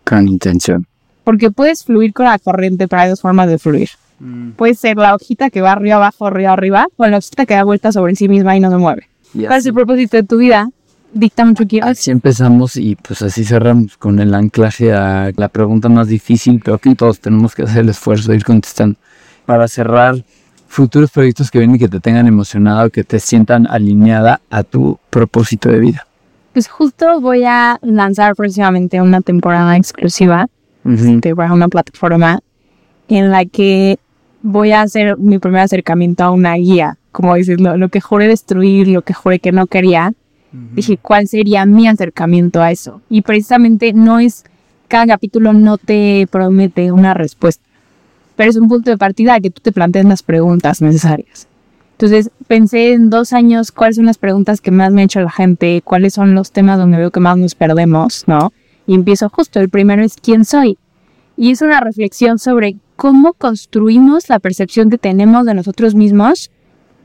Con 0.04 0.28
intención. 0.28 0.88
Porque 1.28 1.52
puedes 1.52 1.84
fluir 1.84 2.14
con 2.14 2.26
la 2.26 2.40
corriente, 2.40 2.88
pero 2.88 3.02
hay 3.02 3.10
dos 3.10 3.20
formas 3.20 3.50
de 3.50 3.58
fluir. 3.58 3.90
Mm. 4.20 4.52
Puede 4.52 4.76
ser 4.76 4.96
la 4.96 5.14
hojita 5.14 5.50
que 5.50 5.60
va 5.60 5.74
arriba 5.74 5.98
abajo, 5.98 6.26
arriba 6.26 6.54
arriba, 6.54 6.88
o 6.96 7.06
la 7.06 7.18
hojita 7.18 7.46
que 7.46 7.54
da 7.54 7.66
vuelta 7.66 7.92
sobre 7.92 8.16
sí 8.16 8.30
misma 8.30 8.56
y 8.56 8.62
no 8.62 8.72
se 8.72 8.78
mueve. 8.78 9.10
¿Cuál 9.34 9.60
es 9.60 9.66
el 9.66 9.74
propósito 9.74 10.16
de 10.16 10.24
tu 10.24 10.38
vida? 10.38 10.70
Dicta 11.12 11.44
mucho 11.44 11.68
quién. 11.68 11.84
así 11.84 12.12
empezamos 12.12 12.78
y 12.78 12.96
pues 12.96 13.22
así 13.24 13.44
cerramos 13.44 13.98
con 13.98 14.20
el 14.20 14.34
anclaje 14.34 14.94
a 14.94 15.34
la 15.36 15.50
pregunta 15.50 15.90
más 15.90 16.08
difícil, 16.08 16.62
pero 16.64 16.78
que 16.78 16.96
todos 16.96 17.20
tenemos 17.20 17.54
que 17.54 17.64
hacer 17.64 17.80
el 17.80 17.90
esfuerzo 17.90 18.32
de 18.32 18.38
ir 18.38 18.46
contestando. 18.46 18.98
Para 19.46 19.68
cerrar, 19.68 20.24
futuros 20.70 21.12
proyectos 21.12 21.52
que 21.52 21.60
vienen 21.60 21.76
y 21.76 21.80
que 21.80 21.90
te 21.90 22.00
tengan 22.00 22.26
emocionado, 22.28 22.90
que 22.90 23.04
te 23.04 23.20
sientan 23.20 23.68
alineada 23.68 24.40
a 24.50 24.64
tu 24.64 24.98
propósito 25.10 25.68
de 25.68 25.80
vida. 25.80 26.08
Pues 26.54 26.70
justo 26.70 27.20
voy 27.20 27.44
a 27.44 27.80
lanzar 27.82 28.34
próximamente 28.34 29.02
una 29.02 29.20
temporada 29.20 29.76
exclusiva 29.76 30.48
de 30.88 31.36
para 31.36 31.54
una 31.54 31.68
plataforma 31.68 32.40
en 33.10 33.32
la 33.32 33.46
que 33.46 34.00
voy 34.42 34.72
a 34.72 34.82
hacer 34.82 35.18
mi 35.18 35.40
primer 35.40 35.62
acercamiento 35.62 36.24
a 36.24 36.32
una 36.32 36.56
guía, 36.56 36.98
como 37.12 37.36
dices, 37.36 37.60
lo, 37.60 37.78
lo 37.78 37.90
que 37.90 38.02
juré 38.02 38.28
destruir, 38.28 38.88
lo 38.88 39.02
que 39.02 39.14
juré 39.14 39.40
que 39.40 39.52
no 39.52 39.68
quería. 39.68 40.14
Dije, 40.74 40.98
¿cuál 40.98 41.28
sería 41.28 41.66
mi 41.66 41.88
acercamiento 41.88 42.62
a 42.62 42.72
eso? 42.72 43.02
Y 43.10 43.22
precisamente 43.22 43.94
no 43.94 44.20
es, 44.20 44.44
cada 44.88 45.06
capítulo 45.06 45.54
no 45.54 45.78
te 45.78 46.26
promete 46.32 46.92
una 46.92 47.14
respuesta, 47.14 47.64
pero 48.36 48.50
es 48.50 48.56
un 48.56 48.68
punto 48.68 48.90
de 48.90 48.98
partida 48.98 49.40
que 49.40 49.52
tú 49.52 49.62
te 49.62 49.72
plantees 49.72 50.06
las 50.06 50.24
preguntas 50.24 50.82
necesarias. 50.82 51.48
Entonces 51.92 52.32
pensé 52.48 52.94
en 52.94 53.10
dos 53.10 53.34
años 53.34 53.72
cuáles 53.72 53.98
son 53.98 54.06
las 54.06 54.18
preguntas 54.18 54.62
que 54.62 54.72
más 54.72 54.92
me 54.92 55.02
ha 55.02 55.06
hecho 55.06 55.20
la 55.20 55.32
gente, 55.32 55.82
cuáles 55.84 56.14
son 56.14 56.34
los 56.34 56.52
temas 56.52 56.80
donde 56.80 56.98
veo 56.98 57.12
que 57.12 57.20
más 57.20 57.38
nos 57.38 57.54
perdemos, 57.54 58.24
¿no? 58.28 58.54
Y 58.88 58.96
empiezo 58.96 59.30
justo, 59.30 59.60
el 59.60 59.70
primero 59.70 60.04
es 60.04 60.16
quién 60.16 60.46
soy. 60.46 60.78
Y 61.36 61.52
es 61.52 61.62
una 61.62 61.80
reflexión 61.80 62.40
sobre 62.40 62.78
cómo 62.96 63.34
construimos 63.34 64.28
la 64.30 64.40
percepción 64.40 64.90
que 64.90 64.98
tenemos 64.98 65.46
de 65.46 65.54
nosotros 65.54 65.94
mismos 65.94 66.50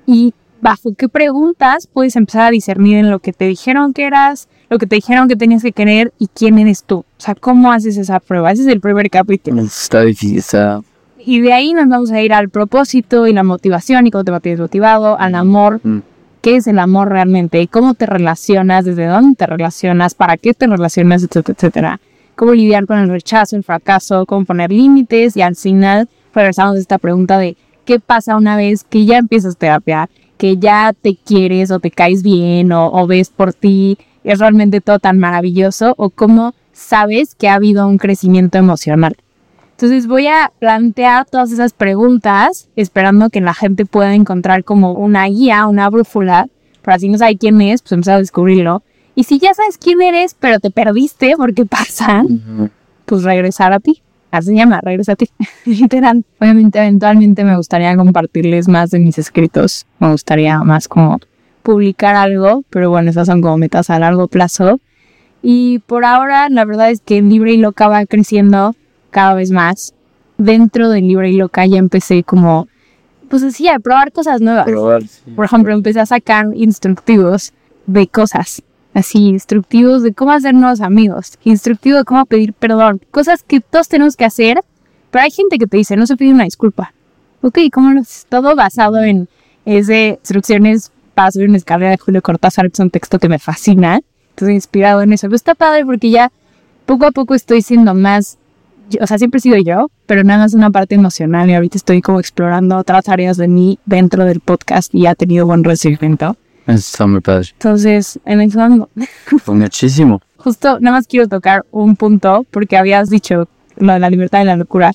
y 0.07 0.33
bajo 0.63 0.95
qué 0.95 1.09
preguntas 1.09 1.89
puedes 1.93 2.17
empezar 2.17 2.43
a 2.43 2.51
discernir 2.51 2.99
en 2.99 3.11
lo 3.11 3.19
que 3.19 3.33
te 3.33 3.47
dijeron 3.47 3.93
que 3.93 4.07
eras, 4.07 4.49
lo 4.71 4.79
que 4.79 4.87
te 4.87 4.95
dijeron 4.95 5.29
que 5.29 5.37
tenías 5.37 5.63
que 5.63 5.73
querer 5.73 6.13
y 6.19 6.29
quién 6.29 6.59
eres 6.59 6.85
tú. 6.85 6.99
O 7.01 7.07
sea, 7.19 7.35
¿cómo 7.35 7.73
haces 7.73 7.97
esa 7.99 8.21
prueba? 8.21 8.53
Ese 8.53 8.63
es 8.63 8.69
el 8.69 8.81
primer 8.81 9.11
capítulo. 9.11 9.61
Está 9.61 10.03
difícil, 10.03 10.39
está... 10.39 10.81
Y 11.25 11.41
de 11.41 11.53
ahí 11.53 11.73
nos 11.73 11.89
vamos 11.89 12.11
a 12.11 12.21
ir 12.21 12.33
al 12.33 12.49
propósito 12.49 13.27
y 13.27 13.33
la 13.33 13.45
motivación 13.45 14.07
y 14.07 14.11
cómo 14.11 14.25
te 14.25 14.33
mantienes 14.33 14.61
motivado, 14.61 15.19
al 15.19 15.35
amor. 15.35 15.81
Mm. 15.85 15.99
¿Qué 16.43 16.57
es 16.57 16.67
el 16.67 16.81
amor 16.81 17.09
realmente? 17.09 17.69
¿Cómo 17.69 17.95
te 17.95 18.05
relacionas? 18.05 18.85
¿Desde 18.85 19.07
dónde 19.07 19.37
te 19.37 19.47
relacionas? 19.47 20.15
¿Para 20.15 20.37
qué 20.37 20.55
te 20.55 20.67
relacionas? 20.67 21.23
Etcétera, 21.23 21.55
etcétera. 21.57 22.01
¿Cómo 22.35 22.53
lidiar 22.53 22.85
con 22.85 22.99
el 22.99 23.09
rechazo, 23.11 23.55
el 23.55 23.63
fracaso? 23.63 24.27
¿Cómo 24.27 24.45
poner 24.45 24.73
límites? 24.73 25.37
Y 25.37 25.43
al 25.43 25.55
final 25.55 26.09
regresamos 26.35 26.75
a 26.75 26.81
esta 26.81 26.99
pregunta 26.99 27.39
de 27.39 27.57
¿qué 27.85 28.01
pasa 28.01 28.37
una 28.37 28.57
vez 28.57 28.83
que 28.83 29.05
ya 29.05 29.19
empiezas 29.19 29.57
terapia? 29.57 30.11
Que 30.37 30.57
ya 30.57 30.93
te 31.01 31.15
quieres 31.15 31.71
o 31.71 31.79
te 31.79 31.93
caes 31.93 32.25
bien 32.25 32.73
o, 32.73 32.91
o 32.91 33.07
ves 33.07 33.31
por 33.31 33.55
ti. 33.55 33.97
¿Es 34.25 34.41
realmente 34.41 34.81
todo 34.81 34.99
tan 34.99 35.21
maravilloso? 35.21 35.95
¿O 35.97 36.11
cómo 36.11 36.55
sabes 36.73 37.37
que 37.37 37.49
ha 37.49 37.55
habido 37.55 37.87
un 37.87 37.99
crecimiento 37.99 38.59
emocional? 38.59 39.17
Entonces 39.83 40.07
voy 40.07 40.29
a 40.29 40.53
plantear 40.61 41.27
todas 41.27 41.51
esas 41.51 41.73
preguntas 41.73 42.69
esperando 42.77 43.31
que 43.31 43.41
la 43.41 43.53
gente 43.53 43.85
pueda 43.85 44.15
encontrar 44.15 44.63
como 44.63 44.93
una 44.93 45.27
guía, 45.27 45.67
una 45.67 45.91
brújula, 45.91 46.47
para 46.83 47.01
si 47.01 47.09
no 47.09 47.19
sabe 47.19 47.37
quién 47.37 47.61
es, 47.61 47.83
pues 47.83 47.91
empezar 47.91 48.15
a 48.15 48.19
descubrirlo. 48.19 48.85
Y 49.17 49.25
si 49.25 49.41
ya 49.41 49.53
sabes 49.55 49.79
quién 49.79 50.01
eres, 50.01 50.37
pero 50.39 50.61
te 50.61 50.71
perdiste 50.71 51.35
porque 51.37 51.67
pasa, 51.67 52.23
pues 53.07 53.25
regresar 53.25 53.73
a 53.73 53.81
ti. 53.81 54.03
Así 54.31 54.51
se 54.51 54.55
llama, 54.55 54.81
regresa 54.81 55.15
a 55.15 55.17
ti. 55.17 55.29
Literal. 55.65 56.25
Obviamente, 56.39 56.79
eventualmente 56.79 57.43
me 57.43 57.57
gustaría 57.57 57.97
compartirles 57.97 58.69
más 58.69 58.93
de 58.93 59.01
mis 59.01 59.19
escritos. 59.19 59.87
Me 59.99 60.13
gustaría 60.13 60.63
más 60.63 60.87
como 60.87 61.19
publicar 61.65 62.15
algo, 62.15 62.63
pero 62.71 62.89
bueno, 62.89 63.11
esas 63.11 63.27
son 63.27 63.43
como 63.43 63.59
metas 63.59 63.91
a 63.91 63.99
largo 63.99 64.29
plazo. 64.29 64.79
Y 65.43 65.81
por 65.81 66.05
ahora, 66.05 66.49
la 66.51 66.65
verdad 66.65 66.93
es 66.93 67.01
que 67.01 67.21
Libre 67.21 67.53
y 67.53 67.57
Loca 67.57 67.89
va 67.89 68.07
creciendo 68.07 68.77
cada 69.13 69.35
vez 69.35 69.53
más. 69.53 69.95
Dentro 70.39 70.89
de 70.89 71.01
Libre 71.01 71.31
y 71.31 71.37
Loca 71.37 71.65
ya 71.67 71.77
empecé 71.77 72.25
como, 72.25 72.67
pues 73.29 73.45
así, 73.45 73.69
a 73.69 73.79
probar 73.79 74.11
cosas 74.11 74.41
nuevas. 74.41 74.67
Por 75.37 75.45
ejemplo, 75.45 75.73
empecé 75.73 76.01
a 76.01 76.07
sacar 76.07 76.47
instructivos 76.55 77.53
de 77.87 78.09
cosas. 78.09 78.63
Así, 78.95 79.29
instructivos 79.29 80.03
de 80.03 80.13
cómo 80.13 80.33
hacernos 80.33 80.81
amigos. 80.81 81.39
Instructivo 81.45 81.99
de 81.99 82.05
cómo 82.05 82.27
pedir 82.27 82.53
perdón. 82.53 83.01
Cosas 83.13 83.45
que 83.45 83.61
todos 83.61 83.89
tenemos 83.89 84.17
que 84.17 84.25
hacer. 84.25 84.59
Pero 85.11 85.23
hay 85.23 85.31
gente 85.31 85.59
que 85.59 85.67
te 85.67 85.77
dice, 85.77 85.97
no 85.97 86.07
se 86.07 86.17
pide 86.17 86.33
una 86.33 86.45
disculpa. 86.45 86.93
Ok, 87.43 87.59
¿cómo 87.73 87.93
lo? 87.93 88.03
Todo 88.29 88.57
basado 88.57 89.03
en 89.03 89.29
ese 89.65 90.19
instrucciones 90.21 90.91
subir 91.31 91.49
una 91.49 91.59
escalera 91.59 91.91
de 91.93 91.99
Julio 91.99 92.23
Cortázar, 92.23 92.67
que 92.67 92.73
es 92.73 92.81
un 92.81 92.91
texto 92.91 93.19
que 93.19 93.29
me 93.29 93.39
fascina. 93.39 94.01
Entonces, 94.31 94.55
inspirado 94.55 95.03
en 95.03 95.13
eso. 95.13 95.27
Pero 95.27 95.37
está 95.37 95.55
padre 95.55 95.85
porque 95.85 96.11
ya 96.11 96.33
poco 96.87 97.07
a 97.07 97.13
poco 97.13 97.35
estoy 97.35 97.63
siendo 97.63 97.95
más 97.95 98.39
o 99.01 99.07
sea, 99.07 99.19
siempre 99.19 99.39
he 99.39 99.41
sido 99.41 99.57
yo, 99.59 99.91
pero 100.07 100.25
nada 100.25 100.41
más 100.41 100.55
una 100.55 100.71
parte 100.71 100.95
emocional 100.95 101.49
y 101.49 101.55
ahorita 101.55 101.79
estoy 101.79 102.03
como 102.03 102.21
explorando 102.21 102.77
otras 102.77 103.09
áreas 103.09 103.37
de 103.37 103.49
mí 103.49 103.79
dentro 103.87 104.25
del 104.25 104.41
podcast 104.41 104.95
y 104.95 105.07
ha 105.07 105.15
tenido 105.15 105.47
buen 105.47 105.65
recibimiento. 105.65 106.37
Está 106.67 107.07
muy 107.07 107.21
padre. 107.21 107.49
Entonces, 107.53 108.21
en 108.25 108.41
eso 108.41 108.61
ando. 108.61 108.89
Fue 109.43 109.55
muchísimo. 109.55 110.21
Justo, 110.37 110.79
nada 110.81 110.97
más 110.97 111.07
quiero 111.07 111.29
tocar 111.29 111.65
un 111.71 111.97
punto 111.97 112.47
porque 112.51 112.77
habías 112.77 113.09
dicho 113.11 113.49
lo 113.77 113.93
de 113.93 113.99
la 113.99 114.11
libertad 114.11 114.43
y 114.43 114.45
la 114.45 114.57
locura 114.57 114.93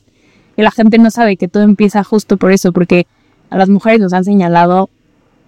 y 0.57 0.63
la 0.63 0.71
gente 0.71 0.97
no 0.97 1.11
sabe 1.11 1.37
que 1.37 1.47
todo 1.47 1.63
empieza 1.63 2.03
justo 2.03 2.37
por 2.37 2.51
eso, 2.51 2.73
porque 2.73 3.05
a 3.49 3.57
las 3.57 3.69
mujeres 3.69 4.01
nos 4.01 4.11
han 4.11 4.25
señalado 4.25 4.89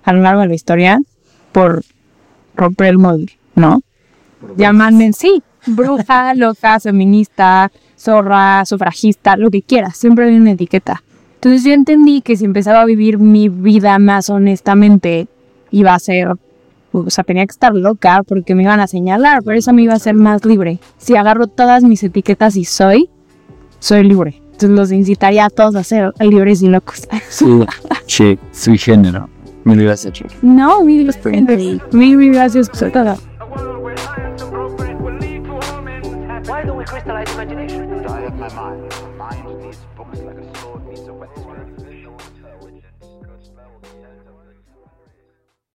a 0.04 0.14
lo 0.14 0.22
largo 0.22 0.42
de 0.42 0.48
la 0.48 0.56
historia 0.56 1.00
por 1.52 1.84
romper 2.56 2.88
el 2.88 3.00
molde, 3.00 3.38
¿no? 3.56 3.82
Llamarme, 4.56 5.12
sí, 5.14 5.42
bruja, 5.66 6.34
loca, 6.36 6.80
feminista, 6.80 7.72
zorra, 8.00 8.66
sufragista, 8.66 9.36
lo 9.36 9.52
que 9.52 9.62
quieras, 9.62 9.98
siempre 9.98 10.26
hay 10.26 10.38
una 10.38 10.52
etiqueta. 10.52 11.04
Entonces 11.36 11.64
yo 11.64 11.74
entendí 11.74 12.22
que 12.22 12.36
si 12.38 12.46
empezaba 12.46 12.82
a 12.82 12.86
vivir 12.86 13.18
mi 13.18 13.50
vida 13.50 13.98
más 14.00 14.30
honestamente, 14.30 15.28
iba 15.72 15.94
a 15.94 16.00
ser, 16.00 16.36
o 16.92 17.10
sea, 17.10 17.24
tenía 17.24 17.46
que 17.46 17.52
estar 17.52 17.74
loca 17.74 18.24
porque 18.24 18.56
me 18.56 18.64
iban 18.64 18.80
a 18.80 18.88
señalar, 18.88 19.44
pero 19.44 19.58
eso 19.58 19.74
me 19.74 19.84
iba 19.84 19.94
a 19.94 19.98
hacer 19.98 20.16
más 20.16 20.44
libre. 20.46 20.80
Si 20.98 21.16
agarro 21.16 21.48
todas 21.48 21.84
mis 21.84 22.04
etiquetas 22.04 22.56
y 22.56 22.66
soy, 22.66 23.10
soy 23.80 24.04
libre. 24.04 24.42
Entonces 24.52 24.70
los 24.72 24.92
incitaría 24.92 25.46
a 25.46 25.50
todos 25.50 25.76
a 25.76 25.84
ser 25.84 26.12
libres 26.20 26.62
y 26.62 26.68
locos. 26.68 27.08
Sí, 27.30 27.46
sí, 28.06 28.40
su 28.52 28.74
género. 28.76 29.30
Mil 29.64 29.84
gracias. 29.84 30.22
no, 30.42 30.84
mil 30.84 31.06
gracias. 31.06 31.24
Mil, 31.94 32.18
mil 32.18 32.34
gracias 32.34 32.70
por 32.70 32.92
todo. 32.92 33.18
My 38.56 38.72
mind. 38.72 38.89